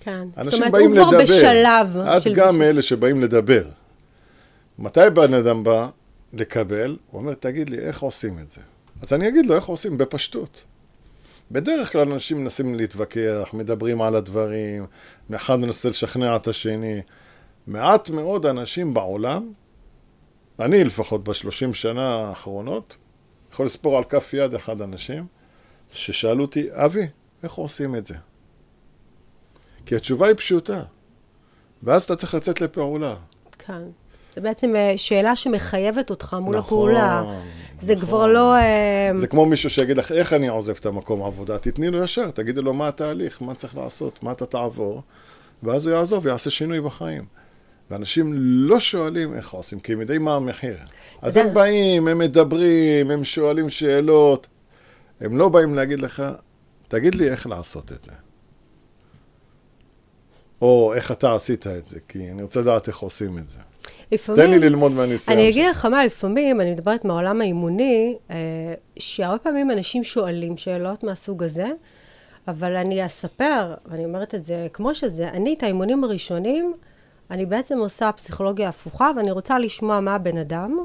כן. 0.00 0.28
זאת 0.42 0.54
אומרת, 0.54 0.74
הוא 0.74 0.92
כבר. 0.92 1.22
בשלב 1.22 1.96
את. 1.96 2.22
גם 2.34 2.58
מאלה 2.58 2.82
שבאים 2.82 3.22
לדבר. 3.22 3.64
מתי 4.78 5.00
בן 5.14 5.34
אדם 5.34 5.64
בא 5.64 5.88
לקבל? 6.32 6.96
הוא 7.10 7.20
אומר, 7.20 7.34
תגיד 7.34 7.70
לי, 7.70 7.78
איך 7.78 8.00
עושים 8.02 8.38
את 8.38 8.50
זה? 8.50 8.60
אז 9.02 9.12
אני 9.12 9.28
אגיד 9.28 9.46
לו, 9.46 9.54
איך 9.56 9.66
עושים? 9.66 9.98
בפשטות. 9.98 10.64
בדרך 11.50 11.92
כלל 11.92 12.12
אנשים 12.12 12.40
מנסים 12.40 12.74
להתווכח, 12.74 13.50
מדברים 13.52 14.02
על 14.02 14.14
הדברים, 14.16 14.86
אחד 15.34 15.56
מנסה 15.56 15.88
לשכנע 15.88 16.36
את 16.36 16.48
השני. 16.48 17.02
מעט 17.66 18.10
מאוד 18.10 18.46
אנשים 18.46 18.94
בעולם, 18.94 19.52
אני 20.60 20.84
לפחות 20.84 21.24
בשלושים 21.24 21.74
שנה 21.74 22.14
האחרונות, 22.14 22.96
יכול 23.52 23.66
לספור 23.66 23.96
על 23.96 24.04
כף 24.04 24.30
יד 24.32 24.54
אחד 24.54 24.82
אנשים, 24.82 25.26
ששאלו 25.92 26.44
אותי, 26.44 26.68
אבי, 26.72 27.06
איך 27.42 27.52
עושים 27.52 27.96
את 27.96 28.06
זה? 28.06 28.14
כי 29.86 29.96
התשובה 29.96 30.26
היא 30.26 30.36
פשוטה. 30.36 30.82
ואז 31.82 32.02
אתה 32.04 32.16
צריך 32.16 32.34
לצאת 32.34 32.60
לפעולה. 32.60 33.14
כן. 33.58 33.82
זה 34.34 34.40
בעצם 34.40 34.76
אה, 34.76 34.92
שאלה 34.96 35.36
שמחייבת 35.36 36.10
אותך 36.10 36.36
מול 36.40 36.56
נכון, 36.56 36.90
הפעולה. 36.90 37.40
זה 37.80 37.94
נכון. 37.94 38.06
כבר 38.06 38.26
לא... 38.26 38.56
אה, 38.56 39.10
זה 39.14 39.26
כמו 39.26 39.46
מישהו 39.46 39.70
שיגיד 39.70 39.96
לך, 39.96 40.12
איך 40.12 40.32
אני 40.32 40.48
עוזב 40.48 40.74
את 40.80 40.86
המקום 40.86 41.22
העבודה? 41.22 41.58
תתני 41.58 41.90
לו 41.90 42.04
ישר, 42.04 42.30
תגידי 42.30 42.62
לו 42.62 42.74
מה 42.74 42.88
התהליך, 42.88 43.42
מה 43.42 43.54
צריך 43.54 43.76
לעשות, 43.76 44.22
מה 44.22 44.32
אתה 44.32 44.46
תעבור, 44.46 45.02
ואז 45.62 45.86
הוא 45.86 45.94
יעזוב 45.94 46.26
ויעשה 46.26 46.50
שינוי 46.50 46.80
בחיים. 46.80 47.24
ואנשים 47.90 48.32
לא 48.36 48.80
שואלים 48.80 49.34
איך 49.34 49.50
עושים, 49.50 49.80
כי 49.80 49.92
הם 49.92 50.00
יודעים 50.00 50.24
מה 50.24 50.34
המחיר. 50.34 50.76
אז 51.22 51.36
הם 51.36 51.54
באים, 51.54 52.08
הם 52.08 52.18
מדברים, 52.18 53.10
הם 53.10 53.24
שואלים 53.24 53.70
שאלות. 53.70 54.46
הם 55.20 55.36
לא 55.36 55.48
באים 55.48 55.74
להגיד 55.74 56.00
לך, 56.00 56.22
תגיד 56.88 57.14
לי 57.14 57.28
איך 57.28 57.46
לעשות 57.46 57.92
את 57.92 58.04
זה. 58.04 58.12
או 60.62 60.94
איך 60.94 61.12
אתה 61.12 61.34
עשית 61.34 61.66
את 61.66 61.88
זה, 61.88 62.00
כי 62.08 62.30
אני 62.30 62.42
רוצה 62.42 62.60
לדעת 62.60 62.88
איך 62.88 62.98
עושים 62.98 63.38
את 63.38 63.48
זה. 63.48 63.58
לפעמים... 64.12 64.42
תן 64.42 64.50
לי 64.50 64.58
ללמוד 64.58 64.92
מהניסיון 64.92 65.38
אני. 65.38 65.48
אגיד 65.48 65.66
לך 65.70 65.84
מה, 65.84 66.04
לפעמים, 66.04 66.60
אני 66.60 66.72
מדברת 66.72 67.04
מהעולם 67.04 67.40
האימוני, 67.40 68.16
אה, 68.30 68.36
שהרבה 68.98 69.38
פעמים 69.38 69.70
אנשים 69.70 70.04
שואלים 70.04 70.56
שאלות 70.56 71.04
מהסוג 71.04 71.42
הזה, 71.42 71.66
אבל 72.48 72.76
אני 72.76 73.06
אספר, 73.06 73.74
ואני 73.86 74.04
אומרת 74.04 74.34
את 74.34 74.44
זה 74.44 74.66
כמו 74.72 74.94
שזה, 74.94 75.28
אני 75.28 75.54
את 75.54 75.62
האימונים 75.62 76.04
הראשונים, 76.04 76.74
אני 77.30 77.46
בעצם 77.46 77.78
עושה 77.78 78.12
פסיכולוגיה 78.12 78.68
הפוכה, 78.68 79.10
ואני 79.16 79.30
רוצה 79.30 79.58
לשמוע 79.58 80.00
מה 80.00 80.14
הבן 80.14 80.38
אדם, 80.38 80.78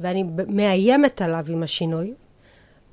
ואני 0.00 0.24
מאיימת 0.48 1.22
עליו 1.22 1.44
עם 1.48 1.62
השינוי. 1.62 2.14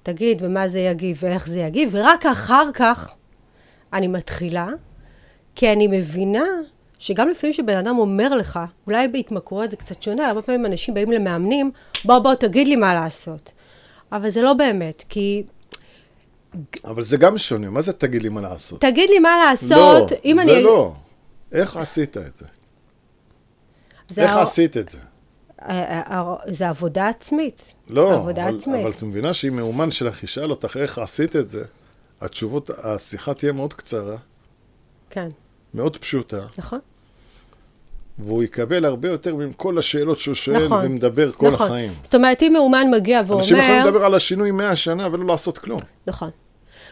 תגיד, 0.04 0.42
ומה 0.42 0.68
זה 0.68 0.80
יגיב, 0.80 1.18
ואיך 1.20 1.48
זה 1.48 1.60
יגיב, 1.60 1.90
ורק 1.92 2.26
אחר 2.26 2.72
כך 2.74 3.16
אני 3.94 4.08
מתחילה, 4.08 4.68
כי 5.56 5.74
אני 5.74 5.88
מבינה 5.88 6.46
שגם 7.00 7.30
לפעמים 7.30 7.54
שבן 7.54 7.78
אדם 7.78 7.98
אומר 7.98 8.36
לך, 8.36 8.60
אולי 8.88 9.08
בהתמכרויות 9.08 9.72
זה 9.72 9.78
קצת 9.78 10.04
שונה, 10.04 10.28
הרבה 10.28 10.42
פעמים 10.42 10.66
אנשים 10.66 10.94
באים 10.94 11.12
למאמנים, 11.12 11.72
בוא 12.06 12.20
בוא 12.20 12.34
תגיד 12.34 12.68
לי 12.68 12.76
מה 12.76 12.94
לעשות. 12.94 13.52
אבל 14.12 14.30
זה 14.30 14.42
לא 14.42 14.54
באמת, 14.54 15.04
כי 15.10 15.44
אבל 16.86 17.04
זה 17.04 17.18
גם 17.18 17.38
שונה, 17.38 17.70
מה 17.70 17.82
זה 17.82 17.94
תגיד 17.94 18.22
לי 18.24 18.30
מה 18.30 18.42
לעשות? 18.42 18.82
תגיד 18.82 19.10
לי 19.10 19.20
מה 19.20 19.38
לעשות, 19.50 20.12
לא, 20.12 20.18
אם 20.26 20.36
זה 20.46 20.54
אני... 20.54 20.64
לא. 20.64 20.94
איך 21.52 21.78
עשית 21.78 22.18
את 22.18 22.36
זה? 22.36 22.46
זה 24.10 24.24
איך 24.24 24.32
ה- 24.32 24.42
עשית 24.42 24.78
את 24.78 24.90
זה? 24.90 24.98
ה- 25.60 26.20
ה- 26.20 26.36
זה 26.48 26.70
עבודה 26.70 27.08
עצמית. 27.08 27.74
לא, 27.88 28.14
עבודה 28.16 28.50
אבל, 28.50 28.58
עצמית. 28.58 28.82
אבל 28.82 28.90
את 28.92 29.04
מבינה 29.04 29.34
שאם 29.34 29.56
מאומן 29.56 29.92
שלך 29.92 30.24
ישאל 30.24 30.52
אותך 30.52 30.78
איך 30.78 30.98
עשית 31.00 31.36
את 31.36 31.50
זה, 31.50 31.64
התשובות, 32.22 32.70
השיחה 32.84 33.34
תהיה 33.34 33.52
מאוד 33.52 33.74
קצרה, 33.74 34.16
כן, 35.10 35.30
מאוד 35.78 35.98
פשוטה, 35.98 36.46
נכון. 36.58 36.80
והוא 38.20 38.44
יקבל 38.44 38.86
הרבה 38.86 39.08
יותר 39.08 39.36
מכל 39.36 39.78
השאלות 39.78 40.20
שהוא 40.20 40.36
שואל 40.36 40.66
נכון. 40.66 40.86
ומדבר 40.86 41.32
כל 41.32 41.52
נכון. 41.52 41.68
החיים. 41.68 41.94
זאת 42.02 42.16
אומרת, 42.16 42.44
אם 42.44 42.54
מאומן 42.54 42.88
מגיע 42.92 43.20
אנשים 43.20 43.58
יכולים 43.58 43.64
ואומר... 43.64 43.86
לדבר 43.86 44.06
על 44.06 44.16
השינוי 44.16 44.52
100 44.52 44.76
שנה 44.76 45.08
ולא 45.12 45.26
לעשות 45.26 45.58
כלום. 45.58 45.80
נכון. 46.08 46.30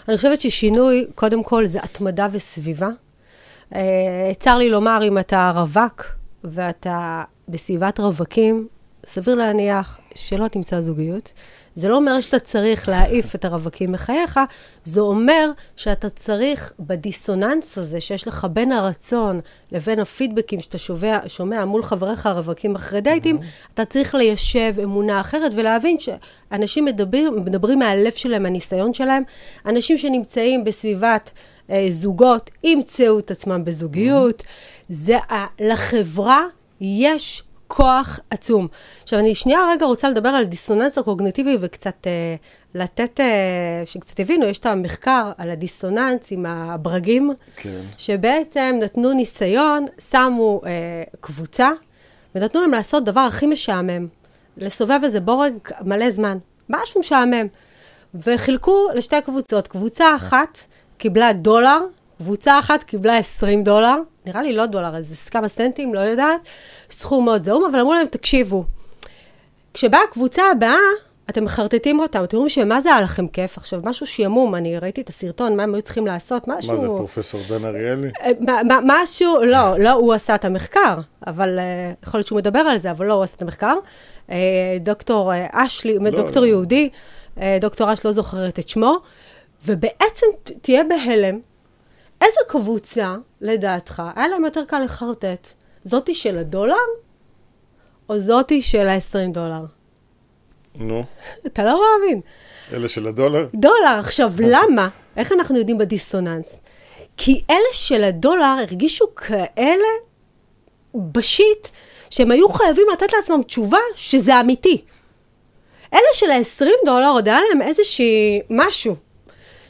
אני 0.08 0.18
חושבת 0.18 0.42
ששינוי, 0.42 1.06
קודם 1.16 1.44
כל, 1.44 1.66
זה 1.66 1.80
התמדה 1.84 2.28
וסביבה. 2.32 2.90
אה, 3.76 4.32
צר 4.40 4.58
לי 4.58 4.70
לומר, 4.70 5.00
אם 5.04 5.18
אתה 5.18 5.52
רווק 5.56 6.06
ואתה 6.44 7.24
בסביבת 7.48 8.00
רווקים, 8.00 8.68
סביר 9.06 9.36
להניח 9.36 10.00
שלא 10.16 10.48
תמצא 10.48 10.82
זוגיות. 10.82 11.34
זה 11.76 11.90
לא 11.90 11.96
אומר 11.96 12.22
שאתה 12.22 12.40
צריך 12.40 12.90
להעיף 12.90 13.36
את 13.36 13.46
הרווקים 13.46 13.92
מחייך, 13.92 14.40
זה 14.84 15.02
אומר 15.02 15.52
שאתה 15.76 16.10
צריך 16.10 16.74
בדיסוננס 16.80 17.78
הזה 17.78 18.00
שיש 18.00 18.28
לך 18.28 18.48
בין 18.54 18.72
הרצון 18.72 19.40
לבין 19.72 20.00
הפידבקים 20.00 20.62
שאתה 20.62 20.78
שומע, 20.78 21.20
שומע 21.28 21.66
מול 21.66 21.84
חבריך 21.84 22.26
הרווקים 22.26 22.76
אחרי 22.76 23.02
דייטים, 23.02 23.40
אתה 23.74 23.86
צריך 23.86 24.16
ליישב 24.16 24.74
אמונה 24.84 25.22
אחרת 25.22 25.52
ולהבין 25.56 25.98
שאנשים 26.00 26.86
מדברים, 26.86 27.36
מדברים 27.46 27.80
מהלב 27.80 28.12
שלהם, 28.12 28.44
מהניסיון 28.44 28.94
שלהם. 28.94 29.24
אנשים 29.66 29.98
שנמצאים 29.98 30.64
בסביבת 30.64 31.32
אה, 31.70 31.86
זוגות 31.90 32.52
ימצאו 32.64 33.20
את 33.20 33.32
עצמם 33.32 33.66
בזוגיות. 33.66 34.44
זה, 34.90 35.18
ה- 35.18 35.46
לחברה 35.60 36.44
יש 36.82 37.44
כוח 37.68 38.20
עצום. 38.30 38.68
עכשיו, 39.04 39.20
אני 39.20 39.36
שנייה 39.36 39.60
רגע 39.72 39.86
רוצה 39.86 40.10
לדבר 40.10 40.30
על 40.30 40.44
דיסוננס 40.44 40.98
הקוגניטיבי 40.98 41.58
וקצת 41.60 42.08
אה, 42.08 42.36
לתת, 42.76 43.20
אה, 43.20 43.26
שקצת 43.86 44.20
הבינו, 44.20 44.46
יש 44.46 44.60
את 44.60 44.66
המחקר 44.66 45.32
על 45.38 45.50
הדיסוננס 45.52 46.32
עם 46.32 46.46
הברגים, 46.46 47.34
כן. 47.56 47.82
שבעצם 47.98 48.76
נתנו 48.82 49.14
ניסיון, 49.14 49.86
שמו 50.10 50.62
אה, 50.66 50.72
קבוצה, 51.22 51.72
ונתנו 52.36 52.62
להם 52.62 52.72
לעשות 52.72 53.04
דבר 53.04 53.20
הכי 53.20 53.48
משעמם, 53.48 54.08
לסובב 54.58 55.00
איזה 55.04 55.20
בורג 55.20 55.54
מלא 55.82 56.12
זמן, 56.12 56.38
משהו 56.70 57.00
משעמם. 57.00 57.48
וחילקו 58.24 58.88
לשתי 58.96 59.22
קבוצות, 59.22 59.68
קבוצה 59.68 60.16
אחת 60.16 60.60
קיבלה 60.98 61.34
דולר, 61.34 61.80
קבוצה 62.18 62.60
אחת 62.60 62.84
קיבלה 62.84 63.18
20 63.18 63.64
דולר, 63.64 63.96
נראה 64.26 64.44
לי 64.44 64.54
לא 64.54 64.66
דולר, 64.66 64.96
איזה 64.96 65.32
כמה 65.32 65.48
סטנטים, 65.48 65.94
לא 65.94 66.00
יודעת, 66.00 66.50
סכום 66.90 67.26
מאוד 67.26 67.44
זעום, 67.44 67.66
אבל 67.66 67.80
אמרו 67.80 67.94
להם, 67.94 68.08
תקשיבו, 68.08 68.64
כשבאה 69.74 70.00
הקבוצה 70.10 70.44
הבאה, 70.52 70.78
אתם 71.30 71.44
מחרטטים 71.44 72.00
אותם, 72.00 72.24
אתם 72.24 72.38
אומרים 72.38 72.50
שמה 72.50 72.82
זה 72.82 72.90
היה 72.90 73.02
לכם 73.02 73.28
כיף? 73.28 73.58
עכשיו, 73.58 73.82
משהו 73.84 74.06
שעמום, 74.06 74.56
אני 74.56 74.80
ראיתי 74.80 75.02
את 75.02 75.10
הסרטון, 75.10 75.58
מה 75.58 75.64
הם 75.64 75.76
היו 75.76 75.82
צריכים 75.82 76.08
לעשות, 76.08 76.48
משהו... 76.48 76.72
מה 76.72 76.78
זה, 76.78 76.88
פרופסור 76.88 77.42
דן 77.50 77.66
אריאלי? 77.66 78.10
אה, 78.22 78.32
משהו, 78.84 79.44
לא, 79.46 79.80
לא 79.80 79.92
הוא 79.92 80.14
עשה 80.14 80.36
את 80.36 80.46
המחקר, 80.46 80.98
אבל 81.28 81.60
אה, 81.60 81.94
יכול 82.04 82.18
להיות 82.18 82.28
שהוא 82.28 82.38
מדבר 82.38 82.60
על 82.60 82.78
זה, 82.78 82.92
אבל 82.92 83.06
לא 83.06 83.14
הוא 83.14 83.24
עשה 83.24 83.36
את 83.36 83.42
המחקר. 83.42 83.74
אה, 84.32 84.38
דוקטור 84.80 85.32
אשלי, 85.52 85.98
לא, 86.00 86.10
דוקטור 86.10 86.44
לא. 86.44 86.48
יהודי, 86.48 86.90
דוקטור 87.62 87.94
אש 87.94 88.06
לא 88.06 88.12
זוכרת 88.12 88.60
את 88.60 88.70
שמו, 88.70 88.98
ובעצם 89.66 90.28
תהיה 90.62 90.84
בהלם, 90.84 91.40
איזה 92.26 92.40
קבוצה, 92.48 93.16
לדעתך, 93.42 94.04
היה 94.16 94.28
להם 94.28 94.46
יותר 94.46 94.66
קל 94.66 94.84
לחרטט? 94.84 95.48
זאתי 95.84 96.16
של 96.16 96.38
הדולר, 96.38 96.76
או 98.10 98.20
זאתי 98.20 98.62
של 98.62 98.88
ה-20 98.88 99.32
דולר? 99.34 99.66
נו, 100.76 101.04
אתה 101.48 101.64
לא 101.64 101.82
מאמין. 101.82 102.22
אלה 102.74 102.88
של 102.88 103.08
הדולר? 103.08 103.48
דולר. 103.54 104.00
עכשיו, 104.00 104.32
למה? 104.54 104.90
איך 105.18 105.32
אנחנו 105.32 105.58
יודעים 105.58 105.78
בדיסוננס? 105.78 106.60
כי 107.18 107.42
אלה 107.50 107.74
של 107.74 108.04
הדולר 108.04 108.56
הרגישו 108.60 109.16
כאלה 109.16 109.88
בשיט, 110.96 111.68
שהם 112.10 112.32
היו 112.32 112.50
חייבים 112.50 112.88
לתת 112.94 113.14
לעצמם 113.14 113.44
תשובה 113.44 113.80
שזה 113.96 114.40
אמיתי. 114.40 114.82
אלה 115.94 116.14
של 116.14 116.32
ה-20 116.32 116.86
דולר, 116.86 117.10
עוד 117.10 117.28
היה 117.28 117.40
להם 117.50 117.62
איזושהי 117.62 118.42
משהו. 118.50 118.96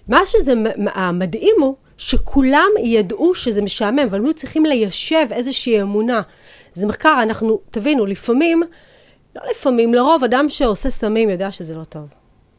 מה 0.08 0.26
שזה, 0.26 0.54
המדהים 0.94 1.56
הוא 1.60 1.76
שכולם 1.98 2.70
ידעו 2.84 3.36
שזה 3.36 3.62
משעמם, 3.62 4.00
אבל 4.00 4.26
היו 4.26 4.34
צריכים 4.34 4.66
ליישב 4.66 5.28
איזושהי 5.32 5.82
אמונה. 5.82 6.22
זה 6.74 6.88
מחקר, 6.88 7.20
אנחנו, 7.24 7.60
תבינו, 7.72 8.06
לפעמים, 8.06 8.64
לא 9.36 9.42
לפעמים, 9.52 9.94
לרוב 9.94 10.24
אדם 10.24 10.50
שעושה 10.50 10.90
סמים 10.90 11.30
יודע 11.30 11.52
שזה 11.52 11.76
לא 11.76 11.84
טוב. 11.84 12.08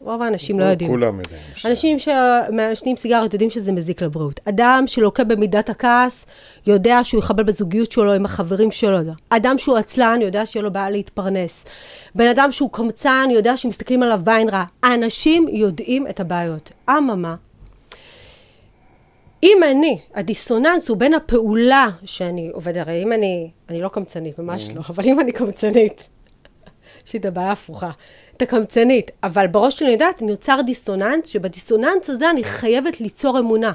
רוב 0.00 0.22
האנשים 0.22 0.60
לא 0.60 0.64
יודעים. 0.64 0.90
כולם 0.90 1.18
יודעים. 1.18 1.40
אנשים 1.64 1.98
שמעשנים 1.98 2.96
סיגריות 2.96 3.32
יודעים 3.32 3.50
שזה 3.50 3.72
מזיק 3.72 4.02
לבריאות. 4.02 4.40
אדם 4.44 4.84
שלוקה 4.86 5.24
במידת 5.24 5.70
הכעס, 5.70 6.26
יודע 6.66 7.00
שהוא 7.02 7.18
יחבל 7.18 7.42
בזוגיות 7.42 7.92
שלו 7.92 8.12
עם 8.12 8.24
החברים 8.24 8.70
שלו. 8.70 8.98
אדם 9.30 9.58
שהוא 9.58 9.76
עצלן, 9.76 10.18
יודע 10.22 10.46
שיהיה 10.46 10.62
לו 10.62 10.72
בעיה 10.72 10.90
להתפרנס. 10.90 11.64
בן 12.14 12.28
אדם 12.28 12.52
שהוא 12.52 12.70
קמצן, 12.72 13.28
יודע 13.30 13.56
שמסתכלים 13.56 14.02
עליו 14.02 14.20
בעין 14.24 14.48
רעה. 14.48 14.64
האנשים 14.82 15.48
יודעים 15.48 16.06
את 16.06 16.20
הבעיות. 16.20 16.72
אממה, 16.90 17.34
אם 19.42 19.58
אני, 19.70 19.98
הדיסוננס 20.14 20.88
הוא 20.88 20.96
בין 20.96 21.14
הפעולה 21.14 21.88
שאני 22.04 22.50
עובד, 22.52 22.76
הרי 22.76 23.02
אם 23.02 23.12
אני, 23.12 23.50
אני 23.68 23.82
לא 23.82 23.88
קמצנית, 23.88 24.38
ממש 24.38 24.70
לא, 24.74 24.80
אבל 24.88 25.04
אם 25.04 25.20
אני 25.20 25.32
קמצנית, 25.32 26.08
יש 27.06 27.12
לי 27.12 27.20
את 27.20 27.24
הבעיה 27.24 27.48
ההפוכה. 27.48 27.90
את 28.36 28.42
הקמצנית, 28.42 29.10
אבל 29.22 29.46
בראש 29.46 29.78
שלי 29.78 29.92
יודעת, 29.92 30.22
נוצר 30.22 30.60
דיסוננס, 30.66 31.28
שבדיסוננס 31.28 32.10
הזה 32.10 32.30
אני 32.30 32.44
חייבת 32.44 33.00
ליצור 33.00 33.38
אמונה. 33.38 33.72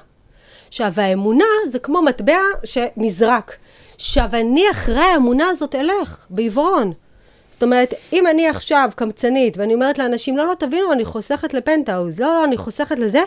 עכשיו, 0.68 0.94
האמונה 0.98 1.46
זה 1.68 1.80
כמו 1.80 2.02
מטבע 2.02 2.40
שנזרק. 2.64 3.58
עכשיו, 3.96 4.30
אני 4.34 4.64
אחרי 4.72 5.04
האמונה 5.04 5.50
הזאת 5.50 5.76
אלך, 5.76 6.26
בעיוורון. 6.30 6.94
זאת 7.52 7.64
אומרת, 7.64 7.94
אם 8.14 8.28
אני 8.28 8.48
עכשיו 8.48 8.90
קמצנית, 8.96 9.58
ואני 9.58 9.74
אומרת 9.74 9.98
לאנשים, 9.98 10.38
לא, 10.38 10.48
לא, 10.48 10.54
תבינו, 10.54 10.94
אני 10.94 11.06
חוסכת 11.06 11.54
לפנטהאוז, 11.54 12.20
לא, 12.20 12.28
לא, 12.28 12.44
אני 12.44 12.58
חוסכת 12.58 13.00
לזה, 13.00 13.24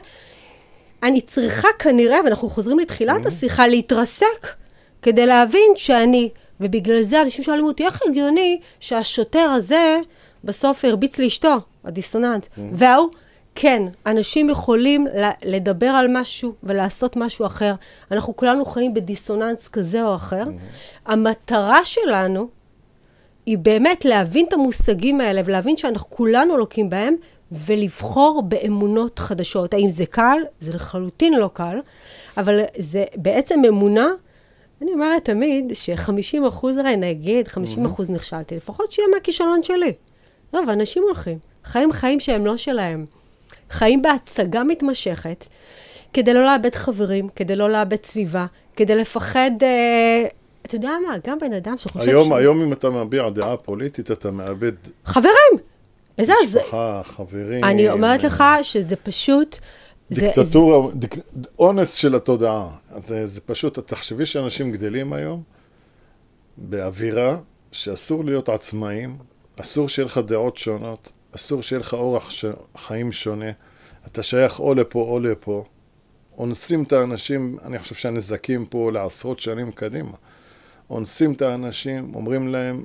אני 1.03 1.20
צריכה 1.20 1.68
כנראה, 1.78 2.18
ואנחנו 2.24 2.49
חוזרים 2.49 2.78
לתחילת 2.78 3.26
השיחה, 3.26 3.66
להתרסק, 3.66 4.47
כדי 5.03 5.26
להבין 5.26 5.72
שאני, 5.76 6.30
ובגלל 6.61 7.03
זה 7.03 7.22
אנשים 7.22 7.45
שואלים 7.45 7.64
אותי, 7.64 7.84
איך 7.84 8.01
הגיוני 8.09 8.61
שהשוטר 8.80 9.38
הזה 9.38 9.99
בסוף 10.45 10.84
הרביץ 10.84 11.18
לאשתו, 11.18 11.57
הדיסוננס. 11.84 12.45
Mm. 12.45 12.61
וההוא, 12.72 13.11
כן, 13.55 13.82
אנשים 14.07 14.51
יכולים 14.51 15.07
לדבר 15.45 15.86
על 15.86 16.07
משהו 16.11 16.55
ולעשות 16.62 17.16
משהו 17.16 17.47
אחר. 17.47 17.74
אנחנו 18.11 18.36
כולנו 18.36 18.64
חיים 18.64 18.95
בדיסוננס 18.95 19.68
כזה 19.68 20.05
או 20.05 20.14
אחר. 20.14 20.45
Mm-hmm. 20.45 21.11
המטרה 21.12 21.84
שלנו 21.84 22.49
היא 23.47 23.59
באמת 23.59 24.05
להבין 24.05 24.47
את 24.49 24.53
המושגים 24.53 25.20
האלה 25.20 25.40
ולהבין 25.45 25.76
שאנחנו 25.76 26.11
כולנו 26.11 26.57
לוקים 26.57 26.90
בהם 26.90 27.14
ולבחור 27.53 28.42
באמונות 28.42 29.18
חדשות. 29.18 29.74
האם 29.74 29.90
זה 29.90 30.07
קל? 30.07 30.38
זה 30.61 30.72
לחלוטין 30.72 31.34
לא 31.34 31.51
קל, 31.55 31.78
אבל 32.36 32.61
זה 32.78 33.05
בעצם 33.16 33.62
אמונה 33.68 34.09
אני 34.82 34.92
אומרת 34.92 35.24
תמיד 35.24 35.72
ש-50 35.74 36.49
אחוז, 36.49 36.76
הרי 36.76 36.97
נגיד 36.97 37.49
50 37.49 37.84
אחוז 37.84 38.11
נכשלתי, 38.11 38.57
לפחות 38.57 38.92
שיהיה 38.92 39.09
מהכישלון 39.14 39.62
שלי. 39.62 39.92
לא, 40.55 40.61
ואנשים 40.68 41.03
הולכים, 41.03 41.38
חיים 41.64 41.92
חיים 41.92 42.20
שהם 42.20 42.47
לא 42.47 42.57
שלהם. 42.57 43.07
חיים 43.70 44.03
בהצגה 44.03 44.64
מתמשכת, 44.64 45.45
כדי 46.12 46.34
לא 46.34 46.40
לאבד 46.40 46.74
חברים, 46.74 47.28
כדי 47.28 47.57
לא 47.57 47.70
לאבד 47.70 48.05
סביבה, 48.05 48.47
כדי 48.76 48.95
לפחד... 48.95 49.51
אה, 49.62 50.26
אתה 50.62 50.74
יודע 50.74 50.90
מה, 51.07 51.14
גם 51.26 51.38
בן 51.38 51.53
אדם 51.53 51.76
שחושב 51.76 52.09
היום, 52.09 52.28
ש... 52.28 52.32
היום 52.36 52.62
אם 52.62 52.72
אתה 52.72 52.90
מביע 52.90 53.30
דעה 53.30 53.57
פוליטית, 53.57 54.11
אתה 54.11 54.30
מאבד... 54.30 54.72
חברים! 55.05 55.74
איזה... 56.19 56.33
משפחה. 56.45 57.03
חברים... 57.05 57.65
אני 57.65 57.91
אומרת 57.91 58.25
לך 58.25 58.45
שזה 58.62 58.97
פשוט... 58.97 59.59
דיקטטורה, 60.11 60.91
זה... 60.91 60.97
דיק... 60.97 61.15
אונס 61.59 61.95
של 61.95 62.15
התודעה. 62.15 62.77
זה, 63.05 63.27
זה 63.27 63.41
פשוט, 63.41 63.79
תחשבי 63.79 64.27
שאנשים 64.27 64.73
גדלים 64.73 65.12
היום 65.12 65.43
באווירה 66.57 67.37
שאסור 67.73 68.25
להיות 68.25 68.49
עצמאים, 68.49 69.19
אסור 69.61 69.89
שיהיה 69.89 70.07
לך 70.07 70.19
דעות 70.19 70.57
שונות, 70.57 71.12
אסור 71.37 71.62
שיהיה 71.62 71.81
לך 71.81 71.95
אורח 71.95 72.31
ש... 72.31 72.45
חיים 72.77 73.12
שונה. 73.12 73.51
אתה 74.07 74.23
שייך 74.23 74.61
או 74.61 74.75
לפה 74.75 75.03
או 75.03 75.21
לפה. 75.21 75.65
אונסים 76.39 76.83
את 76.83 76.93
האנשים, 76.93 77.57
אני 77.65 77.79
חושב 77.79 77.95
שהנזקים 77.95 78.67
פה 78.67 78.93
לעשרות 78.93 79.41
שנים 79.41 79.73
קדימה. 79.73 80.17
אונסים 80.91 81.33
את 81.33 81.43
האנשים, 81.43 82.15
אומרים 82.15 82.49
להם 82.49 82.85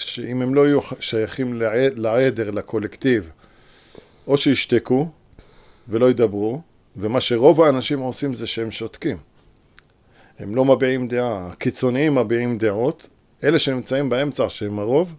שאם 0.00 0.42
הם 0.42 0.54
לא 0.54 0.66
יהיו 0.66 0.80
שייכים 1.00 1.54
לעד, 1.54 1.98
לעדר, 1.98 2.50
לקולקטיב, 2.50 3.30
או 4.26 4.36
שישתקו 4.36 5.08
ולא 5.88 6.10
ידברו, 6.10 6.60
ומה 6.96 7.20
שרוב 7.20 7.62
האנשים 7.62 7.98
עושים 7.98 8.34
זה 8.34 8.46
שהם 8.46 8.70
שותקים. 8.70 9.16
הם 10.38 10.54
לא 10.54 10.64
מביעים 10.64 11.08
דעה, 11.08 11.46
הקיצוניים 11.46 12.14
מביעים 12.14 12.58
דעות, 12.58 13.08
אלה 13.44 13.58
שנמצאים 13.58 14.08
באמצע, 14.08 14.48
שהם 14.48 14.78
הרוב, 14.78 15.14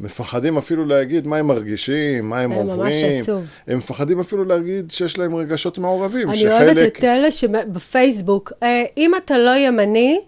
מפחדים 0.00 0.58
אפילו 0.58 0.86
להגיד 0.86 1.26
מה 1.26 1.36
הם 1.36 1.46
מרגישים, 1.46 2.28
מה 2.28 2.40
הם, 2.40 2.52
הם 2.52 2.58
עוברים. 2.58 2.80
ממש 2.80 2.94
עצוב. 3.02 3.44
הם 3.66 3.78
מפחדים 3.78 4.20
אפילו 4.20 4.44
להגיד 4.44 4.90
שיש 4.90 5.18
להם 5.18 5.34
רגשות 5.34 5.78
מעורבים. 5.78 6.28
אני 6.28 6.38
שחלק... 6.38 6.76
אוהבת 6.76 6.98
את 6.98 7.04
אלה 7.04 7.30
שבפייסבוק, 7.30 8.52
אה, 8.62 8.84
אם 8.96 9.10
אתה 9.24 9.38
לא 9.38 9.56
ימני, 9.56 10.20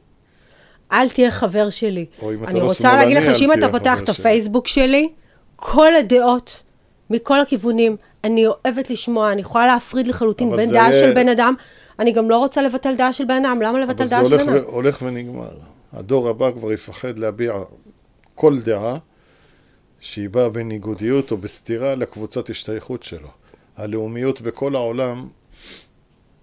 אל 0.93 1.09
תהיה 1.09 1.30
חבר 1.30 1.70
שלי. 1.70 2.07
או 2.22 2.32
אם 2.32 2.45
אתה 2.45 2.53
לא 2.53 2.59
שמאלני, 2.59 2.59
אל 2.59 2.74
תהיה 2.74 2.74
חבר 2.74 2.74
שלי. 2.78 2.88
אני 2.88 2.90
רוצה 2.90 2.93
להגיד 2.93 3.16
לך 3.16 3.38
שאם 3.38 3.53
אתה 3.53 3.68
פותח 3.78 4.03
את 4.03 4.09
הפייסבוק 4.09 4.68
שלי, 4.68 5.09
כל 5.57 5.95
הדעות, 5.95 6.62
מכל 7.11 7.40
הכיוונים, 7.40 7.97
אני 8.24 8.47
אוהבת 8.47 8.90
לשמוע, 8.90 9.32
אני 9.32 9.40
יכולה 9.40 9.66
להפריד 9.66 10.07
לחלוטין 10.07 10.57
בין 10.57 10.70
דעה 10.70 10.90
יהיה... 10.90 11.01
של 11.01 11.14
בן 11.14 11.28
אדם. 11.28 11.55
אני 11.99 12.12
גם 12.12 12.30
לא 12.30 12.38
רוצה 12.38 12.62
לבטל 12.62 12.95
דעה 12.95 13.12
של 13.12 13.24
בן 13.24 13.45
אדם, 13.45 13.62
למה 13.62 13.80
לבטל 13.80 14.09
דעה 14.09 14.24
של 14.24 14.36
בן 14.36 14.40
אדם? 14.40 14.49
אבל 14.49 14.61
זה 14.61 14.66
הולך 14.66 15.03
ונגמר. 15.03 15.55
הדור 15.93 16.28
הבא 16.28 16.51
כבר 16.51 16.72
יפחד 16.72 17.18
להביע 17.18 17.53
כל 18.34 18.59
דעה. 18.61 18.99
שהיא 20.03 20.30
באה 20.30 20.49
בניגודיות 20.49 21.30
או 21.30 21.36
בסתירה 21.36 21.95
לקבוצת 21.95 22.51
השתייכות 22.51 23.03
שלו. 23.03 23.28
הלאומיות 23.76 24.40
בכל 24.40 24.74
העולם, 24.74 25.28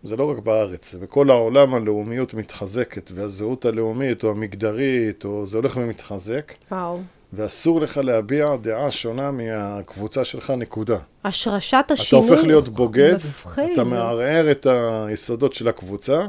זה 0.03 0.17
לא 0.17 0.31
רק 0.31 0.37
בארץ, 0.37 0.91
זה 0.91 0.99
בכל 0.99 1.29
העולם 1.29 1.73
הלאומיות 1.73 2.33
מתחזקת, 2.33 3.11
והזהות 3.15 3.65
הלאומית 3.65 4.23
או 4.23 4.31
המגדרית, 4.31 5.25
או 5.25 5.45
זה 5.45 5.57
הולך 5.57 5.77
ומתחזק. 5.77 6.53
וואו. 6.71 6.99
ואסור 7.33 7.81
לך 7.81 7.97
להביע 8.03 8.55
דעה 8.55 8.91
שונה 8.91 9.31
מהקבוצה 9.31 10.25
שלך, 10.25 10.53
נקודה. 10.57 10.97
השרשת 11.23 11.85
השינוי 11.89 12.25
אתה 12.25 12.33
הופך 12.33 12.43
להיות 12.47 12.69
בוגד, 12.69 13.15
מפחיד. 13.15 13.69
אתה 13.73 13.83
מערער 13.83 14.51
את 14.51 14.67
היסודות 14.69 15.53
של 15.53 15.67
הקבוצה, 15.67 16.25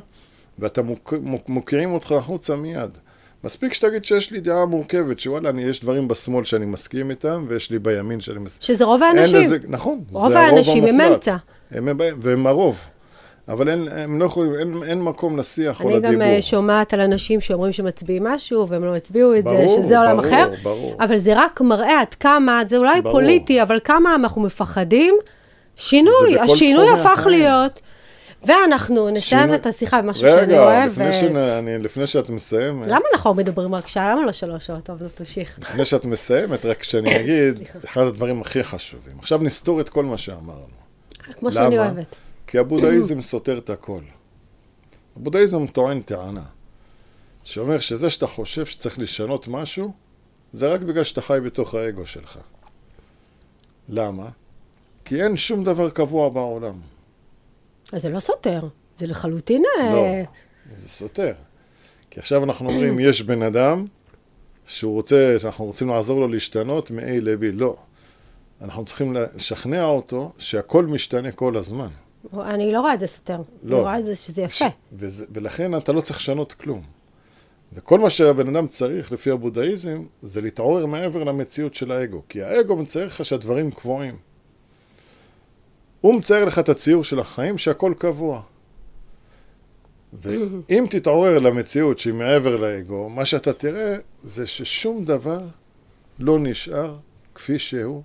ואתה 0.59 0.83
מוק, 0.83 1.15
מוק, 1.23 1.49
מוקיעים 1.49 1.93
אותך 1.93 2.13
החוצה 2.13 2.57
מיד. 2.57 2.99
מספיק 3.45 3.73
שתגיד 3.73 4.05
שיש 4.05 4.31
לי 4.31 4.41
דעה 4.41 4.67
מורכבת, 4.67 5.21
שוואלה, 5.21 5.49
אני, 5.49 5.63
יש 5.63 5.81
דברים 5.81 6.09
בשמאל 6.09 6.45
שאני 6.45 6.67
מסכים 6.67 7.11
איתם, 7.11 7.45
ויש 7.49 7.71
לי 7.71 7.79
בימין 7.79 8.21
שאני 8.21 8.39
מסכים. 8.39 8.67
שזה 8.67 8.85
רוב 8.85 9.03
האנשים. 9.03 9.37
לזה, 9.37 9.59
נכון, 9.69 10.05
רוב 10.11 10.33
האנשים 10.33 10.85
הם 10.85 11.01
אמצע. 11.01 11.37
הם, 11.71 11.89
והם 12.21 12.47
הרוב. 12.47 12.79
אבל 13.51 13.69
אין, 13.69 13.89
הם 13.89 14.21
לא 14.21 14.25
יכולים, 14.25 14.55
אין, 14.55 14.83
אין 14.83 15.03
מקום 15.03 15.37
לשיח 15.37 15.85
או 15.85 15.91
לדיבור. 15.91 16.09
אני 16.09 16.17
גם 16.17 16.23
אה, 16.23 16.43
שומעת 16.43 16.95
על 16.95 17.01
אנשים 17.01 17.41
שאומרים 17.41 17.73
שמצביעים 17.73 18.25
משהו, 18.25 18.69
והם 18.69 18.85
לא 18.85 18.97
הצביעו 18.97 19.39
את 19.39 19.45
ברור, 19.45 19.69
זה, 19.69 19.83
שזה 19.83 19.99
עולם 19.99 20.17
ברור, 20.17 20.29
אחר. 20.29 20.49
ברור. 20.63 20.97
אבל 21.01 21.17
זה 21.17 21.33
רק 21.37 21.61
מראה 21.61 22.01
עד 22.01 22.15
כמה, 22.15 22.63
זה 22.69 22.77
אולי 22.77 23.01
ברור. 23.01 23.15
פוליטי, 23.15 23.63
אבל 23.63 23.79
כמה 23.85 24.15
אנחנו 24.15 24.43
מפחדים. 24.43 25.15
שינוי, 25.77 26.39
השינוי 26.41 26.91
הפך 26.91 27.19
החיים. 27.19 27.39
להיות 27.39 27.81
ואנחנו 28.45 29.11
נסיים 29.11 29.43
שינו... 29.43 29.55
את 29.55 29.67
השיחה 29.67 30.03
במשהו 30.03 30.25
רגע, 30.27 30.41
שאני 30.41 30.59
אוהבת. 30.59 30.99
רגע, 30.99 31.79
לפני 31.79 32.07
שאת 32.07 32.31
מסיימת... 32.31 32.89
למה 32.89 33.05
אנחנו 33.15 33.35
מדברים 33.35 33.75
רק 33.75 33.89
שעה? 33.89 34.13
למה 34.13 34.27
לא 34.27 34.33
שלוש 34.33 34.67
שעות? 34.67 34.85
טוב, 34.85 35.03
נו, 35.03 35.09
תמשיך. 35.09 35.59
לפני 35.63 35.85
שאת 35.85 36.05
מסיימת, 36.05 36.67
רק 36.67 36.83
שאני 36.83 37.17
אגיד, 37.21 37.69
אחד 37.85 38.03
הדברים 38.03 38.41
הכי 38.41 38.65
חשובים. 38.65 39.15
עכשיו 39.19 39.39
נסתור 39.39 39.81
את 39.81 39.89
כל 39.89 40.05
מה 40.05 40.19
שאמרנו. 40.19 40.81
כמו 41.39 41.53
שאני 41.53 41.79
אוהבת. 41.79 42.17
כי 42.51 42.59
הבודהיזם 42.59 43.21
סותר 43.21 43.59
את 43.59 43.71
הכל. 43.71 44.01
הבודהיזם 45.17 45.67
טוען 45.67 46.03
טענה, 46.03 46.45
שאומר 47.45 47.79
שזה 47.79 48.11
שאתה 48.11 48.27
חושב 48.27 48.67
שצריך 48.67 48.99
לשנות 48.99 49.49
משהו, 49.49 49.93
זה 50.53 50.69
רק 50.69 50.81
בגלל 50.81 51.05
שאתה 51.05 51.21
חי 51.21 51.39
בתוך 51.45 51.75
האגו 51.75 52.07
שלך. 52.07 52.39
למה? 53.89 54.29
כי 55.05 55.23
אין 55.23 55.37
שום 55.37 55.65
דבר 55.65 55.91
קבוע 55.91 56.29
בעולם. 56.29 56.81
אז 57.93 58.03
זה 58.03 58.09
לא 58.09 58.21
סותר, 58.21 58.69
זה 58.97 59.07
לחלוטין... 59.07 59.63
אה, 59.79 59.93
לא, 59.93 60.07
זה 60.73 60.89
סותר. 60.89 61.35
כי 62.11 62.21
עכשיו 62.21 62.45
אנחנו 62.45 62.71
אומרים, 62.71 62.99
יש 63.01 63.23
בן 63.23 63.43
אדם 63.43 63.87
שהוא 64.67 64.95
רוצה, 64.95 65.37
שאנחנו 65.39 65.65
רוצים 65.65 65.89
לעזור 65.89 66.21
לו 66.21 66.29
להשתנות 66.29 66.91
מ-A 66.91 67.03
ל-B. 67.21 67.45
לא. 67.53 67.77
אנחנו 68.61 68.85
צריכים 68.85 69.17
לשכנע 69.35 69.85
אותו 69.85 70.33
שהכל 70.39 70.87
משתנה 70.87 71.33
כל 71.33 71.57
הזמן. 71.57 71.89
אני 72.35 72.73
לא 72.73 72.81
רואה 72.81 72.95
את 72.95 73.01
זה 73.01 73.07
סותר. 73.07 73.41
לא. 73.63 73.77
אני 73.77 73.83
רואה 73.83 73.99
את 73.99 74.05
זה 74.05 74.17
שזה 74.17 74.43
יפה. 74.43 74.65
וזה, 74.93 75.27
ולכן 75.33 75.77
אתה 75.77 75.93
לא 75.93 76.01
צריך 76.01 76.19
לשנות 76.19 76.53
כלום. 76.53 76.83
וכל 77.73 78.01
מה 78.01 78.11
שהבן 78.11 78.57
אדם 78.57 78.67
צריך, 78.67 79.13
לפי 79.13 79.31
הבודהיזם, 79.31 80.05
זה 80.23 80.41
להתעורר 80.41 80.87
מעבר 80.87 81.25
למציאות 81.25 81.75
של 81.75 81.93
האגו. 81.93 82.23
כי 82.29 82.43
האגו 82.43 82.77
מצייר 82.77 83.07
לך 83.07 83.25
שהדברים 83.25 83.71
קבועים. 83.71 84.17
הוא 86.01 86.15
מצייר 86.15 86.45
לך 86.45 86.59
את 86.59 86.69
הציור 86.69 87.05
של 87.05 87.19
החיים 87.19 87.59
שהכל 87.59 87.95
קבוע. 87.99 88.43
ואם 90.13 90.87
תתעורר 90.91 91.39
למציאות 91.39 91.99
שהיא 91.99 92.15
מעבר 92.15 92.57
לאגו, 92.57 93.09
מה 93.09 93.25
שאתה 93.25 93.53
תראה 93.53 93.97
זה 94.23 94.47
ששום 94.47 95.05
דבר 95.05 95.41
לא 96.19 96.39
נשאר 96.39 96.97
כפי 97.35 97.59
שהוא 97.59 98.03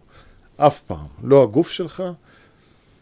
אף 0.57 0.81
פעם. 0.81 1.07
לא 1.23 1.43
הגוף 1.43 1.71
שלך, 1.71 2.03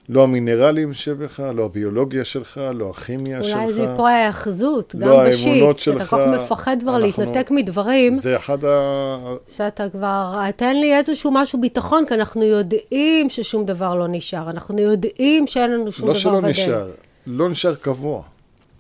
לא 0.10 0.24
המינרלים 0.24 0.94
שבך, 0.94 1.40
לא 1.40 1.64
הביולוגיה 1.64 2.26
שלך, 2.26 2.62
לא 2.74 2.90
הכימיה 2.90 3.38
אולי 3.38 3.50
שלך. 3.50 3.58
אולי 3.58 3.74
זה 3.74 3.86
פה 3.98 4.10
ההאחזות, 4.10 4.96
לא 5.00 5.08
גם 5.08 5.30
בשיט, 5.30 5.78
שלך. 5.78 6.00
שאתה 6.00 6.06
כל 6.06 6.18
כך 6.18 6.42
מפחד 6.42 6.78
כבר 6.82 6.96
אנחנו... 6.96 7.24
להתנתק 7.24 7.52
מדברים. 7.52 8.16
זה 8.16 8.36
אחד 8.36 8.66
ה... 8.66 9.36
שאתה 9.56 9.90
כבר, 9.90 10.52
תן 10.56 10.76
לי 10.76 10.98
איזשהו 10.98 11.32
משהו 11.34 11.62
ביטחון, 11.62 12.06
כי 12.08 12.14
אנחנו 12.14 12.44
יודעים 12.44 13.30
ששום 13.30 13.66
דבר 13.66 13.96
לא 13.96 14.08
נשאר. 14.08 14.50
אנחנו 14.50 14.80
יודעים 14.82 15.48
שאין 15.48 15.72
לנו 15.72 15.92
שום 15.92 16.08
לא 16.08 16.14
דבר 16.14 16.30
ודאי. 16.38 16.50
לא 16.50 16.54
שלא 16.54 16.66
נשאר, 16.66 16.92
לא 17.28 17.50
נשאר 17.50 17.76
קבוע. 17.76 18.24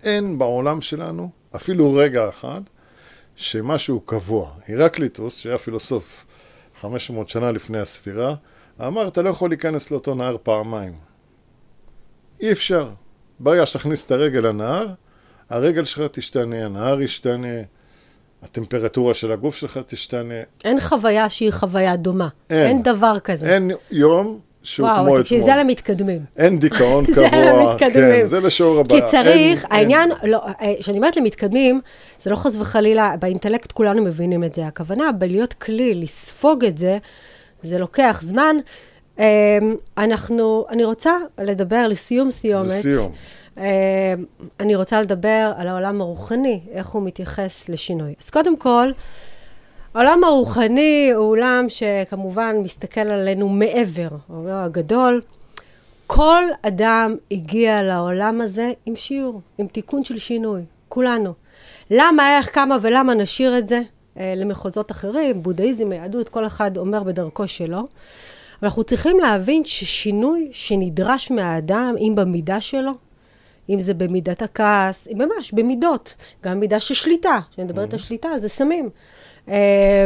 אין 0.03 0.39
בעולם 0.39 0.81
שלנו 0.81 1.29
אפילו 1.55 1.93
רגע 1.93 2.29
אחד 2.29 2.61
שמשהו 3.35 3.99
קבוע. 3.99 4.49
הרקליטוס, 4.69 5.37
שהיה 5.37 5.57
פילוסוף 5.57 6.25
500 6.81 7.29
שנה 7.29 7.51
לפני 7.51 7.79
הספירה, 7.79 8.35
אמר, 8.87 9.07
אתה 9.07 9.21
לא 9.21 9.29
יכול 9.29 9.49
להיכנס 9.49 9.91
לאותו 9.91 10.15
נהר 10.15 10.37
פעמיים. 10.43 11.12
אי 12.43 12.51
אפשר. 12.51 12.89
ברגע 13.39 13.65
שתכניס 13.65 14.05
את 14.05 14.11
הרגל 14.11 14.39
לנהר, 14.39 14.87
הרגל 15.49 15.83
שלך 15.83 16.07
תשתנה, 16.11 16.65
הנהר 16.65 17.01
ישתנה, 17.01 17.47
הטמפרטורה 18.43 19.13
של 19.13 19.31
הגוף 19.31 19.55
שלך 19.55 19.79
תשתנה. 19.87 20.33
אין 20.63 20.81
חוויה 20.81 21.29
שהיא 21.29 21.51
חוויה 21.51 21.95
דומה. 21.95 22.27
אין. 22.49 22.67
אין 22.67 22.83
דבר 22.83 23.19
כזה. 23.19 23.53
אין 23.53 23.71
יום 23.91 24.39
שהוא 24.63 24.87
וואו, 24.87 24.95
כמו 24.95 25.07
אתמול. 25.07 25.21
תקשיב, 25.21 25.41
זה 25.41 25.51
למתקדמים. 25.59 26.21
אין 26.37 26.59
דיכאון 26.59 27.05
קבוע. 27.13 27.29
זה 27.29 27.35
למתקדמים. 27.35 28.19
כן, 28.19 28.25
זה 28.25 28.39
לשיעור 28.39 28.79
הבא. 28.79 28.95
כי 28.95 29.07
צריך, 29.11 29.63
אין, 29.65 29.71
העניין, 29.71 30.11
אין. 30.11 30.31
לא, 30.31 30.41
כשאני 30.79 30.97
אומרת 30.97 31.17
למתקדמים, 31.17 31.81
זה 32.19 32.29
לא 32.29 32.35
חס 32.35 32.55
וחלילה, 32.55 33.15
באינטלקט 33.19 33.71
כולנו 33.71 34.03
מבינים 34.03 34.43
את 34.43 34.53
זה. 34.53 34.67
הכוונה 34.67 35.11
בלהיות 35.11 35.53
כלי, 35.53 35.95
לספוג 35.95 36.65
את 36.65 36.77
זה, 36.77 36.97
זה 37.63 37.77
לוקח 37.77 38.21
זמן. 38.23 38.55
אנחנו, 39.97 40.65
אני 40.69 40.83
רוצה 40.83 41.17
לדבר 41.37 41.87
לסיום 41.87 42.31
סיומת. 42.31 42.65
סיום. 42.65 43.11
אני 44.59 44.75
רוצה 44.75 45.01
לדבר 45.01 45.51
על 45.57 45.67
העולם 45.67 46.01
הרוחני, 46.01 46.59
איך 46.71 46.87
הוא 46.87 47.03
מתייחס 47.03 47.69
לשינוי. 47.69 48.13
אז 48.21 48.29
קודם 48.29 48.57
כל, 48.57 48.91
העולם 49.93 50.23
הרוחני 50.23 51.11
הוא 51.15 51.29
עולם 51.29 51.65
שכמובן 51.69 52.55
מסתכל 52.63 53.01
עלינו 53.01 53.49
מעבר, 53.49 54.07
העולם 54.29 54.57
הגדול. 54.57 55.21
כל 56.07 56.43
אדם 56.61 57.15
הגיע 57.31 57.81
לעולם 57.81 58.41
הזה 58.41 58.71
עם 58.85 58.95
שיעור, 58.95 59.41
עם 59.57 59.67
תיקון 59.67 60.03
של 60.03 60.17
שינוי, 60.17 60.61
כולנו. 60.89 61.33
למה, 61.91 62.37
איך, 62.37 62.55
כמה 62.55 62.77
ולמה 62.81 63.13
נשאיר 63.13 63.57
את 63.57 63.69
זה 63.69 63.81
אה, 64.17 64.33
למחוזות 64.35 64.91
אחרים, 64.91 65.43
בודהיזם, 65.43 65.91
יהדות, 65.91 66.29
כל 66.29 66.45
אחד 66.45 66.77
אומר 66.77 67.03
בדרכו 67.03 67.47
שלו. 67.47 67.87
אנחנו 68.63 68.83
צריכים 68.83 69.19
להבין 69.19 69.63
ששינוי 69.65 70.49
שנדרש 70.51 71.31
מהאדם, 71.31 71.95
אם 71.99 72.13
במידה 72.15 72.61
שלו, 72.61 72.91
אם 73.69 73.81
זה 73.81 73.93
במידת 73.93 74.41
הכעס, 74.41 75.07
ממש 75.11 75.51
במידות, 75.51 76.15
גם 76.43 76.59
מידה 76.59 76.79
של 76.79 76.93
שליטה, 76.93 77.39
כשאני 77.51 77.65
מדברת 77.65 77.89
mm-hmm. 77.89 77.93
על 77.93 77.99
שליטה, 77.99 78.29
זה 78.39 78.49
סמים. 78.49 78.89
אה, 79.49 80.05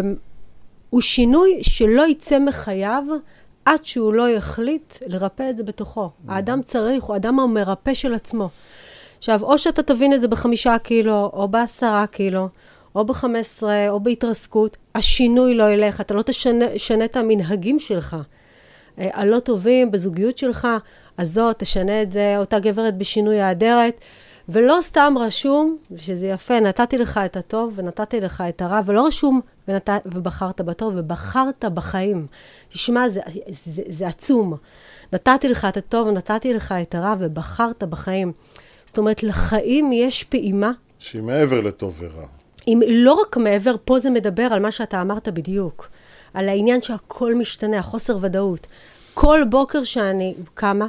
הוא 0.89 1.01
שינוי 1.01 1.59
שלא 1.61 2.07
יצא 2.07 2.39
מחייו 2.39 3.03
עד 3.65 3.85
שהוא 3.85 4.13
לא 4.13 4.29
יחליט 4.29 4.93
לרפא 5.07 5.49
את 5.49 5.57
זה 5.57 5.63
בתוכו. 5.63 6.05
Mm-hmm. 6.05 6.31
האדם 6.31 6.61
צריך, 6.61 7.03
הוא 7.03 7.13
האדם 7.13 7.39
המרפא 7.39 7.93
של 7.93 8.13
עצמו. 8.13 8.49
עכשיו, 9.17 9.43
או 9.43 9.57
שאתה 9.57 9.83
תבין 9.83 10.13
את 10.13 10.21
זה 10.21 10.27
בחמישה 10.27 10.77
קילו, 10.77 11.29
או 11.33 11.47
בעשרה 11.47 12.07
קילו, 12.07 12.49
או 12.95 13.05
בחמש 13.05 13.39
עשרה, 13.39 13.89
או 13.89 13.99
בהתרסקות, 13.99 14.77
השינוי 14.95 15.53
לא 15.53 15.69
ילך, 15.69 16.01
אתה 16.01 16.13
לא 16.13 16.21
תשנה 16.21 17.05
את 17.05 17.15
המנהגים 17.15 17.79
שלך. 17.79 18.17
אה, 18.99 19.09
הלא 19.13 19.39
טובים 19.39 19.91
בזוגיות 19.91 20.37
שלך, 20.37 20.67
אז 21.17 21.33
זאת, 21.33 21.59
תשנה 21.59 22.01
את 22.01 22.11
זה, 22.11 22.35
אותה 22.37 22.59
גברת 22.59 22.97
בשינוי 22.97 23.41
האדרת. 23.41 24.01
ולא 24.49 24.77
סתם 24.81 25.13
רשום, 25.19 25.77
שזה 25.97 26.27
יפה, 26.27 26.59
נתתי 26.59 26.97
לך 26.97 27.19
את 27.25 27.37
הטוב 27.37 27.73
ונתתי 27.75 28.19
לך 28.19 28.43
את 28.49 28.61
הרע, 28.61 28.79
ולא 28.85 29.07
רשום 29.07 29.41
ונת... 29.67 29.89
ובחרת 30.05 30.61
בטוב, 30.61 30.93
ובחרת 30.97 31.65
בחיים. 31.65 32.27
תשמע, 32.69 33.09
זה, 33.09 33.21
זה, 33.47 33.81
זה 33.89 34.07
עצום. 34.07 34.53
נתתי 35.13 35.47
לך 35.47 35.65
את 35.69 35.77
הטוב 35.77 36.07
ונתתי 36.07 36.53
לך 36.53 36.73
את 36.81 36.95
הרע, 36.95 37.15
ובחרת 37.19 37.83
בחיים. 37.83 38.31
זאת 38.85 38.97
אומרת, 38.97 39.23
לחיים 39.23 39.91
יש 39.93 40.23
פעימה. 40.23 40.71
שהיא 40.99 41.21
מעבר 41.21 41.61
לטוב 41.61 41.95
ורע. 41.99 42.27
אם 42.67 42.81
לא 42.87 43.13
רק 43.13 43.37
מעבר, 43.37 43.75
פה 43.85 43.99
זה 43.99 44.09
מדבר 44.09 44.43
על 44.43 44.59
מה 44.59 44.71
שאתה 44.71 45.01
אמרת 45.01 45.27
בדיוק. 45.27 45.89
על 46.37 46.49
העניין 46.49 46.81
שהכל 46.81 47.35
משתנה, 47.35 47.77
החוסר 47.77 48.17
ודאות. 48.21 48.67
כל 49.13 49.41
בוקר 49.49 49.83
שאני 49.83 50.33
קמה, 50.53 50.87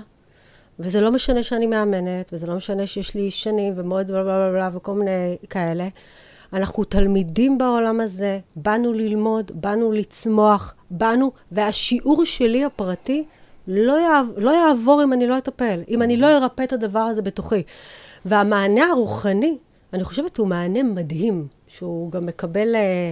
וזה 0.78 1.01
לא 1.01 1.11
משנה 1.11 1.42
שאני 1.42 1.66
מאמנת, 1.66 2.30
וזה 2.32 2.46
לא 2.46 2.55
משנה 2.55 2.86
שיש 2.86 3.14
לי 3.14 3.30
שנים 3.30 3.72
ומועד 3.76 4.11
בלה 4.11 4.22
בלה 4.22 4.51
בלה 4.53 4.70
וכל 4.74 4.92
מיני 4.92 5.36
כאלה. 5.51 5.88
אנחנו 6.53 6.84
תלמידים 6.84 7.59
בעולם 7.59 8.01
הזה, 8.01 8.38
באנו 8.57 8.92
ללמוד, 8.92 9.51
באנו 9.55 9.92
לצמוח, 9.92 10.74
באנו, 10.90 11.32
והשיעור 11.53 12.24
שלי 12.24 12.64
הפרטי 12.64 13.24
לא, 13.68 14.01
יעב, 14.01 14.26
לא 14.36 14.51
יעבור 14.51 15.03
אם 15.03 15.12
אני 15.12 15.26
לא 15.26 15.38
אטפל, 15.38 15.80
אם 15.88 16.03
אני 16.03 16.16
לא 16.16 16.36
ארפא 16.36 16.62
את 16.62 16.72
הדבר 16.72 17.01
הזה 17.01 17.22
בתוכי. 17.22 17.62
והמענה 18.24 18.84
הרוחני, 18.84 19.59
אני 19.92 20.05
חושבת, 20.05 20.36
הוא 20.36 20.46
מענה 20.46 20.82
מדהים, 20.82 21.46
שהוא 21.66 22.12
גם 22.12 22.26
מקבל 22.26 22.76
אה, 22.76 23.11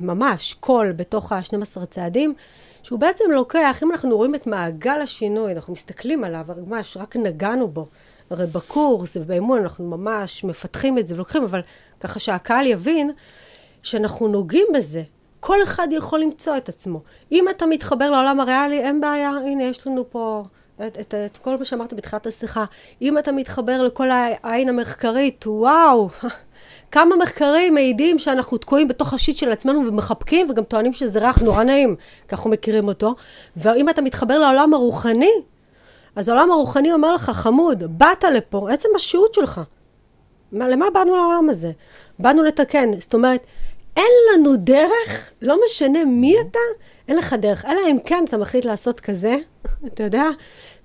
ממש 0.00 0.54
קול 0.54 0.92
בתוך 0.92 1.32
ה-12 1.32 1.86
צעדים, 1.90 2.34
שהוא 2.82 2.98
בעצם 2.98 3.24
לוקח, 3.30 3.82
אם 3.82 3.92
אנחנו 3.92 4.16
רואים 4.16 4.34
את 4.34 4.46
מעגל 4.46 5.00
השינוי, 5.02 5.52
אנחנו 5.52 5.72
מסתכלים 5.72 6.24
עליו, 6.24 6.46
ממש 6.66 6.96
רק 6.96 7.16
נגענו 7.16 7.68
בו, 7.68 7.86
הרי 8.30 8.46
בקורס 8.46 9.16
ובאמון 9.16 9.62
אנחנו 9.62 9.84
ממש 9.84 10.44
מפתחים 10.44 10.98
את 10.98 11.06
זה 11.06 11.14
ולוקחים, 11.14 11.42
אבל 11.42 11.60
ככה 12.00 12.20
שהקהל 12.20 12.66
יבין 12.66 13.10
שאנחנו 13.82 14.28
נוגעים 14.28 14.66
בזה. 14.74 15.02
כל 15.40 15.62
אחד 15.62 15.88
יכול 15.90 16.20
למצוא 16.20 16.56
את 16.56 16.68
עצמו. 16.68 17.00
אם 17.32 17.48
אתה 17.48 17.66
מתחבר 17.66 18.10
לעולם 18.10 18.40
הריאלי, 18.40 18.80
אין 18.80 19.00
בעיה, 19.00 19.30
הנה, 19.30 19.62
יש 19.62 19.86
לנו 19.86 20.10
פה 20.10 20.44
את, 20.86 20.98
את, 21.00 21.14
את 21.14 21.36
כל 21.36 21.56
מה 21.56 21.64
שאמרת 21.64 21.92
בתחילת 21.92 22.26
השיחה. 22.26 22.64
אם 23.02 23.18
אתה 23.18 23.32
מתחבר 23.32 23.82
לכל 23.82 24.08
העין 24.10 24.68
המחקרית, 24.68 25.44
וואו, 25.46 26.08
כמה 26.92 27.16
מחקרים 27.16 27.74
מעידים 27.74 28.18
שאנחנו 28.18 28.58
תקועים 28.58 28.88
בתוך 28.88 29.14
השיט 29.14 29.36
של 29.36 29.52
עצמנו 29.52 29.86
ומחבקים 29.86 30.50
וגם 30.50 30.64
טוענים 30.64 30.92
שזה 30.92 31.18
ריח 31.18 31.38
נורא 31.38 31.62
נעים, 31.64 31.96
כי 32.28 32.34
אנחנו 32.34 32.50
מכירים 32.50 32.88
אותו. 32.88 33.14
ואם 33.56 33.88
אתה 33.88 34.02
מתחבר 34.02 34.38
לעולם 34.38 34.74
הרוחני, 34.74 35.32
אז 36.16 36.28
העולם 36.28 36.50
הרוחני 36.50 36.92
אומר 36.92 37.14
לך, 37.14 37.30
חמוד, 37.30 37.98
באת 37.98 38.24
לפה, 38.24 38.70
עצם 38.70 38.88
השהות 38.96 39.34
שלך. 39.34 39.60
מה, 40.52 40.68
למה 40.68 40.86
באנו 40.94 41.16
לעולם 41.16 41.50
הזה? 41.50 41.72
באנו 42.18 42.42
לתקן. 42.42 43.00
זאת 43.00 43.14
אומרת, 43.14 43.46
אין 43.96 44.12
לנו 44.34 44.56
דרך, 44.56 45.30
לא 45.42 45.58
משנה 45.64 46.04
מי 46.04 46.36
אתה, 46.40 46.58
אין 47.08 47.16
לך 47.16 47.32
דרך. 47.32 47.64
אלא 47.64 47.80
אם 47.90 47.96
כן 48.06 48.24
אתה 48.28 48.36
מחליט 48.36 48.64
לעשות 48.64 49.00
כזה, 49.00 49.36
אתה 49.86 50.02
יודע, 50.02 50.24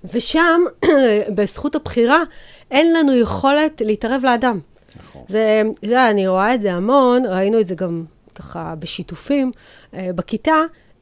ושם, 0.04 0.60
בזכות 1.36 1.74
הבחירה, 1.74 2.22
אין 2.70 2.94
לנו 2.94 3.16
יכולת 3.16 3.82
להתערב 3.84 4.20
לאדם. 4.24 4.60
נכון. 4.96 5.22
זה, 5.28 5.62
אתה 5.74 5.86
יודע, 5.86 6.10
אני 6.10 6.28
רואה 6.28 6.54
את 6.54 6.60
זה 6.60 6.72
המון, 6.72 7.26
ראינו 7.26 7.60
את 7.60 7.66
זה 7.66 7.74
גם 7.74 8.04
ככה 8.34 8.74
בשיתופים 8.78 9.52
אה, 9.94 10.10
בכיתה, 10.14 10.56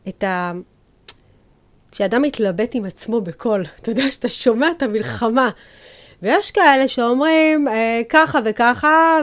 את 0.09 0.25
ה... 0.25 0.53
כשאדם 1.93 2.23
מתלבט 2.23 2.75
עם 2.75 2.85
עצמו 2.85 3.21
בקול, 3.21 3.65
אתה 3.81 3.91
יודע 3.91 4.11
שאתה 4.11 4.29
שומע 4.29 4.71
את 4.71 4.83
המלחמה. 4.83 5.51
ויש 6.23 6.51
כאלה 6.51 6.89
שאומרים 6.89 7.69
אה, 7.69 8.01
ככה 8.09 8.39
וככה, 8.45 9.21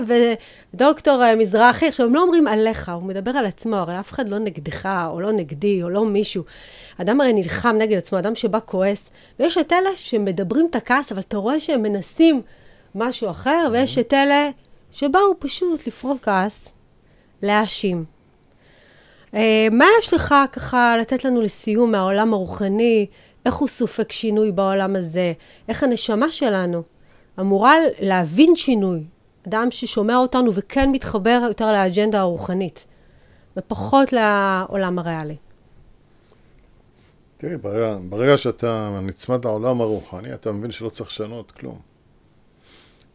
ודוקטור 0.74 1.24
אה, 1.24 1.36
מזרחי, 1.36 1.88
עכשיו 1.88 2.06
הם 2.06 2.16
לא 2.16 2.22
אומרים 2.22 2.48
עליך, 2.48 2.90
הוא 2.90 3.04
מדבר 3.04 3.32
על 3.32 3.46
עצמו, 3.46 3.76
הרי 3.76 4.00
אף 4.00 4.12
אחד 4.12 4.30
לא 4.30 4.40
נגדך, 4.40 4.90
או 5.08 5.22
לא 5.22 5.32
נגדי, 5.32 5.84
או 5.84 5.90
לא 5.90 6.06
מישהו. 6.06 6.44
אדם 6.98 7.22
הרי 7.22 7.34
נלחם 7.34 7.76
נגד 7.80 7.98
עצמו, 7.98 8.20
אדם 8.20 8.36
שבא 8.36 8.60
כועס, 8.66 9.10
ויש 9.40 9.58
את 9.58 9.74
אלה 9.74 9.90
שמדברים 9.96 10.68
את 10.70 10.76
הכעס, 10.76 11.12
אבל 11.12 11.22
אתה 11.22 11.38
רואה 11.38 11.60
שהם 11.60 11.82
מנסים 11.82 12.42
משהו 12.96 13.30
אחר, 13.30 13.68
ויש 13.72 13.98
את 13.98 14.14
אלה 14.14 14.50
שבאו 14.92 15.40
פשוט 15.40 15.88
לפרוק 15.88 16.18
כעס, 16.22 16.74
להאשים. 17.42 18.06
אה, 19.34 19.68
מה 19.72 19.86
יש 20.00 20.14
לך 20.14 20.36
ככה 20.52 20.98
לתת 21.02 21.26
לנו 21.26 21.42
לסיום 21.42 21.92
מהעולם 21.92 22.34
הרוחני? 22.34 23.06
איך 23.48 23.56
הוא 23.56 23.68
סופג 23.68 24.12
שינוי 24.12 24.52
בעולם 24.52 24.96
הזה? 24.96 25.34
איך 25.70 25.84
הנשמה 25.84 26.32
שלנו 26.32 26.84
אמורה 27.40 27.76
להבין 28.00 28.56
שינוי? 28.56 29.04
אדם 29.48 29.68
ששומע 29.72 30.18
אותנו 30.18 30.54
וכן 30.54 30.92
מתחבר 30.92 31.40
יותר 31.48 31.72
לאג'נדה 31.72 32.20
הרוחנית, 32.20 32.86
ופחות 33.58 34.14
לעולם 34.14 35.00
הריאלי. 35.00 35.36
תראי, 37.38 37.58
ברגע, 37.58 37.98
ברגע 38.10 38.38
שאתה 38.38 39.00
נצמד 39.04 39.46
לעולם 39.46 39.82
הרוחני, 39.82 40.34
אתה 40.34 40.52
מבין 40.52 40.72
שלא 40.72 40.90
צריך 40.90 41.10
לשנות 41.10 41.52
כלום. 41.52 41.80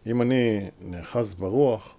אם 0.07 0.23
אני 0.23 0.71
נאחז 0.81 1.35
ברוח, 1.35 1.95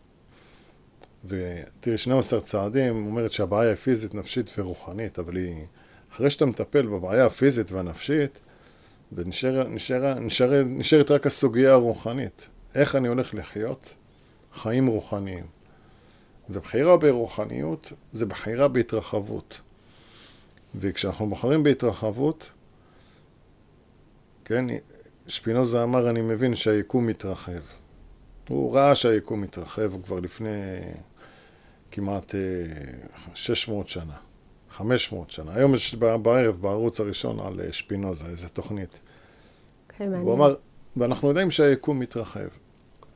ותראי, 1.26 1.98
12 1.98 2.42
צעדים 2.42 3.06
אומרת 3.06 3.32
שהבעיה 3.32 3.70
היא 3.70 3.78
פיזית, 3.78 4.16
נפשית 4.16 4.52
ורוחנית, 4.58 5.20
אבל 5.20 5.36
היא, 5.36 5.66
אחרי 6.14 6.30
שאתה 6.30 6.45
מטפל 6.45 6.86
בבעיה 6.86 7.26
הפיזית 7.26 7.72
והנפשית, 7.72 8.39
ונשארת 9.11 9.68
נשאר, 9.68 10.20
נשאר, 10.20 10.64
נשאר 10.64 11.01
רק 11.09 11.26
הסוגיה 11.28 11.72
הרוחנית. 11.72 12.47
איך 12.76 12.95
אני 12.95 13.07
הולך 13.07 13.34
לחיות 13.34 13.95
חיים 14.53 14.88
רוחניים. 14.88 15.45
ובחירה 16.49 16.97
ברוחניות 16.97 17.91
זה 18.11 18.26
בחירה 18.26 18.68
בהתרחבות. 18.68 19.59
וכשאנחנו 20.76 21.30
בוחרים 21.30 21.64
בהתרחבות, 21.64 22.51
כן, 24.45 24.66
שפינוזה 25.28 25.84
אמר, 25.84 26.09
אני 26.09 26.22
מבין 26.22 26.55
שהיקום 26.55 27.07
מתרחב. 27.07 27.61
הוא 28.47 28.76
ראה 28.76 28.95
שהיקום 28.95 29.41
מתרחב 29.41 30.01
כבר 30.03 30.20
לפני 30.20 30.80
כמעט 31.91 32.36
600 33.34 33.86
אה, 33.86 33.91
שנה, 33.91 34.16
500 34.74 35.32
שנה. 35.32 35.55
היום 35.55 35.76
יש 35.76 35.95
בערב 35.95 36.61
בערוץ 36.61 36.99
הראשון 36.99 37.39
על 37.39 37.61
אה, 37.61 37.74
שפינוזה, 37.74 38.26
איזה 38.26 38.49
תוכנית. 38.49 38.99
כן, 39.89 40.05
מעניין. 40.05 40.21
הוא 40.21 40.34
אמר, 40.34 40.55
ואנחנו 40.97 41.28
יודעים 41.28 41.51
שהיקום 41.51 41.99
מתרחב. 41.99 42.47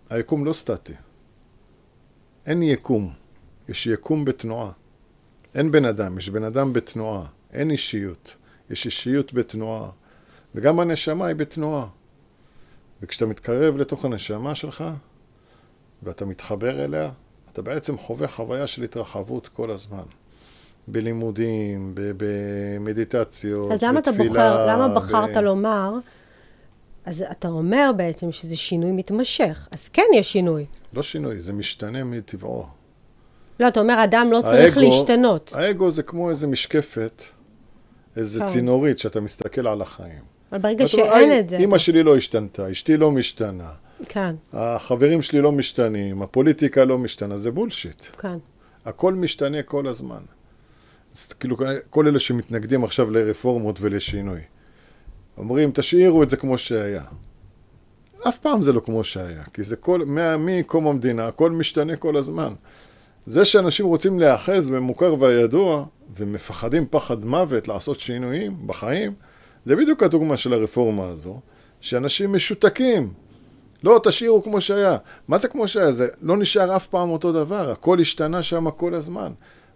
היקום 0.10 0.46
לא 0.46 0.54
סטטי. 0.54 0.94
אין 2.46 2.64
יקום, 2.64 3.14
יש 3.70 3.88
יקום 3.88 4.26
בתנועה. 4.26 4.72
אין 5.56 5.72
בן 5.72 5.86
אדם, 5.86 6.18
יש 6.18 6.30
בן 6.30 6.44
אדם 6.44 6.74
בתנועה. 6.74 7.26
אין 7.54 7.72
אישיות, 7.72 8.36
יש 8.70 8.86
אישיות 8.86 9.34
בתנועה. 9.34 9.92
וגם 10.56 10.80
הנשמה 10.80 11.26
היא 11.26 11.36
בתנועה. 11.36 11.88
וכשאתה 13.02 13.26
מתקרב 13.26 13.78
לתוך 13.78 14.06
הנשמה 14.06 14.56
שלך, 14.56 14.84
ואתה 16.04 16.26
מתחבר 16.26 16.86
אליה, 16.86 17.12
אתה 17.52 17.62
בעצם 17.62 17.98
חווה 17.98 18.28
חוויה 18.28 18.68
של 18.68 18.84
התרחבות 18.84 19.48
כל 19.48 19.72
הזמן. 19.72 20.04
בלימודים, 20.88 21.96
במדיטציות, 21.96 23.72
אז 23.72 23.84
למה 23.84 24.02
בתפילה. 24.02 24.24
אז 24.24 24.28
בוחר, 24.28 24.68
למה 24.68 24.96
בחרת 24.96 25.38
ב... 25.38 25.40
לומר, 25.40 25.94
אז 27.06 27.24
אתה 27.32 27.48
אומר 27.48 27.92
בעצם 27.98 28.32
שזה 28.32 28.56
שינוי 28.56 28.92
מתמשך. 28.92 29.68
אז 29.72 29.90
כן 29.90 30.04
יש 30.16 30.32
שינוי. 30.32 30.66
לא 30.94 31.04
שינוי, 31.04 31.40
זה 31.40 31.54
משתנה 31.54 32.04
מטבעו. 32.04 32.66
לא, 33.60 33.68
אתה 33.68 33.80
אומר, 33.80 34.04
אדם 34.04 34.30
לא 34.32 34.42
צריך 34.42 34.78
האגו, 34.78 34.90
להשתנות. 34.90 35.54
האגו 35.56 35.92
זה 35.92 36.04
כמו 36.04 36.30
איזה 36.30 36.48
משקפת, 36.48 37.24
איזה 38.16 38.40
כן. 38.40 38.46
צינורית 38.46 39.00
שאתה 39.00 39.22
מסתכל 39.22 39.68
על 39.68 39.82
החיים. 39.82 40.22
אבל 40.52 40.60
ברגע 40.60 40.88
שאין 40.88 41.40
את 41.40 41.50
זה... 41.50 41.58
אתה... 41.70 41.80
שלי 41.80 42.04
לא 42.04 42.18
השתנתה, 42.18 42.72
אשתי 42.72 42.98
לא 42.98 43.12
משתנה. 43.12 43.70
כן. 44.06 44.36
החברים 44.54 45.22
שלי 45.22 45.42
לא 45.42 45.52
משתנים, 45.52 46.22
הפוליטיקה 46.22 46.86
לא 46.86 46.98
משתנה, 46.98 47.38
זה 47.38 47.52
בולשיט. 47.52 48.02
כן. 48.18 48.38
הכל 48.86 49.14
משתנה 49.14 49.62
כל 49.62 49.88
הזמן. 49.88 50.22
אז 51.16 51.26
כאילו, 51.26 51.58
כל 51.90 52.08
אלה 52.08 52.20
שמתנגדים 52.20 52.84
עכשיו 52.84 53.12
לרפורמות 53.12 53.78
ולשינוי, 53.82 54.42
אומרים, 55.38 55.72
תשאירו 55.74 56.24
את 56.24 56.30
זה 56.30 56.38
כמו 56.38 56.58
שהיה. 56.58 57.04
אף 58.28 58.38
פעם 58.38 58.62
זה 58.62 58.74
לא 58.74 58.80
כמו 58.80 59.04
שהיה, 59.04 59.44
כי 59.54 59.64
זה 59.64 59.76
כל, 59.76 60.02
מקום 60.40 60.88
המדינה, 60.88 61.28
הכל 61.28 61.52
משתנה 61.52 61.96
כל 61.96 62.18
הזמן. 62.18 62.54
זה 63.26 63.46
שאנשים 63.46 63.86
רוצים 63.86 64.20
להיאחז 64.20 64.70
במוכר 64.70 65.16
והידוע, 65.20 65.86
ומפחדים 66.18 66.86
פחד 66.90 67.26
מוות 67.26 67.68
לעשות 67.68 68.00
שינויים 68.00 68.68
בחיים, 68.68 69.14
זה 69.66 69.76
בדיוק 69.76 70.04
הדוגמה 70.04 70.38
של 70.38 70.54
הרפורמה 70.54 71.08
הזו, 71.08 71.40
שאנשים 71.82 72.34
משותקים. 72.34 73.14
לא, 73.84 74.00
תשאירו 74.04 74.44
כמו 74.44 74.62
שהיה. 74.62 74.98
מה 75.28 75.38
זה 75.38 75.48
כמו 75.48 75.68
שהיה? 75.68 75.92
זה 75.92 76.08
לא 76.22 76.38
נשאר 76.38 76.76
אף 76.76 76.88
פעם 76.88 77.10
אותו 77.10 77.32
דבר, 77.32 77.72
הכל 77.72 78.00
השתנה 78.00 78.44
שם 78.44 78.72
כל 78.72 78.94
הזמן. 78.94 79.32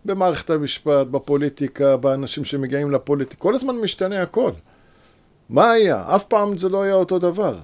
במערכת 0.06 0.50
המשפט, 0.50 1.08
בפוליטיקה, 1.08 1.98
באנשים 1.98 2.46
שמגיעים 2.46 2.92
לפוליטיקה, 2.92 3.42
כל 3.42 3.56
הזמן 3.56 3.76
משתנה 3.76 4.22
הכל. 4.22 4.52
מה 5.50 5.72
היה? 5.72 6.16
אף 6.16 6.24
פעם 6.24 6.58
זה 6.58 6.70
לא 6.70 6.84
היה 6.84 6.94
אותו 6.94 7.20
דבר. 7.20 7.56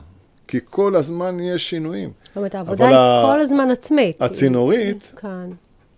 כי 0.48 0.60
כל 0.70 0.96
הזמן 0.96 1.40
יש 1.40 1.70
שינויים. 1.70 2.12
זאת 2.24 2.38
אומרת, 2.38 2.56
העבודה 2.56 2.88
היא 2.88 2.96
ה... 2.96 3.24
כל 3.26 3.40
הזמן 3.40 3.70
עצמית. 3.72 4.22
הצינורית 4.22 5.14
כאן. 5.16 5.50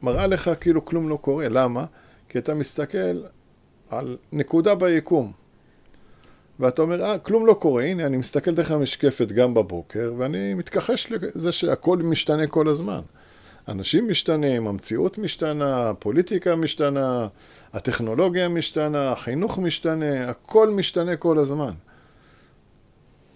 מראה 0.02 0.28
לך 0.28 0.52
כאילו 0.60 0.86
כלום 0.86 1.10
לא 1.10 1.16
קורה. 1.22 1.50
למה? 1.50 1.86
כי 2.30 2.38
אתה 2.38 2.54
מסתכל 2.54 3.24
על 3.90 4.18
נקודה 4.32 4.76
ביקום. 4.76 5.32
ואתה 6.60 6.82
אומר, 6.82 7.04
אה, 7.04 7.18
כלום 7.18 7.46
לא 7.46 7.54
קורה, 7.54 7.84
הנה, 7.84 8.06
אני 8.06 8.18
מסתכל 8.18 8.56
דרך 8.56 8.72
המשקפת 8.72 9.28
גם 9.32 9.54
בבוקר, 9.54 10.14
ואני 10.18 10.54
מתכחש 10.54 11.12
לזה 11.12 11.52
שהכל 11.52 11.98
משתנה 11.98 12.48
כל 12.48 12.68
הזמן. 12.68 13.02
אנשים 13.68 14.10
משתנים, 14.10 14.68
המציאות 14.68 15.18
משתנה, 15.18 15.90
הפוליטיקה 15.90 16.56
משתנה, 16.56 17.28
הטכנולוגיה 17.74 18.50
משתנה, 18.50 19.12
החינוך 19.12 19.60
משתנה, 19.60 20.30
הכל 20.30 20.70
משתנה 20.70 21.16
כל 21.16 21.38
הזמן. 21.38 21.74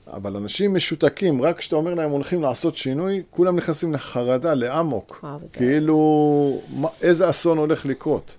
אבל 0.07 0.35
אנשים 0.35 0.73
משותקים, 0.73 1.41
רק 1.41 1.57
כשאתה 1.57 1.75
אומר 1.75 1.93
להם 1.93 2.09
הולכים 2.09 2.41
לעשות 2.41 2.75
שינוי, 2.75 3.23
כולם 3.29 3.55
נכנסים 3.55 3.93
לחרדה, 3.93 4.53
לאמוק. 4.53 5.25
כאילו, 5.53 6.61
מה, 6.75 6.87
איזה 7.01 7.29
אסון 7.29 7.57
הולך 7.57 7.85
לקרות. 7.85 8.37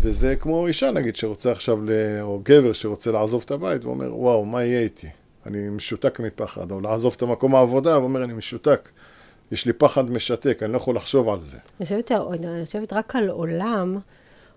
וזה 0.00 0.36
כמו 0.36 0.66
אישה, 0.66 0.90
נגיד, 0.90 1.16
שרוצה 1.16 1.52
עכשיו, 1.52 1.84
ל... 1.84 1.90
או 2.20 2.40
גבר 2.44 2.72
שרוצה 2.72 3.12
לעזוב 3.12 3.42
את 3.44 3.50
הבית, 3.50 3.84
ואומר, 3.84 4.14
וואו, 4.16 4.44
מה 4.44 4.64
יהיה 4.64 4.80
איתי? 4.80 5.06
אני 5.46 5.68
משותק 5.68 6.20
מפחד. 6.20 6.70
או 6.72 6.80
לעזוב 6.80 7.14
את 7.16 7.22
המקום 7.22 7.54
העבודה, 7.54 7.98
ואומר, 7.98 8.24
אני 8.24 8.32
משותק. 8.32 8.88
יש 9.52 9.66
לי 9.66 9.72
פחד 9.72 10.10
משתק, 10.10 10.62
אני 10.62 10.72
לא 10.72 10.76
יכול 10.76 10.96
לחשוב 10.96 11.28
על 11.28 11.40
זה. 11.40 11.58
אני 11.80 12.64
חושבת 12.64 12.92
רק 12.92 13.16
על 13.16 13.28
עולם. 13.28 13.98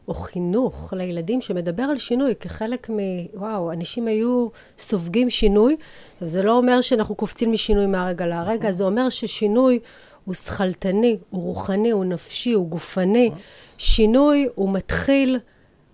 או 0.10 0.14
חינוך 0.14 0.94
לילדים 0.98 1.42
שמדבר 1.42 1.84
על 1.84 1.98
שינוי 1.98 2.36
כחלק 2.40 2.90
מ... 2.90 2.98
וואו, 3.34 3.72
אנשים 3.72 4.08
היו 4.08 4.48
סופגים 4.78 5.30
שינוי, 5.30 5.76
וזה 6.22 6.42
לא 6.42 6.58
אומר 6.58 6.82
שאנחנו 6.82 7.16
קופצים 7.16 7.52
משינוי 7.52 7.86
מהרגע 7.86 8.26
להרגע, 8.26 8.60
נכון. 8.60 8.72
זה 8.72 8.84
אומר 8.84 9.10
ששינוי 9.10 9.80
הוא 10.26 10.34
שכלתני, 10.34 11.18
הוא 11.30 11.44
רוחני, 11.44 11.92
הוא 11.92 12.06
נפשי, 12.06 12.52
הוא 12.52 12.68
גופני. 12.68 13.28
נכון. 13.28 13.40
שינוי 13.78 14.48
הוא 14.56 14.74
מתחיל 14.74 15.40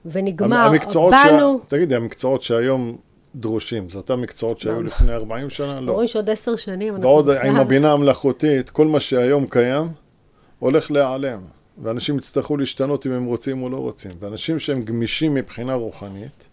ונגמר. 0.05 0.57
המקצועות 0.57 1.13
באנו... 1.23 1.59
שה... 1.61 1.65
תגידי, 1.67 1.95
המקצועות 1.95 2.41
שהיום 2.41 2.97
דרושים, 3.35 3.89
זה 3.89 3.97
אותם 3.97 4.21
מקצועות 4.21 4.59
שהיו 4.59 4.81
לא. 4.81 4.87
לפני 4.87 5.13
40 5.13 5.49
שנה? 5.49 5.81
לא. 5.81 5.91
אומרים 5.91 6.07
שעוד 6.07 6.29
עשר 6.29 6.55
שנים 6.55 6.99
ועוד 7.01 7.29
עם 7.29 7.55
הבינה 7.55 7.91
המלאכותית, 7.91 8.69
כל 8.69 8.87
מה 8.87 8.99
שהיום 8.99 9.47
קיים, 9.47 9.87
הולך 10.59 10.91
להיעלם. 10.91 11.41
ואנשים 11.83 12.17
יצטרכו 12.17 12.57
להשתנות 12.57 13.05
אם 13.05 13.11
הם 13.11 13.25
רוצים 13.25 13.63
או 13.63 13.69
לא 13.69 13.77
רוצים. 13.77 14.11
ואנשים 14.19 14.59
שהם 14.59 14.81
גמישים 14.81 15.33
מבחינה 15.33 15.73
רוחנית, 15.73 16.43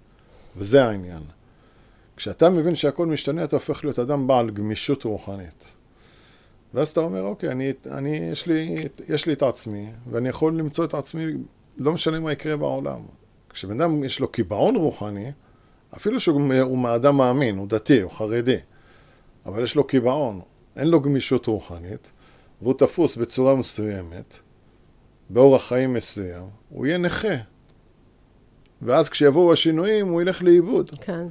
וזה 0.57 0.85
העניין. 0.85 1.23
כשאתה 2.17 2.51
מבין 2.51 2.75
שהכל 2.75 3.07
משתנה, 3.07 3.45
אתה 3.45 3.57
הופך 3.57 3.85
להיות 3.85 3.99
אדם 3.99 4.27
בעל 4.27 4.51
גמישות 4.51 5.05
רוחנית. 5.05 5.65
ואז 6.75 6.89
אתה 6.89 7.01
אומר, 7.01 7.23
אוקיי, 7.23 7.51
אני, 7.51 7.73
אני, 7.91 8.17
יש, 8.17 8.47
לי, 8.47 8.89
יש 9.09 9.27
לי 9.27 9.33
את 9.33 9.43
עצמי, 9.43 9.87
ואני 10.11 10.29
יכול 10.29 10.59
למצוא 10.59 10.85
את 10.85 10.95
עצמי, 10.95 11.25
לא 11.79 11.93
משנה 11.93 12.21
מה 12.21 12.33
יקרה 12.33 12.57
בעולם. 12.57 13.01
כשבן 13.51 13.81
אדם 13.81 14.05
יש 14.05 14.21
לו 14.21 14.29
קיבעון 14.29 14.77
רוחני, 14.77 15.33
אפילו 15.97 16.21
שהוא 16.21 16.79
מאדם 16.79 17.17
מאמין, 17.17 17.59
הוא 17.59 17.69
דתי, 17.69 18.01
הוא 18.01 18.11
חרדי, 18.11 18.57
אבל 19.47 19.63
יש 19.63 19.77
לו 19.77 19.85
קיבעון, 19.85 20.41
אין 20.77 20.89
לו 20.89 21.01
גמישות 21.01 21.47
רוחנית, 21.47 22.11
והוא 22.63 22.75
תפוס 22.75 23.17
בצורה 23.17 23.55
מסוימת, 23.55 24.39
באורח 25.31 25.69
חיים 25.69 25.95
מסוים, 25.95 26.45
הוא 26.69 26.87
יהיה 26.87 26.99
נכה. 26.99 27.35
ואז 28.83 29.09
כשיבואו 29.09 29.53
השינויים, 29.53 30.09
הוא 30.09 30.23
ילך 30.23 30.43
לאיבוד. 30.43 30.91
כן. 30.91 31.27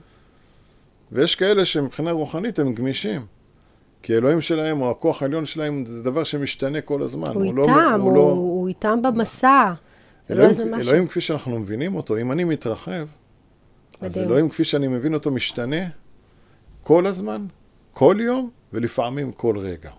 ויש 1.12 1.36
כאלה 1.36 1.66
שמבחינה 1.66 2.12
רוחנית 2.12 2.60
הם 2.60 2.74
גמישים. 2.74 3.26
כי 4.04 4.16
אלוהים 4.16 4.42
שלהם, 4.42 4.82
או 4.82 4.92
הכוח 4.92 5.22
העליון 5.22 5.46
שלהם, 5.46 5.86
זה 5.86 6.04
דבר 6.04 6.24
שמשתנה 6.24 6.82
כל 6.82 7.04
הזמן. 7.04 7.28
הוא, 7.28 7.46
הוא 7.46 7.56
לא 7.56 7.62
איתם, 7.62 7.74
לא, 7.74 7.96
הוא, 7.96 8.04
הוא, 8.04 8.16
לא... 8.16 8.22
הוא 8.22 8.68
איתם 8.68 9.02
במסע. 9.02 9.74
אלוהים, 10.30 10.52
לא 10.72 10.78
אלוהים 10.78 11.08
כפי 11.08 11.22
שאנחנו 11.22 11.60
מבינים 11.60 11.96
אותו, 11.96 12.18
אם 12.18 12.32
אני 12.32 12.44
מתרחב, 12.44 13.06
מדהים. 14.02 14.12
אז 14.12 14.18
אלוהים 14.18 14.50
כפי 14.50 14.64
שאני 14.64 14.88
מבין 14.88 15.14
אותו 15.14 15.32
משתנה 15.32 15.86
כל 16.84 17.06
הזמן, 17.08 17.46
כל 17.94 18.18
יום, 18.20 18.50
ולפעמים 18.74 19.32
כל 19.32 19.58
רגע. 19.58 19.92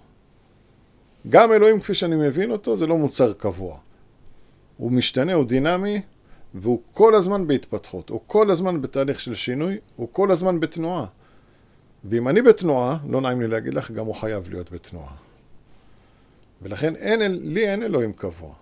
גם 1.28 1.53
אלוהים 1.53 1.80
כפי 1.80 1.94
שאני 1.94 2.16
מבין 2.16 2.50
אותו, 2.50 2.76
זה 2.76 2.86
לא 2.86 2.98
מוצר 2.98 3.32
קבוע. 3.32 3.78
הוא 4.76 4.92
משתנה, 4.92 5.32
הוא 5.32 5.44
דינמי, 5.44 6.03
והוא 6.55 6.80
כל 6.92 7.14
הזמן 7.14 7.46
בהתפתחות, 7.46 8.09
הוא 8.09 8.20
כל 8.26 8.50
הזמן 8.50 8.82
בתהליך 8.82 9.20
של 9.20 9.34
שינוי, 9.34 9.78
הוא 9.96 10.09
כל 10.12 10.30
הזמן 10.30 10.61
בתנועה. 10.61 11.07
ואם 12.05 12.28
אני 12.28 12.42
בתנועה, 12.42 12.98
לא 13.09 13.20
נעים 13.20 13.40
לי 13.40 13.48
להגיד 13.48 13.74
לך, 13.74 13.90
גם 13.90 14.07
הוא 14.07 14.14
חייב 14.14 14.48
להיות 14.48 14.72
בתנועה. 14.72 15.14
ולכן 16.62 16.96
אין, 16.96 17.53
לי 17.53 17.68
אין 17.68 17.82
אלוהים 17.82 18.12
קבוע. 18.12 18.55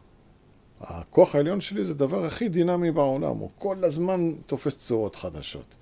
הכוח 0.81 1.35
העליון 1.35 1.61
שלי 1.61 1.85
זה 1.85 1.93
הדבר 1.93 2.24
הכי 2.24 2.49
דינמי 2.49 2.91
בעולם, 2.91 3.37
הוא 3.37 3.49
כל 3.59 3.76
הזמן 3.83 4.33
תופס 4.47 4.74
צורות 4.78 5.16
חדשות. 5.16 5.74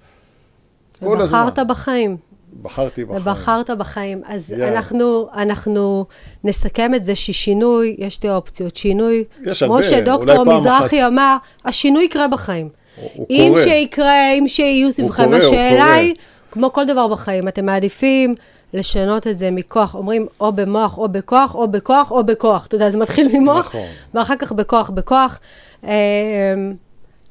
כל 1.01 1.21
הזמן. 1.21 1.39
ובחרת 1.49 1.67
בחיים. 1.67 2.17
בחרתי 2.63 3.05
בחיים. 3.05 3.21
ובחרת 3.23 3.71
בחיים. 3.71 4.23
אז 4.25 4.51
יאללה. 4.53 4.69
אנחנו, 4.73 5.29
אנחנו 5.35 6.05
נסכם 6.45 6.95
את 6.95 7.05
זה 7.05 7.15
ששינוי, 7.15 7.97
יש 7.99 8.15
שתי 8.15 8.31
אופציות. 8.31 8.77
שינוי, 8.77 9.25
יש 9.45 9.63
כמו 9.63 9.75
הרבה, 9.77 9.89
שדוקטור 9.89 10.45
מזרחי 10.45 11.07
אמר, 11.07 11.37
השינוי 11.65 12.05
יקרה 12.05 12.29
בחיים. 12.29 12.69
הוא- 12.97 13.11
הוא 13.15 13.27
אם 13.31 13.49
קורה. 13.53 13.63
שיקרה, 13.63 14.33
אם 14.33 14.49
שיהיו 14.49 14.93
סביבכם, 14.93 15.35
השאלה. 15.35 15.95
היא, 15.95 16.15
כמו 16.51 16.73
כל 16.73 16.87
דבר 16.87 17.09
בחיים, 17.09 17.49
אתם 17.49 17.67
מעדיפים 17.67 18.35
לשנות 18.75 19.27
את 19.27 19.39
זה 19.39 19.51
מכוח, 19.51 19.95
אומרים 19.95 20.27
או 20.41 20.53
במוח 20.53 20.99
או 20.99 21.09
בכוח, 21.09 21.55
או 21.55 21.69
בכוח 21.69 22.11
או 22.11 22.25
בכוח. 22.25 22.67
אתה 22.67 22.75
יודע, 22.75 22.91
זה 22.91 22.99
מתחיל 22.99 23.39
ממוח, 23.39 23.67
נכון. 23.67 23.87
ואחר 24.15 24.37
כך 24.37 24.53
בכוח 24.53 24.91
בכוח. 24.91 25.41
אמ, 25.85 25.89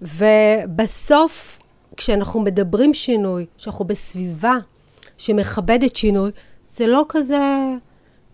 ובסוף, 0.01 1.59
כשאנחנו 1.97 2.39
מדברים 2.39 2.93
שינוי, 2.93 3.45
כשאנחנו 3.57 3.85
בסביבה 3.85 4.57
שמכבדת 5.17 5.95
שינוי, 5.95 6.31
זה 6.67 6.87
לא 6.87 7.05
כזה... 7.09 7.37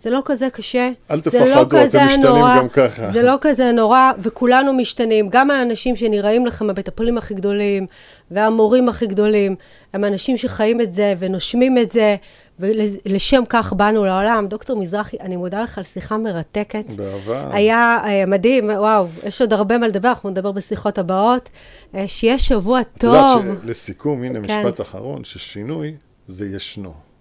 זה 0.03 0.09
לא 0.09 0.21
כזה 0.25 0.49
קשה. 0.49 0.89
אל 1.11 1.17
זה 1.17 1.23
תפחדו, 1.23 1.45
לא 1.45 1.61
אתם 1.61 1.77
משתנים 1.77 2.21
נורא, 2.21 2.57
גם 2.57 2.69
ככה. 2.69 3.07
זה 3.07 3.21
לא 3.21 3.35
כזה 3.41 3.71
נורא, 3.71 4.11
וכולנו 4.19 4.73
משתנים. 4.73 5.29
גם 5.29 5.51
האנשים 5.51 5.95
שנראים 5.95 6.45
לכם, 6.45 6.69
המטפלים 6.69 7.17
הכי 7.17 7.33
גדולים, 7.33 7.87
והמורים 8.31 8.89
הכי 8.89 9.07
גדולים, 9.07 9.55
הם 9.93 10.05
אנשים 10.05 10.37
שחיים 10.37 10.81
את 10.81 10.93
זה 10.93 11.13
ונושמים 11.19 11.77
את 11.77 11.91
זה, 11.91 12.15
ולשם 12.59 13.43
כך 13.49 13.73
באנו 13.73 14.05
לעולם. 14.05 14.47
דוקטור 14.49 14.79
מזרחי, 14.79 15.17
אני 15.19 15.35
מודה 15.35 15.63
לך 15.63 15.77
על 15.77 15.83
שיחה 15.83 16.17
מרתקת. 16.17 16.85
באהבה. 16.95 17.49
היה 17.53 17.99
אה, 18.05 18.25
מדהים, 18.25 18.69
וואו, 18.69 19.07
יש 19.25 19.41
עוד 19.41 19.53
הרבה 19.53 19.77
מה 19.77 19.87
לדבר, 19.87 20.09
אנחנו 20.09 20.29
נדבר 20.29 20.51
בשיחות 20.51 20.97
הבאות. 20.97 21.49
אה, 21.95 22.07
שיהיה 22.07 22.39
שבוע 22.39 22.81
את 22.81 23.03
יודעת 23.03 23.43
טוב. 23.43 23.59
שלסיכום, 23.63 24.23
הנה 24.23 24.39
כן. 24.47 24.65
משפט 24.65 24.81
אחרון, 24.81 25.23
ששינוי 25.23 25.95
זה 26.27 26.45
ישנו. 26.55 27.12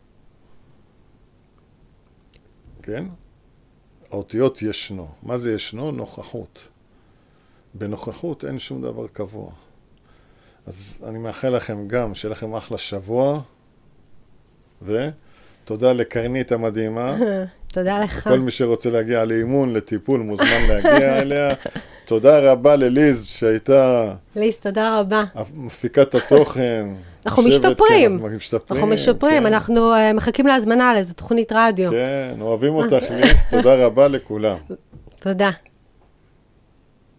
כן? 2.83 3.05
האותיות 4.11 4.63
ישנו. 4.63 5.09
מה 5.23 5.39
זה 5.39 5.53
ישנו? 5.53 5.91
נוכחות. 5.91 6.69
בנוכחות 7.75 8.45
אין 8.45 8.59
שום 8.59 8.83
דבר 8.83 9.07
קבוע. 9.07 9.53
אז 10.67 11.05
אני 11.09 11.19
מאחל 11.19 11.49
לכם 11.49 11.89
גם, 11.89 12.15
שיהיה 12.15 12.33
לכם 12.33 12.55
אחלה 12.55 12.79
שבוע, 12.79 13.41
ותודה 14.83 15.93
לקרנית 15.93 16.53
המדהימה. 16.53 17.17
תודה 17.75 18.01
לך. 18.01 18.29
כל 18.29 18.39
מי 18.39 18.51
שרוצה 18.51 18.91
להגיע 18.91 19.25
לאימון, 19.25 19.73
לטיפול, 19.73 20.21
מוזמן 20.21 20.67
להגיע 20.69 21.19
אליה. 21.23 21.55
תודה 22.05 22.53
רבה 22.53 22.77
לליז, 22.77 23.25
שהייתה 23.25 24.15
ליס, 24.37 24.61
תודה 24.61 24.99
רבה. 25.01 25.25
מפיקת 25.55 26.15
התוכן. 26.15 26.89
אנחנו 27.27 27.43
יושבת, 27.43 27.65
משתפרים. 27.65 28.11
כן, 28.19 28.25
אנחנו 28.25 28.37
משתפרים. 28.37 28.81
אנחנו 28.81 28.95
משפרים, 28.95 29.41
כן. 29.41 29.47
אנחנו 29.47 29.95
אה, 29.95 30.13
מחכים 30.13 30.47
להזמנה 30.47 30.95
לאיזו 30.95 31.15
תוכנית 31.15 31.53
רדיו. 31.55 31.91
כן, 31.91 32.35
אוהבים 32.41 32.75
אותך, 32.75 33.11
ליז, 33.11 33.45
תודה 33.51 33.87
רבה 33.87 34.09
לכולם. 34.09 34.57
תודה. 35.21 35.51